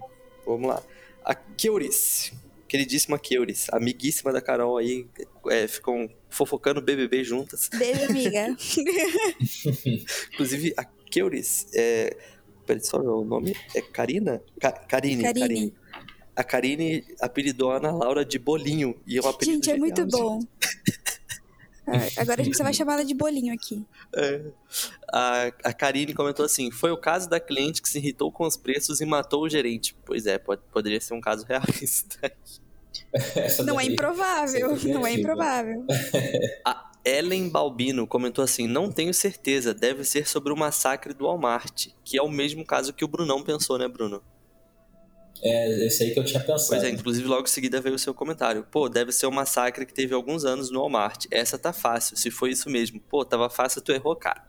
vamos 0.47 0.69
lá. 0.69 0.83
A 1.25 1.35
Keuris, 1.35 2.33
queridíssima 2.69 3.19
Keuris, 3.19 3.67
amiguíssima 3.73 4.33
da 4.33 4.41
Carol 4.41 4.77
aí, 4.79 5.07
é, 5.51 5.67
ficam 5.67 6.09
fofocando 6.31 6.81
BBB 6.81 7.25
juntas. 7.25 7.69
Beijo, 7.77 8.05
amiga. 8.05 8.57
Inclusive, 10.33 10.75
a 10.77 10.85
Keuris, 10.85 11.67
é, 11.75 12.17
peraí, 12.67 12.85
só 12.85 12.99
o 12.99 13.25
nome 13.25 13.57
é 13.75 13.81
Karina? 13.81 14.43
Ka 14.61 14.73
Karine, 14.73 15.23
Karine. 15.23 15.41
Karine. 15.49 15.75
A 16.37 16.45
Karine 16.45 17.05
apelidou 17.21 17.73
a 17.73 17.79
Ana 17.79 17.91
Laura 17.91 18.25
de 18.25 18.39
Bolinho. 18.39 18.95
E 19.07 19.19
é 19.19 19.21
um 19.21 19.27
apelido 19.29 19.57
Gente, 19.57 19.71
é 19.71 19.77
muito 19.77 19.97
genial, 20.03 20.39
bom. 20.39 20.41
Ah, 21.91 22.21
Agora 22.23 22.41
a 22.43 22.45
gente 22.45 22.57
só 22.57 22.63
vai 22.65 22.75
chamar 22.75 22.95
ela 22.95 23.05
de 23.05 23.15
bolinho 23.15 23.53
aqui. 23.55 23.85
É. 24.15 24.43
A, 25.13 25.43
a 25.65 25.73
Karine 25.73 26.13
comentou 26.15 26.45
assim: 26.45 26.71
foi 26.71 26.91
o 26.91 26.97
caso 26.97 27.29
da 27.29 27.41
cliente 27.41 27.81
que 27.83 27.89
se 27.89 27.99
irritou 27.99 28.31
com 28.31 28.45
os 28.47 28.57
preços 28.57 29.01
e 29.01 29.07
matou 29.07 29.43
o 29.43 29.49
gerente. 29.49 29.97
Pois 30.05 30.27
é, 30.27 30.39
pode, 30.39 30.61
poderia 30.73 31.01
ser 31.01 31.15
um 31.15 31.21
caso 31.21 31.45
realista. 31.47 32.31
Essa 33.35 33.63
Não 33.63 33.79
é 33.81 33.85
daí- 33.85 33.93
improvável. 33.93 34.71
É 34.77 34.85
Não 34.93 35.07
é 35.07 35.13
improvável. 35.13 35.85
A 36.65 36.91
Ellen 37.05 37.49
Balbino 37.49 38.07
comentou 38.07 38.45
assim: 38.45 38.67
não 38.67 38.91
tenho 38.91 39.15
certeza, 39.15 39.73
deve 39.73 40.05
ser 40.05 40.29
sobre 40.29 40.53
o 40.53 40.57
massacre 40.57 41.15
do 41.15 41.25
Walmart, 41.25 41.89
que 42.05 42.19
é 42.19 42.23
o 42.23 42.29
mesmo 42.29 42.65
caso 42.67 42.93
que 42.93 43.05
o 43.05 43.09
Brunão 43.09 43.43
pensou, 43.43 43.79
né, 43.79 43.89
Bruno? 43.89 44.23
É 45.43 45.87
esse 45.87 46.03
aí 46.03 46.11
que 46.13 46.19
eu 46.19 46.25
tinha 46.25 46.41
pensado. 46.41 46.69
Pois 46.71 46.83
é, 46.85 46.91
inclusive 46.91 47.27
logo 47.29 47.45
em 47.45 47.47
seguida 47.51 47.81
veio 47.81 47.95
o 47.95 47.99
seu 47.99 48.13
comentário. 48.13 48.67
Pô, 48.71 48.89
deve 48.89 49.13
ser 49.13 49.27
um 49.27 49.31
massacre 49.31 49.87
que 49.87 49.95
teve 49.95 50.15
alguns 50.15 50.45
anos 50.45 50.71
no 50.71 50.81
Walmart. 50.81 51.27
Essa 51.31 51.57
tá 51.59 51.73
fácil, 51.73 52.17
se 52.17 52.31
foi 52.31 52.51
isso 52.51 52.69
mesmo. 52.69 53.01
Pô, 53.01 53.25
tava 53.25 53.49
fácil, 53.49 53.81
tu 53.81 53.93
errou, 53.93 54.17
cara. 54.17 54.43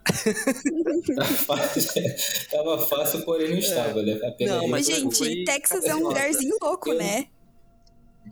Tava 1.15 1.27
fácil, 1.33 2.49
tava 2.51 2.77
fácil, 2.87 3.21
porém 3.23 3.49
não 3.51 3.57
estava, 3.57 4.01
né? 4.01 4.19
Apenas 4.23 4.55
Não, 4.57 4.67
Mas, 4.67 4.85
gente, 4.87 5.15
foi- 5.17 5.43
Texas 5.43 5.83
é 5.85 5.93
um 5.95 6.07
lugarzinho 6.07 6.55
louco, 6.61 6.89
Eu- 6.91 6.97
né? 6.97 7.27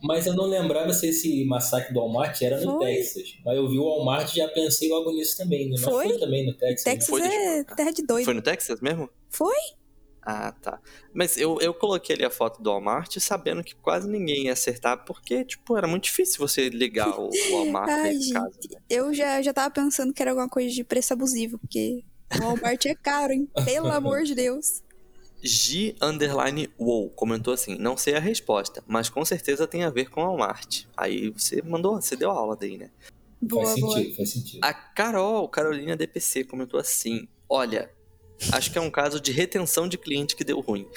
Mas 0.03 0.27
eu 0.27 0.35
não 0.35 0.45
lembrava 0.45 0.93
se 0.93 1.07
esse 1.07 1.43
massacre 1.45 1.91
do 1.91 1.99
Walmart 1.99 2.39
era 2.43 2.59
no 2.61 2.77
Foi. 2.77 2.85
Texas. 2.85 3.33
Mas 3.43 3.57
eu 3.57 3.67
vi 3.67 3.79
o 3.79 3.83
Walmart 3.83 4.31
e 4.31 4.35
já 4.37 4.47
pensei 4.47 4.89
logo 4.89 5.11
nisso 5.11 5.35
também. 5.37 5.65
Né? 5.69 5.71
Mas 5.79 5.83
Foi? 5.85 6.09
foi 6.09 6.19
também 6.19 6.45
no 6.45 6.53
Texas. 6.53 6.85
né? 6.85 6.93
Texas 6.93 7.19
é 7.21 7.63
terra 7.75 7.91
de 7.91 8.03
doido. 8.05 8.25
Foi 8.25 8.33
no 8.35 8.41
Texas 8.43 8.79
mesmo? 8.79 9.09
Foi? 9.31 9.55
Ah, 10.30 10.51
tá. 10.51 10.82
Mas 11.13 11.38
eu, 11.38 11.57
eu 11.61 11.73
coloquei 11.73 12.13
ali 12.13 12.25
a 12.25 12.30
foto 12.30 12.61
do 12.61 12.69
Walmart 12.69 13.17
sabendo 13.17 13.63
que 13.63 13.73
quase 13.75 14.09
ninguém 14.09 14.47
ia 14.47 14.51
acertar, 14.51 15.05
porque, 15.05 15.45
tipo, 15.45 15.78
era 15.78 15.88
muito 15.88 16.03
difícil 16.03 16.45
você 16.45 16.67
ligar 16.67 17.17
o 17.17 17.30
Walmart 17.49 17.88
Ai, 17.89 18.11
nesse 18.11 18.25
gente. 18.25 18.34
caso. 18.34 18.57
né? 18.69 18.82
Eu 18.89 19.13
já, 19.13 19.41
já 19.41 19.53
tava 19.53 19.73
pensando 19.73 20.13
que 20.13 20.21
era 20.21 20.32
alguma 20.32 20.49
coisa 20.49 20.69
de 20.69 20.84
preço 20.84 21.13
abusivo, 21.13 21.57
porque 21.57 22.03
o 22.36 22.43
Walmart 22.43 22.86
é 22.88 22.93
caro, 22.93 23.32
hein? 23.32 23.49
Pelo 23.63 23.89
amor 23.89 24.23
de 24.23 24.36
Deus. 24.36 24.84
G 25.41 25.95
underline 26.01 26.69
wow 26.78 27.09
comentou 27.11 27.53
assim: 27.53 27.78
não 27.78 27.95
sei 27.95 28.15
a 28.15 28.19
resposta, 28.19 28.84
mas 28.86 29.07
com 29.07 29.23
certeza 29.23 29.65
tem 29.65 29.86
a 29.86 29.89
ver 29.89 30.09
com 30.09 30.25
Walmart. 30.25 30.84
Aí 30.97 31.30
você 31.30 31.61
mandou, 31.61 32.01
você 32.01 32.17
deu 32.17 32.32
aula 32.32 32.57
daí, 32.57 32.78
né? 32.78 32.89
Boa, 33.41 33.63
faz 33.63 33.80
boa. 33.80 33.97
sentido, 33.97 34.15
faz 34.17 34.30
sentido. 34.30 34.59
A 34.61 34.73
Carol, 34.73 35.47
Carolina 35.47 35.95
DPC, 35.95 36.43
comentou 36.43 36.78
assim: 36.78 37.30
olha. 37.47 37.95
Acho 38.51 38.71
que 38.71 38.77
é 38.77 38.81
um 38.81 38.89
caso 38.91 39.19
de 39.19 39.31
retenção 39.31 39.88
de 39.88 39.97
cliente 39.97 40.35
que 40.35 40.43
deu 40.43 40.59
ruim. 40.59 40.88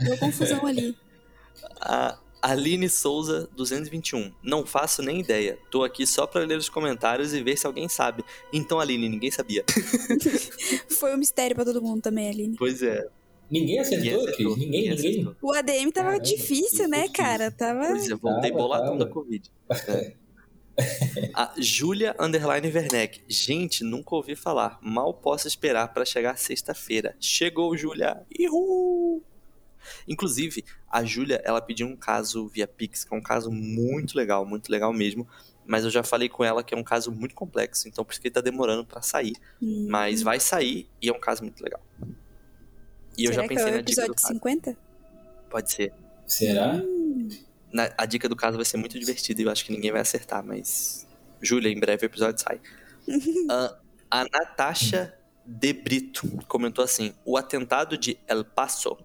Deu 0.00 0.18
confusão 0.18 0.66
ali. 0.66 0.96
A 1.80 2.18
Aline 2.42 2.88
Souza, 2.88 3.48
221. 3.56 4.32
Não 4.42 4.66
faço 4.66 5.02
nem 5.02 5.20
ideia. 5.20 5.58
Tô 5.70 5.84
aqui 5.84 6.06
só 6.06 6.26
pra 6.26 6.42
ler 6.44 6.58
os 6.58 6.68
comentários 6.68 7.32
e 7.32 7.42
ver 7.42 7.56
se 7.56 7.66
alguém 7.66 7.88
sabe. 7.88 8.24
Então, 8.52 8.80
Aline, 8.80 9.08
ninguém 9.08 9.30
sabia. 9.30 9.64
Foi 10.98 11.14
um 11.14 11.18
mistério 11.18 11.54
pra 11.56 11.64
todo 11.64 11.82
mundo 11.82 12.00
também, 12.02 12.28
Aline. 12.28 12.56
Pois 12.56 12.82
é. 12.82 13.06
Ninguém 13.50 13.78
acertou, 13.78 14.04
Ninguém 14.04 14.14
acertou? 14.28 14.56
Ninguém, 14.56 14.66
ninguém 14.82 14.90
ninguém. 14.96 15.10
acertou. 15.22 15.36
O 15.40 15.52
ADM 15.54 15.90
tava 15.90 16.08
Caramba, 16.10 16.22
difícil, 16.22 16.86
né, 16.88 17.02
difícil. 17.04 17.16
cara? 17.24 17.50
Tava. 17.50 17.86
Pois 17.88 18.10
é, 18.10 18.14
voltei 18.14 18.50
Tava, 18.50 18.62
boladão 18.62 18.98
tava. 18.98 19.04
da 19.06 19.10
Covid. 19.10 19.50
É. 19.88 20.14
A 21.34 21.52
Júlia 21.58 22.14
Underline 22.18 22.68
Werneck. 22.68 23.22
Gente, 23.28 23.82
nunca 23.82 24.14
ouvi 24.14 24.36
falar. 24.36 24.78
Mal 24.80 25.12
posso 25.14 25.48
esperar 25.48 25.92
pra 25.92 26.04
chegar 26.04 26.38
sexta-feira. 26.38 27.16
Chegou, 27.20 27.76
Júlia. 27.76 28.24
Ihu! 28.38 29.22
Inclusive, 30.06 30.64
a 30.90 31.04
Júlia, 31.04 31.40
ela 31.44 31.60
pediu 31.60 31.86
um 31.86 31.96
caso 31.96 32.48
via 32.48 32.66
Pix, 32.66 33.04
que 33.04 33.14
é 33.14 33.16
um 33.16 33.22
caso 33.22 33.50
muito 33.50 34.16
legal, 34.16 34.44
muito 34.44 34.70
legal 34.70 34.92
mesmo. 34.92 35.26
Mas 35.66 35.84
eu 35.84 35.90
já 35.90 36.02
falei 36.02 36.28
com 36.28 36.42
ela 36.42 36.62
que 36.64 36.74
é 36.74 36.76
um 36.76 36.82
caso 36.82 37.12
muito 37.12 37.34
complexo, 37.34 37.88
então 37.88 38.04
por 38.04 38.12
isso 38.12 38.20
que 38.20 38.28
ele 38.28 38.34
tá 38.34 38.40
demorando 38.40 38.84
pra 38.86 39.02
sair. 39.02 39.34
Hum, 39.60 39.86
Mas 39.88 40.22
vai 40.22 40.40
sair 40.40 40.88
e 41.00 41.08
é 41.08 41.12
um 41.12 41.20
caso 41.20 41.42
muito 41.42 41.62
legal. 41.62 41.80
E 43.16 43.24
eu 43.24 43.32
será 43.32 43.42
já 43.42 43.42
que 43.42 43.48
pensei 43.48 43.68
é 43.68 43.72
o 43.72 43.74
na 43.76 43.80
dica 43.82 44.00
do 44.06 44.12
episódio 44.12 44.14
caso. 44.14 44.34
50? 44.34 44.76
Pode 45.50 45.70
ser. 45.72 45.92
Será? 46.26 46.80
Na- 47.72 47.90
a 47.98 48.06
dica 48.06 48.28
do 48.28 48.36
caso 48.36 48.56
vai 48.56 48.64
ser 48.64 48.76
muito 48.78 48.98
divertida 48.98 49.40
e 49.42 49.44
eu 49.44 49.50
acho 49.50 49.64
que 49.64 49.72
ninguém 49.72 49.92
vai 49.92 50.00
acertar, 50.00 50.44
mas. 50.44 51.06
Júlia, 51.40 51.70
em 51.70 51.78
breve 51.78 52.04
o 52.06 52.08
episódio 52.08 52.40
sai. 52.42 52.60
Ah, 53.50 53.78
a 54.10 54.24
Natasha 54.24 55.14
De 55.46 55.72
Brito 55.72 56.28
comentou 56.48 56.84
assim: 56.84 57.14
o 57.24 57.36
atentado 57.36 57.96
de 57.98 58.18
El 58.26 58.44
Paso. 58.44 58.98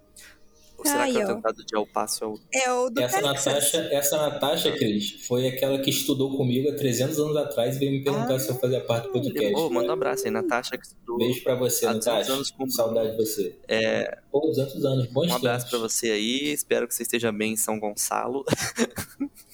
Ou 0.85 0.91
será 0.91 1.05
que 1.05 1.17
Ai, 1.17 1.23
o 1.25 1.29
atentado 1.31 1.65
de 1.65 1.75
El 1.75 1.85
Paso 1.87 2.23
é 2.23 2.27
o. 2.27 2.39
É 2.53 2.71
o 2.73 2.89
do 2.89 3.01
Essa 3.01 3.21
Texas. 3.21 3.45
Natasha, 3.45 3.77
essa 3.91 4.17
Natasha, 4.17 4.71
Cris, 4.73 5.25
foi 5.27 5.47
aquela 5.47 5.79
que 5.79 5.89
estudou 5.89 6.35
comigo 6.35 6.69
há 6.69 6.75
300 6.75 7.17
anos 7.19 7.37
atrás 7.37 7.75
e 7.75 7.79
veio 7.79 7.91
me 7.91 8.03
perguntar 8.03 8.35
Ah, 8.35 8.39
se 8.39 8.49
eu 8.49 8.55
fazia 8.55 8.81
parte 8.81 9.05
do 9.07 9.11
podcast. 9.13 9.55
Ô, 9.55 9.69
manda 9.69 9.89
um 9.89 9.93
abraço 9.93 10.25
aí, 10.25 10.31
Natasha, 10.31 10.77
que 10.77 10.85
estudou. 10.85 11.17
Beijo 11.17 11.43
pra 11.43 11.55
você, 11.55 11.85
Há 11.85 11.89
200 11.93 12.05
Natasha. 12.07 12.33
anos 12.33 12.51
com- 12.51 12.69
Saudade 12.69 13.11
de 13.11 13.17
você. 13.17 13.55
É, 13.67 14.17
Pô, 14.31 14.39
200 14.41 14.83
anos, 14.85 15.07
bons 15.07 15.31
um 15.31 15.35
abraço 15.35 15.69
pra 15.69 15.77
tempos. 15.77 15.93
você 15.93 16.11
aí. 16.11 16.51
Espero 16.51 16.87
que 16.87 16.93
você 16.95 17.03
esteja 17.03 17.31
bem 17.31 17.53
em 17.53 17.57
São 17.57 17.79
Gonçalo. 17.79 18.43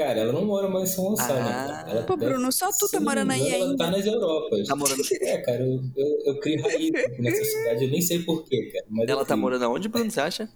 Cara, 0.00 0.18
ela 0.20 0.32
não 0.32 0.46
mora 0.46 0.66
mais 0.66 0.90
em 0.90 0.94
São 0.94 1.04
Gonçalo. 1.04 1.38
Ah. 1.40 1.84
né? 1.84 1.92
Ela 1.92 2.02
Pô, 2.04 2.16
Bruno, 2.16 2.50
só 2.50 2.70
tu 2.70 2.88
tá 2.90 2.98
morando 3.00 3.32
aí 3.32 3.40
engano, 3.40 3.54
Ela 3.54 3.64
ainda. 3.72 3.84
tá 3.84 3.90
nas 3.90 4.06
Europas. 4.06 4.66
Tá 4.66 4.74
morando. 4.76 5.02
É, 5.20 5.38
cara, 5.42 5.62
eu, 5.62 5.80
eu, 5.94 6.18
eu 6.24 6.40
crio 6.40 6.62
raiz 6.62 6.90
nessa 7.18 7.44
cidade, 7.44 7.84
eu 7.84 7.90
nem 7.90 8.00
sei 8.00 8.20
porquê, 8.20 8.70
cara. 8.72 8.86
Mas 8.88 9.08
Ela 9.10 9.20
tá 9.20 9.34
crio. 9.34 9.38
morando 9.38 9.64
aonde, 9.66 9.88
Bruno? 9.90 10.10
Você 10.10 10.20
acha? 10.22 10.48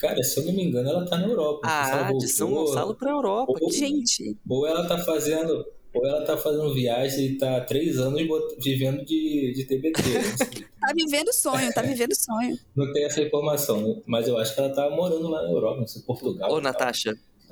Cara, 0.00 0.22
se 0.22 0.40
eu 0.40 0.46
não 0.46 0.52
me 0.54 0.64
engano, 0.64 0.88
ela 0.88 1.04
tá 1.04 1.18
na 1.18 1.26
Europa. 1.28 1.60
Ah, 1.64 2.10
de 2.14 2.26
São 2.26 2.48
voltou, 2.48 2.66
Gonçalo 2.68 2.94
pra 2.94 3.10
Europa. 3.10 3.52
Ou- 3.52 3.68
que- 3.68 3.70
Gente, 3.76 4.34
Ou 4.48 4.66
ela 4.66 4.88
tá 4.88 4.96
fazendo. 4.96 5.62
Ou 5.92 6.06
ela 6.06 6.24
tá 6.24 6.38
fazendo 6.38 6.72
viagem 6.72 7.26
e 7.26 7.36
tá 7.36 7.58
há 7.58 7.60
três 7.60 7.98
anos 7.98 8.18
vivendo 8.64 9.04
de, 9.04 9.52
de 9.54 9.64
TBT. 9.66 10.00
Não, 10.02 10.22
sei. 10.38 10.66
tá 10.80 10.92
vivendo 10.96 11.32
sonho, 11.34 11.70
tá 11.74 11.82
vivendo 11.82 12.14
sonho. 12.14 12.58
Não 12.74 12.90
tem 12.94 13.04
essa 13.04 13.20
informação, 13.20 14.02
mas 14.06 14.26
eu 14.26 14.38
acho 14.38 14.54
que 14.54 14.60
ela 14.60 14.70
tá 14.74 14.88
morando 14.88 15.28
lá 15.28 15.42
na 15.42 15.50
Europa, 15.50 15.80
não 15.80 15.86
sei, 15.86 16.00
Portugal. 16.00 16.50
Ô, 16.50 16.58
e 16.58 16.62
tal. 16.62 16.72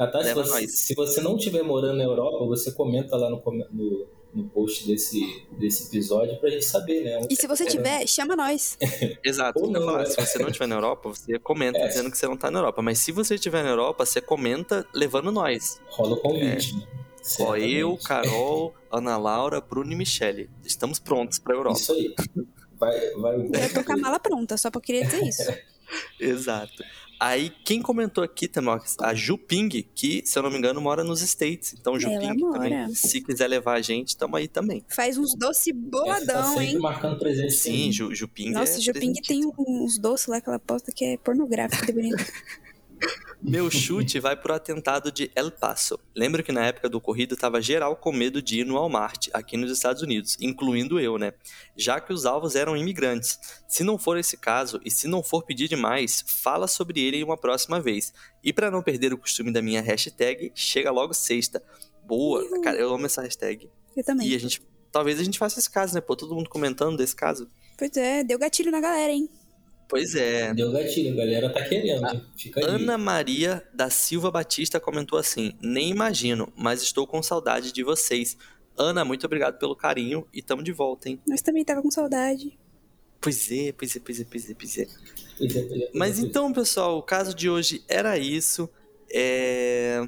Natasha, 0.00 0.24
leva 0.24 0.42
você- 0.44 0.66
se 0.68 0.94
você 0.94 1.20
não 1.20 1.36
estiver 1.36 1.62
morando 1.62 1.98
na 1.98 2.04
Europa, 2.04 2.44
você 2.46 2.72
comenta 2.72 3.16
lá 3.16 3.28
no, 3.30 3.42
no, 3.70 4.06
no 4.34 4.48
post 4.48 4.86
desse, 4.86 5.20
desse 5.58 5.88
episódio 5.88 6.38
pra 6.40 6.48
gente 6.50 6.64
saber, 6.64 7.02
né? 7.04 7.26
E 7.28 7.36
se 7.36 7.46
você 7.46 7.66
tiver, 7.66 8.06
chama 8.06 8.34
nós. 8.34 8.78
Exato. 9.22 9.58
Ou 9.60 9.66
eu 9.66 9.70
não, 9.72 9.84
falar. 9.84 9.98
né? 10.00 10.06
Se 10.06 10.16
você 10.20 10.38
não 10.38 10.46
estiver 10.48 10.66
na 10.66 10.76
Europa, 10.76 11.08
você 11.10 11.38
comenta 11.38 11.78
É. 11.78 11.88
dizendo 11.88 12.10
que 12.10 12.16
você 12.16 12.26
não 12.26 12.36
tá 12.36 12.50
na 12.50 12.60
Europa. 12.60 12.80
Mas 12.82 12.98
se 13.00 13.12
você 13.12 13.34
estiver 13.34 13.62
na 13.62 13.70
Europa, 13.70 14.06
você 14.06 14.20
comenta 14.20 14.86
levando 14.94 15.30
nós. 15.30 15.80
Rola 15.90 16.14
o 16.14 16.16
convite, 16.20 16.74
né? 16.76 16.86
Ó, 17.40 17.54
eu, 17.56 17.98
Carol, 18.02 18.74
Ana 18.90 19.18
Laura, 19.18 19.60
Bruno 19.60 19.92
e 19.92 19.96
Michele. 19.96 20.48
Estamos 20.64 20.98
prontos 20.98 21.38
pra 21.38 21.54
Europa. 21.54 21.78
Isso 21.78 21.92
aí. 21.92 22.14
Vai, 22.78 22.98
vai, 23.16 23.36
Eu 23.36 23.74
tô 23.74 23.84
com 23.84 23.92
a 23.92 23.96
mala 23.98 24.18
pronta, 24.18 24.56
só 24.56 24.70
pra 24.70 24.80
querer 24.80 25.04
dizer 25.04 25.22
isso. 25.28 25.42
Exato. 26.18 26.82
Aí, 27.20 27.50
quem 27.66 27.82
comentou 27.82 28.24
aqui 28.24 28.48
também, 28.48 28.78
a 29.00 29.14
Juping, 29.14 29.68
que, 29.68 30.22
se 30.24 30.38
eu 30.38 30.42
não 30.42 30.50
me 30.50 30.56
engano, 30.56 30.80
mora 30.80 31.04
nos 31.04 31.20
States. 31.20 31.74
Então, 31.78 32.00
Juping 32.00 32.50
também, 32.50 32.94
se 32.94 33.20
quiser 33.20 33.46
levar 33.46 33.74
a 33.74 33.82
gente, 33.82 34.16
tamo 34.16 34.36
aí 34.36 34.48
também. 34.48 34.82
Faz 34.88 35.18
uns 35.18 35.34
doces 35.34 35.74
boladão, 35.74 36.54
tá 36.54 36.64
hein? 36.64 36.78
marcando 36.78 37.18
presente. 37.18 37.52
Sim, 37.52 37.92
Ju, 37.92 38.14
Juping 38.14 38.52
Nossa, 38.52 38.78
é 38.78 38.80
Juping 38.80 39.12
tem 39.12 39.42
uns 39.58 39.98
doces 39.98 40.28
lá 40.28 40.40
que 40.40 40.48
ela 40.48 40.58
posta 40.58 40.90
que 40.90 41.04
é 41.04 41.18
pornográfico 41.18 41.84
de 41.84 41.92
bonito. 41.92 42.16
Meu 43.42 43.70
chute 43.70 44.20
vai 44.20 44.36
pro 44.36 44.52
atentado 44.52 45.10
de 45.10 45.30
El 45.34 45.50
Paso. 45.50 45.98
Lembro 46.14 46.42
que 46.42 46.52
na 46.52 46.66
época 46.66 46.88
do 46.88 46.98
ocorrido 46.98 47.36
tava 47.36 47.60
geral 47.60 47.96
com 47.96 48.12
medo 48.12 48.42
de 48.42 48.60
ir 48.60 48.66
no 48.66 48.74
Walmart, 48.74 49.28
aqui 49.32 49.56
nos 49.56 49.72
Estados 49.72 50.02
Unidos, 50.02 50.36
incluindo 50.40 51.00
eu, 51.00 51.16
né? 51.16 51.32
Já 51.74 52.00
que 52.00 52.12
os 52.12 52.26
alvos 52.26 52.54
eram 52.54 52.76
imigrantes. 52.76 53.38
Se 53.66 53.82
não 53.82 53.98
for 53.98 54.18
esse 54.18 54.36
caso, 54.36 54.78
e 54.84 54.90
se 54.90 55.08
não 55.08 55.22
for 55.22 55.44
pedir 55.44 55.68
demais, 55.68 56.22
fala 56.26 56.66
sobre 56.66 57.00
ele 57.00 57.18
em 57.18 57.24
uma 57.24 57.36
próxima 57.36 57.80
vez. 57.80 58.12
E 58.44 58.52
para 58.52 58.70
não 58.70 58.82
perder 58.82 59.12
o 59.14 59.18
costume 59.18 59.50
da 59.50 59.62
minha 59.62 59.80
hashtag, 59.80 60.52
chega 60.54 60.90
logo 60.90 61.14
sexta. 61.14 61.62
Boa, 62.04 62.42
uhum. 62.42 62.60
cara, 62.60 62.78
eu 62.78 62.92
amo 62.92 63.06
essa 63.06 63.22
hashtag. 63.22 63.70
Eu 63.96 64.04
também. 64.04 64.28
E 64.28 64.34
a 64.34 64.38
gente, 64.38 64.62
talvez 64.92 65.18
a 65.18 65.24
gente 65.24 65.38
faça 65.38 65.58
esse 65.58 65.70
caso, 65.70 65.94
né? 65.94 66.00
Pô, 66.00 66.14
todo 66.14 66.34
mundo 66.34 66.50
comentando 66.50 66.96
desse 66.96 67.16
caso. 67.16 67.48
Pois 67.78 67.96
é, 67.96 68.22
deu 68.22 68.38
gatilho 68.38 68.70
na 68.70 68.80
galera, 68.80 69.12
hein? 69.12 69.30
Pois 69.90 70.14
é. 70.14 70.54
Deu 70.54 70.70
gatilho, 70.70 71.12
a 71.12 71.16
galera 71.16 71.50
tá 71.50 71.64
querendo. 71.64 72.24
Fica 72.36 72.64
Ana 72.64 72.96
Maria 72.96 73.66
da 73.74 73.90
Silva 73.90 74.30
Batista 74.30 74.78
comentou 74.78 75.18
assim: 75.18 75.52
Nem 75.60 75.90
imagino, 75.90 76.50
mas 76.56 76.80
estou 76.80 77.08
com 77.08 77.20
saudade 77.20 77.72
de 77.72 77.82
vocês. 77.82 78.38
Ana, 78.78 79.04
muito 79.04 79.26
obrigado 79.26 79.58
pelo 79.58 79.74
carinho 79.74 80.24
e 80.32 80.40
tamo 80.40 80.62
de 80.62 80.70
volta, 80.70 81.08
hein? 81.08 81.20
Nós 81.26 81.42
também 81.42 81.64
tava 81.64 81.82
com 81.82 81.90
saudade. 81.90 82.56
Pois 83.20 83.50
é, 83.50 83.72
pois 83.72 83.96
é, 83.96 84.00
pois 84.00 84.20
é, 84.20 84.24
pois 84.24 84.50
é, 84.50 84.54
pois 84.54 84.78
é. 84.78 84.86
Pois 85.36 85.56
é, 85.56 85.62
pois 85.62 85.82
é 85.82 85.90
mas 85.92 86.18
então, 86.20 86.52
pessoal, 86.52 86.96
o 86.96 87.02
caso 87.02 87.34
de 87.34 87.50
hoje 87.50 87.82
era 87.88 88.16
isso. 88.16 88.70
É... 89.12 90.06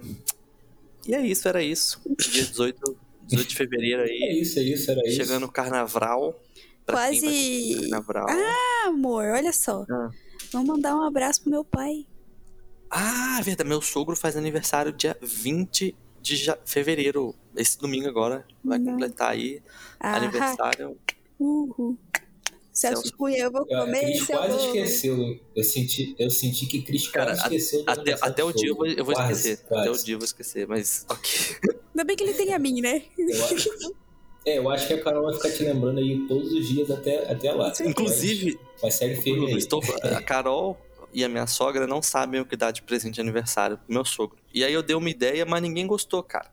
E 1.06 1.12
é 1.12 1.26
isso, 1.26 1.48
era 1.48 1.60
isso. 1.60 2.00
Dia 2.30 2.44
18, 2.44 2.96
18 3.26 3.48
de 3.48 3.56
fevereiro 3.56 4.02
aí. 4.02 4.22
É 4.22 4.32
isso, 4.38 4.58
é 4.60 4.62
isso, 4.62 4.90
era 4.92 5.00
isso. 5.08 5.16
Chegando 5.16 5.46
o 5.46 5.50
carnaval. 5.50 6.40
Quase. 6.86 7.90
Ah, 8.28 8.88
amor, 8.88 9.24
olha 9.26 9.52
só. 9.52 9.84
Ah. 9.90 10.10
Vamos 10.52 10.68
mandar 10.68 10.96
um 10.96 11.02
abraço 11.02 11.42
pro 11.42 11.50
meu 11.50 11.64
pai. 11.64 12.06
Ah, 12.90 13.40
verdade. 13.42 13.68
Meu 13.68 13.80
sogro 13.80 14.14
faz 14.14 14.36
aniversário 14.36 14.92
dia 14.92 15.16
20 15.22 15.96
de 16.20 16.54
fevereiro. 16.64 17.34
Esse 17.56 17.78
domingo 17.78 18.08
agora. 18.08 18.46
Vai 18.62 18.78
Não. 18.78 18.92
completar 18.92 19.30
aí 19.30 19.62
ah, 19.98 20.16
aniversário. 20.16 20.98
Uhul. 21.38 21.96
Celso 22.72 23.14
Cunha, 23.16 23.38
eu 23.38 23.52
vou 23.52 23.66
comer. 23.66 24.00
Cris 24.00 24.26
quase 24.26 24.66
esqueceu. 24.66 25.40
Eu 25.54 25.64
senti, 25.64 26.14
eu 26.18 26.30
senti 26.30 26.66
que 26.66 26.80
Cris 26.80 27.06
quase 27.06 27.40
esqueceu. 27.42 27.84
Até, 27.86 28.16
até 28.20 28.42
o 28.42 28.50
dia 28.50 28.70
eu 28.70 28.74
vou, 28.74 28.86
eu 28.86 29.04
vou 29.04 29.14
quase, 29.14 29.32
esquecer. 29.32 29.68
Quase. 29.68 29.88
Até 29.88 29.90
o 29.90 30.04
dia 30.04 30.14
eu 30.14 30.18
vou 30.18 30.24
esquecer, 30.24 30.66
mas 30.66 31.04
ok. 31.08 31.56
Ainda 31.90 32.04
bem 32.04 32.16
que 32.16 32.24
ele 32.24 32.32
tem 32.32 32.54
a 32.54 32.58
mim, 32.58 32.80
né? 32.80 33.02
Eu 33.18 33.44
acho, 33.44 33.68
é, 34.44 34.58
eu 34.58 34.68
acho 34.70 34.86
que 34.86 34.94
a 34.94 35.02
Carol 35.02 35.24
vai 35.24 35.34
ficar 35.34 35.50
te 35.50 35.62
lembrando 35.62 35.98
aí 35.98 36.26
todos 36.26 36.52
os 36.52 36.68
dias 36.68 36.90
até, 36.90 37.30
até 37.30 37.52
lá. 37.52 37.72
Inclusive, 37.84 38.58
vai 38.80 38.90
firme 38.90 39.46
aí. 39.46 39.58
Estou, 39.58 39.82
a 40.02 40.22
Carol 40.22 40.76
e 41.12 41.24
a 41.24 41.28
minha 41.28 41.46
sogra 41.46 41.86
não 41.86 42.02
sabem 42.02 42.40
o 42.40 42.44
que 42.44 42.56
dar 42.56 42.70
de 42.70 42.82
presente 42.82 43.14
de 43.14 43.20
aniversário 43.20 43.78
pro 43.78 43.92
meu 43.94 44.04
sogro. 44.04 44.38
E 44.52 44.64
aí 44.64 44.72
eu 44.72 44.82
dei 44.82 44.96
uma 44.96 45.10
ideia, 45.10 45.44
mas 45.44 45.62
ninguém 45.62 45.86
gostou, 45.86 46.22
cara. 46.22 46.50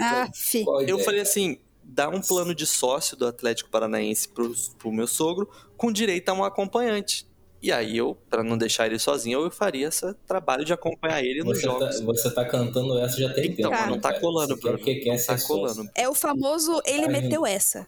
Ah, 0.00 0.28
fi. 0.34 0.64
Eu 0.86 0.98
falei 0.98 1.20
assim, 1.20 1.58
dá 1.82 2.08
um 2.08 2.20
plano 2.20 2.54
de 2.54 2.66
sócio 2.66 3.16
do 3.16 3.26
Atlético 3.26 3.70
Paranaense 3.70 4.28
pro, 4.28 4.52
pro 4.78 4.92
meu 4.92 5.06
sogro 5.06 5.48
com 5.76 5.90
direito 5.90 6.28
a 6.28 6.32
um 6.32 6.44
acompanhante. 6.44 7.26
E 7.62 7.70
aí 7.70 7.96
eu, 7.96 8.16
para 8.28 8.42
não 8.42 8.58
deixar 8.58 8.86
ele 8.86 8.98
sozinho, 8.98 9.40
eu 9.40 9.50
faria 9.50 9.86
esse 9.86 10.12
trabalho 10.26 10.64
de 10.64 10.72
acompanhar 10.72 11.22
ele 11.22 11.44
nos 11.44 11.60
você 11.60 11.66
tá- 11.66 11.72
jogos. 11.72 12.00
Tá, 12.00 12.04
você 12.04 12.30
tá 12.34 12.44
cantando 12.44 12.98
essa 12.98 13.16
já 13.16 13.32
tem 13.32 13.52
então, 13.52 13.70
tempo. 13.70 13.86
não 13.88 14.00
tá 14.00 14.18
colando, 14.18 14.56
Bruno. 14.56 14.78
Que 14.78 14.96
quer 14.96 15.16
não 15.16 15.24
tá 15.24 15.40
colando. 15.40 15.88
É 15.94 16.08
o 16.08 16.14
famoso 16.14 16.82
ele 16.84 17.04
Ai, 17.04 17.20
meteu 17.20 17.46
essa. 17.46 17.86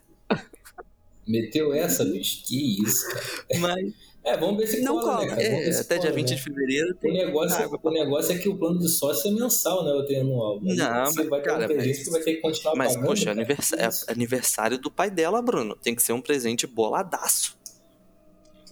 Meteu 1.26 1.74
essa, 1.74 2.04
bicho? 2.04 2.44
Que 2.44 2.82
isso, 2.82 3.08
cara. 3.08 3.24
Mas... 3.58 3.92
É, 4.22 4.38
vamos 4.38 4.56
ver 4.56 4.66
se 4.66 4.80
não 4.80 4.98
cola, 5.00 5.18
cola. 5.18 5.36
Né, 5.36 5.68
é, 5.68 5.78
até 5.78 5.98
dia 5.98 6.10
20 6.10 6.30
né? 6.30 6.36
de 6.36 6.42
fevereiro 6.42 6.96
o 7.02 7.12
negócio, 7.12 7.62
água, 7.62 7.78
o 7.82 7.90
negócio 7.90 8.34
é 8.34 8.38
que 8.38 8.48
o 8.48 8.56
plano 8.56 8.78
de 8.78 8.88
sócio 8.88 9.28
é 9.28 9.34
mensal, 9.34 9.84
né? 9.84 9.90
Eu 9.90 10.06
tenho 10.06 10.22
anual. 10.22 10.60
Não, 10.62 11.06
você 11.06 11.24
vai 11.24 11.42
cara, 11.42 11.68
ter 11.68 11.74
um 11.74 11.76
mas, 11.76 12.04
que 12.04 12.10
vai 12.10 12.20
ter 12.22 12.34
que 12.36 12.40
continuar 12.40 12.74
mas, 12.74 12.94
pagando. 12.94 13.06
Mas, 13.06 13.18
poxa, 13.18 13.28
é 13.28 13.32
aniversário, 13.32 13.84
é 13.84 14.12
aniversário 14.12 14.78
do 14.78 14.90
pai 14.90 15.10
dela, 15.10 15.42
Bruno. 15.42 15.76
Tem 15.76 15.94
que 15.94 16.02
ser 16.02 16.14
um 16.14 16.22
presente 16.22 16.66
boladaço. 16.66 17.54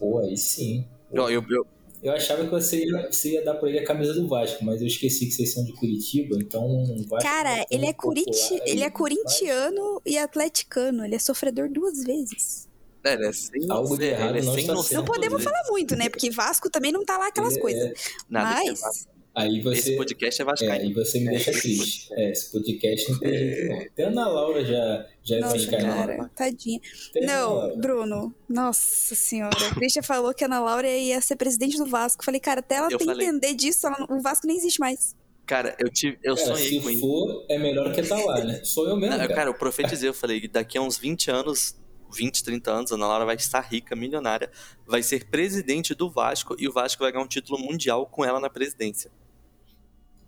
Pô, 0.02 0.18
aí 0.18 0.36
sim. 0.36 0.84
Eu, 1.12 1.30
eu, 1.30 1.44
eu, 1.48 1.66
eu 2.02 2.12
achava 2.12 2.42
que 2.42 2.50
você 2.50 2.84
ia, 2.84 3.08
você 3.08 3.34
ia 3.34 3.44
dar 3.44 3.54
pra 3.54 3.68
ele 3.68 3.78
a 3.78 3.84
camisa 3.84 4.12
do 4.12 4.26
Vasco, 4.26 4.64
mas 4.64 4.80
eu 4.80 4.88
esqueci 4.88 5.26
que 5.26 5.32
vocês 5.32 5.52
são 5.52 5.64
de 5.64 5.72
Curitiba, 5.74 6.34
então 6.40 6.84
Vasco. 7.08 7.22
Cara, 7.22 7.64
ele 7.70 7.86
é, 7.86 7.92
curiti 7.92 8.60
ele 8.66 8.82
é 8.82 8.90
corintiano 8.90 10.02
e 10.04 10.18
atleticano. 10.18 11.04
Ele 11.04 11.14
é 11.14 11.20
sofredor 11.20 11.70
duas 11.70 12.02
vezes. 12.02 12.68
É, 13.04 13.14
ele 13.14 13.26
é 13.26 13.32
sem, 13.32 13.70
Algo 13.70 13.96
de 13.96 14.06
errado 14.06 14.38
é 14.38 14.42
não, 14.42 14.54
sem 14.54 14.66
noção. 14.66 14.98
Não 14.98 15.04
podemos 15.04 15.40
falar 15.40 15.62
muito, 15.68 15.94
né? 15.94 16.08
Porque 16.08 16.28
Vasco 16.32 16.68
também 16.68 16.90
não 16.90 17.04
tá 17.04 17.16
lá 17.16 17.28
aquelas 17.28 17.56
é, 17.56 17.60
coisas. 17.60 17.84
É. 17.84 17.94
Mas. 18.28 19.06
Aí 19.34 19.60
você, 19.62 19.78
esse 19.78 19.96
podcast 19.96 20.42
é 20.42 20.44
vascaíno. 20.44 20.74
É, 20.74 20.78
aí 20.80 20.92
você 20.92 21.18
me 21.20 21.30
deixa 21.30 21.52
triste. 21.52 22.12
É, 22.12 22.30
esse 22.30 22.52
podcast 22.52 23.10
não 23.10 23.18
tem 23.18 23.32
jeito 23.32 23.68
não. 23.68 23.80
Até 23.80 24.04
a 24.04 24.08
Ana 24.08 24.28
Laura 24.28 24.64
já, 24.64 25.06
já 25.22 25.36
é 25.36 25.40
nossa, 25.40 25.56
vascaína. 25.56 25.94
Cara, 25.94 26.30
tadinha. 26.34 26.80
Tem 27.12 27.24
não, 27.24 27.76
Bruno, 27.78 28.34
nossa 28.46 29.14
senhora. 29.14 29.56
A 29.70 29.74
Christian 29.74 30.02
falou 30.02 30.34
que 30.34 30.44
a 30.44 30.46
Ana 30.46 30.60
Laura 30.60 30.86
ia 30.86 31.20
ser 31.22 31.36
presidente 31.36 31.78
do 31.78 31.86
Vasco. 31.86 32.22
Falei, 32.22 32.40
cara, 32.40 32.60
até 32.60 32.74
ela 32.76 32.88
eu 32.90 32.98
falei... 32.98 33.26
entender 33.26 33.54
disso, 33.54 33.86
ela, 33.86 34.06
o 34.10 34.20
Vasco 34.20 34.46
nem 34.46 34.56
existe 34.56 34.78
mais. 34.78 35.16
Cara, 35.46 35.74
eu 35.78 35.90
tive, 35.90 36.18
eu 36.22 36.36
cara, 36.36 36.46
sonhei 36.48 36.80
com 36.80 36.90
isso. 36.90 37.00
Se 37.00 37.00
for, 37.00 37.46
é 37.48 37.58
melhor 37.58 37.92
que 37.92 38.02
tá 38.02 38.16
lá, 38.16 38.44
né? 38.44 38.60
Sou 38.62 38.86
eu 38.86 38.96
mesmo, 38.96 39.16
não, 39.16 39.22
cara. 39.22 39.34
cara. 39.34 39.50
eu 39.50 39.54
profetizei, 39.54 40.08
eu 40.08 40.14
falei, 40.14 40.46
daqui 40.46 40.76
a 40.76 40.82
uns 40.82 40.98
20 40.98 41.30
anos 41.30 41.80
20, 42.14 42.44
30 42.44 42.70
anos, 42.70 42.92
a 42.92 42.94
Ana 42.94 43.06
Laura 43.06 43.24
vai 43.24 43.36
estar 43.36 43.60
rica, 43.60 43.96
milionária, 43.96 44.50
vai 44.86 45.02
ser 45.02 45.24
presidente 45.24 45.94
do 45.94 46.10
Vasco 46.10 46.54
e 46.58 46.68
o 46.68 46.72
Vasco 46.72 47.02
vai 47.02 47.10
ganhar 47.10 47.24
um 47.24 47.28
título 47.28 47.58
mundial 47.58 48.06
com 48.06 48.22
ela 48.22 48.38
na 48.38 48.50
presidência. 48.50 49.10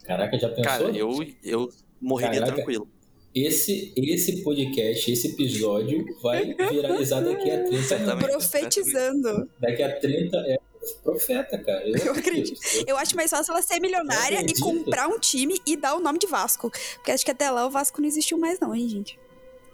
Caraca, 0.05 0.39
já 0.39 0.49
pensou? 0.49 0.65
Cara, 0.65 0.97
eu, 0.97 1.11
eu 1.43 1.69
morreria 2.01 2.41
Caraca, 2.41 2.57
tranquilo. 2.57 2.89
Esse, 3.35 3.93
esse 3.97 4.43
podcast, 4.45 5.11
esse 5.11 5.29
episódio 5.29 6.05
vai 6.23 6.55
viralizar 6.55 7.21
daqui 7.21 7.51
a 7.51 7.65
30 7.65 7.95
anos. 7.97 8.25
Profetizando. 8.25 9.51
Daqui 9.59 9.83
a 9.83 9.99
30 9.99 10.37
é 10.37 10.59
profeta, 11.03 11.59
cara. 11.59 11.89
Eu, 11.89 11.97
eu 11.97 12.13
acredito. 12.13 12.61
Eu 12.87 12.97
acho 12.97 13.17
mais 13.17 13.31
fácil 13.31 13.53
ela 13.53 13.63
ser 13.63 13.81
milionária 13.81 14.41
e 14.41 14.61
comprar 14.61 15.09
um 15.09 15.19
time 15.19 15.61
e 15.67 15.77
dar 15.77 15.97
o 15.97 16.01
nome 16.01 16.19
de 16.19 16.27
Vasco. 16.27 16.71
Porque 16.95 17.11
acho 17.11 17.25
que 17.25 17.31
até 17.31 17.51
lá 17.51 17.67
o 17.67 17.71
Vasco 17.71 18.01
não 18.01 18.07
existiu 18.07 18.39
mais, 18.39 18.61
não, 18.61 18.75
hein, 18.75 18.89
gente? 18.89 19.19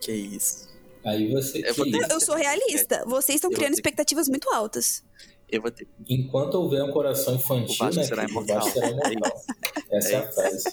Que 0.00 0.12
isso. 0.12 0.70
Aí 1.04 1.30
você. 1.30 1.58
Eu, 1.58 1.86
eu, 1.86 2.08
eu 2.08 2.20
sou 2.20 2.36
realista. 2.36 3.04
Vocês 3.06 3.36
estão 3.36 3.50
criando 3.50 3.74
expectativas 3.74 4.28
muito 4.28 4.48
altas. 4.50 5.02
Eu 5.50 5.62
vou 5.62 5.70
ter. 5.70 5.86
Enquanto 6.08 6.54
houver 6.54 6.82
um 6.84 6.90
coração 6.90 7.34
infantil, 7.34 7.74
o 7.74 7.78
Vasco 7.78 8.00
né, 8.00 8.06
será 8.06 8.24
imortal. 8.24 8.58
O 8.58 8.60
Vasco 8.60 8.78
será 8.78 9.12
imortal. 9.12 9.42
Essa 9.90 10.08
é, 10.08 10.14
é 10.14 10.18
a 10.18 10.32
frase. 10.32 10.64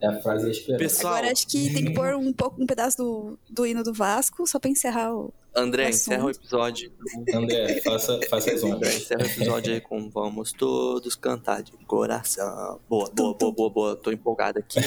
É 0.00 0.06
a 0.06 0.20
frase 0.20 0.50
esperada. 0.50 0.84
Pessoal, 0.84 1.14
Agora 1.14 1.32
acho 1.32 1.46
que 1.46 1.72
tem 1.72 1.84
que 1.86 1.94
pôr 1.94 2.14
um 2.14 2.32
pouco 2.32 2.62
um 2.62 2.66
pedaço 2.66 2.96
do, 2.96 3.38
do 3.48 3.66
hino 3.66 3.82
do 3.82 3.92
Vasco, 3.92 4.46
só 4.46 4.58
pra 4.58 4.70
encerrar 4.70 5.14
o. 5.14 5.32
André, 5.54 5.88
encerra 5.88 6.26
o 6.26 6.30
episódio. 6.30 6.92
André, 7.32 7.80
faça, 7.80 8.20
faça 8.28 8.52
as 8.52 8.62
ondas. 8.62 8.94
Encerra 8.94 9.22
o 9.22 9.26
episódio 9.26 9.72
aí 9.72 9.80
com 9.80 10.10
Vamos 10.10 10.52
Todos 10.52 11.14
Cantar 11.14 11.62
de 11.62 11.72
Coração. 11.86 12.78
Boa, 12.86 13.10
boa, 13.10 13.34
boa, 13.34 13.52
boa, 13.52 13.70
boa. 13.70 13.96
Tô 13.96 14.12
empolgado 14.12 14.58
aqui. 14.58 14.78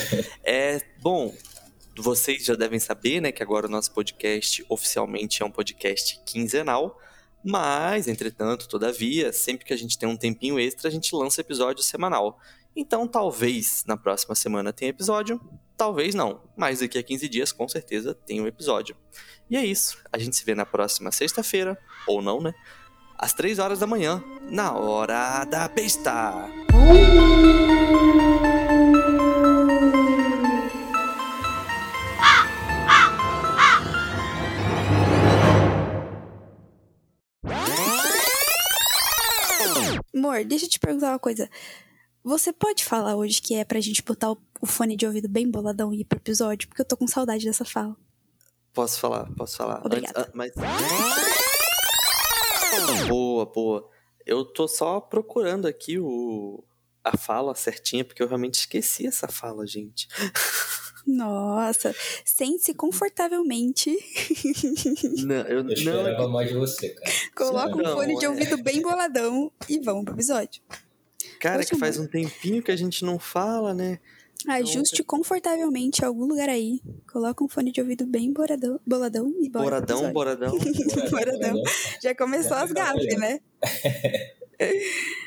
É, 0.44 0.80
bom, 1.02 1.34
vocês 1.98 2.46
já 2.46 2.54
devem 2.54 2.80
saber, 2.80 3.20
né, 3.20 3.32
que 3.32 3.42
agora 3.42 3.66
o 3.66 3.70
nosso 3.70 3.92
podcast 3.92 4.64
oficialmente 4.70 5.42
é 5.42 5.46
um 5.46 5.52
podcast 5.52 6.22
quinzenal. 6.24 7.00
Mas, 7.44 8.08
entretanto, 8.08 8.68
todavia, 8.68 9.32
sempre 9.32 9.66
que 9.66 9.74
a 9.74 9.78
gente 9.78 9.98
tem 9.98 10.08
um 10.08 10.18
tempinho 10.18 10.60
extra, 10.60 10.90
a 10.90 10.92
gente 10.92 11.16
lança 11.16 11.42
episódio 11.42 11.84
semanal. 11.84 12.40
Então, 12.76 13.08
talvez 13.08 13.84
na 13.88 13.98
próxima 13.98 14.36
semana 14.36 14.74
tenha 14.74 14.90
episódio, 14.90 15.42
talvez 15.76 16.14
não. 16.14 16.42
Mas 16.56 16.80
daqui 16.80 16.98
a 16.98 17.04
15 17.04 17.28
dias, 17.28 17.52
com 17.52 17.68
certeza, 17.68 18.14
tem 18.14 18.42
um 18.42 18.48
episódio. 18.48 18.96
E 19.50 19.58
é 19.58 19.66
isso. 19.66 19.98
A 20.12 20.18
gente 20.18 20.36
se 20.36 20.46
vê 20.46 20.54
na 20.54 20.66
próxima 20.66 21.12
sexta-feira, 21.12 21.78
ou 22.08 22.22
não, 22.22 22.42
né? 22.42 22.54
Às 23.18 23.34
3 23.34 23.60
horas 23.60 23.80
da 23.80 23.88
manhã, 23.88 24.24
na 24.50 24.74
Hora 24.74 25.44
da 25.46 25.68
Besta. 25.68 26.50
Amor, 40.20 40.44
deixa 40.44 40.66
eu 40.66 40.70
te 40.70 40.78
perguntar 40.78 41.12
uma 41.12 41.20
coisa. 41.20 41.50
Você 42.22 42.52
pode 42.52 42.84
falar 42.84 43.16
hoje 43.16 43.42
que 43.42 43.56
é 43.56 43.64
pra 43.64 43.80
gente 43.80 44.04
botar 44.04 44.32
o 44.32 44.66
fone 44.66 44.98
de 44.98 45.06
ouvido 45.08 45.30
bem 45.30 45.50
boladão 45.50 45.94
e 45.94 46.02
ir 46.02 46.04
pro 46.04 46.20
episódio? 46.20 46.68
Porque 46.68 46.82
eu 46.82 46.86
tô 46.86 46.98
com 46.98 47.08
saudade 47.08 47.46
dessa 47.46 47.64
fala. 47.64 47.96
Posso 48.74 49.00
falar, 49.00 49.34
posso 49.38 49.56
falar. 49.56 49.80
Obrigada. 49.86 50.20
Antes, 50.20 50.34
mas... 50.34 50.52
Boa, 53.08 53.46
boa. 53.46 53.90
Eu 54.26 54.44
tô 54.44 54.68
só 54.68 55.00
procurando 55.00 55.66
aqui 55.66 55.98
o 55.98 56.66
a 57.02 57.18
fala 57.18 57.56
certinha, 57.56 58.04
porque 58.04 58.22
eu 58.22 58.28
realmente 58.28 58.56
esqueci 58.56 59.08
essa 59.08 59.30
fala, 59.30 59.66
gente. 59.66 60.10
Nossa, 61.10 61.94
sente-se 62.24 62.74
confortavelmente. 62.74 63.96
Não, 65.26 65.36
eu, 65.36 65.58
Eu 65.60 65.64
não, 65.64 65.74
esperava 65.74 66.28
mais 66.28 66.50
de 66.50 66.56
você, 66.56 66.90
cara. 66.90 67.12
Coloca 67.36 67.76
um 67.76 67.82
Não, 67.82 67.96
fone 67.96 68.18
de 68.18 68.26
é. 68.26 68.30
ouvido 68.30 68.62
bem 68.62 68.82
boladão 68.82 69.52
e 69.68 69.80
vamos 69.80 70.06
pro 70.06 70.14
episódio. 70.14 70.62
cara, 71.40 71.58
Poxa, 71.58 71.70
que 71.70 71.80
faz 71.80 71.98
um 71.98 72.08
tempinho 72.08 72.62
que 72.62 72.72
a 72.72 72.76
gente 72.76 73.04
não 73.04 73.18
fala, 73.18 73.74
né? 73.74 74.00
Ajuste 74.48 75.04
confortavelmente 75.04 76.02
em 76.02 76.06
algum 76.06 76.26
lugar 76.26 76.48
aí. 76.48 76.82
Coloca 77.12 77.44
um 77.44 77.50
fone 77.50 77.72
de 77.72 77.82
ouvido 77.82 78.06
bem 78.06 78.32
boladão, 78.32 78.80
boladão 78.86 79.34
e 79.42 79.50
bora. 79.50 79.66
Boradão, 79.82 80.14
boradão. 80.14 80.58
Boradão. 81.10 81.64
Já 82.02 82.16
começou 82.16 82.56
Já 82.56 82.64
as 82.64 82.72
tá 82.72 82.94
gafes, 82.94 83.18
né? 83.18 83.40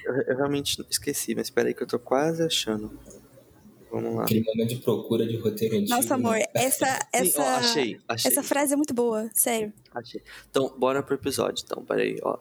Eu, 0.04 0.14
eu 0.28 0.36
realmente 0.36 0.84
esqueci, 0.90 1.34
mas 1.34 1.46
espera 1.46 1.66
aí 1.66 1.72
que 1.72 1.82
eu 1.82 1.86
tô 1.86 1.98
quase 1.98 2.42
achando. 2.42 3.00
Vamos 3.92 4.14
lá. 4.14 4.22
Aquele 4.22 4.42
momento 4.42 4.70
de 4.70 4.76
procura 4.76 5.26
de 5.26 5.36
roteiro 5.36 5.76
antigo. 5.76 5.90
Nossa, 5.90 6.14
amor, 6.14 6.36
né? 6.36 6.44
essa, 6.54 6.86
Sim, 6.86 7.00
essa, 7.12 7.42
ó, 7.42 7.46
achei, 7.56 8.00
achei, 8.08 8.30
essa 8.30 8.42
frase 8.42 8.72
é 8.72 8.76
muito 8.76 8.94
boa, 8.94 9.28
sério. 9.34 9.70
achei. 9.94 10.22
Então, 10.50 10.74
bora 10.78 11.02
pro 11.02 11.14
episódio. 11.14 11.62
Então, 11.62 11.84
peraí, 11.84 12.18
ó. 12.22 12.38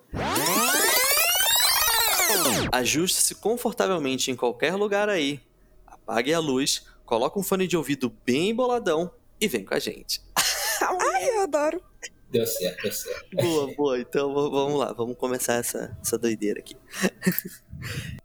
Ajuste-se 2.71 3.35
confortavelmente 3.35 4.31
em 4.31 4.35
qualquer 4.35 4.75
lugar 4.75 5.09
aí. 5.09 5.41
Apague 5.85 6.33
a 6.33 6.39
luz, 6.39 6.85
coloca 7.05 7.37
um 7.37 7.43
fone 7.43 7.67
de 7.67 7.75
ouvido 7.75 8.15
bem 8.25 8.55
boladão 8.55 9.11
e 9.39 9.45
vem 9.49 9.65
com 9.65 9.73
a 9.73 9.79
gente. 9.79 10.21
Ai, 10.81 11.29
eu 11.31 11.41
adoro. 11.41 11.83
Deu 12.29 12.47
certo, 12.47 12.83
deu 12.83 12.91
certo. 12.93 13.35
Boa, 13.35 13.75
boa. 13.75 13.99
Então 13.99 14.33
vamos 14.33 14.79
lá, 14.79 14.93
vamos 14.93 15.17
começar 15.17 15.55
essa, 15.55 15.97
essa 16.01 16.17
doideira 16.17 16.61
aqui. 16.61 16.77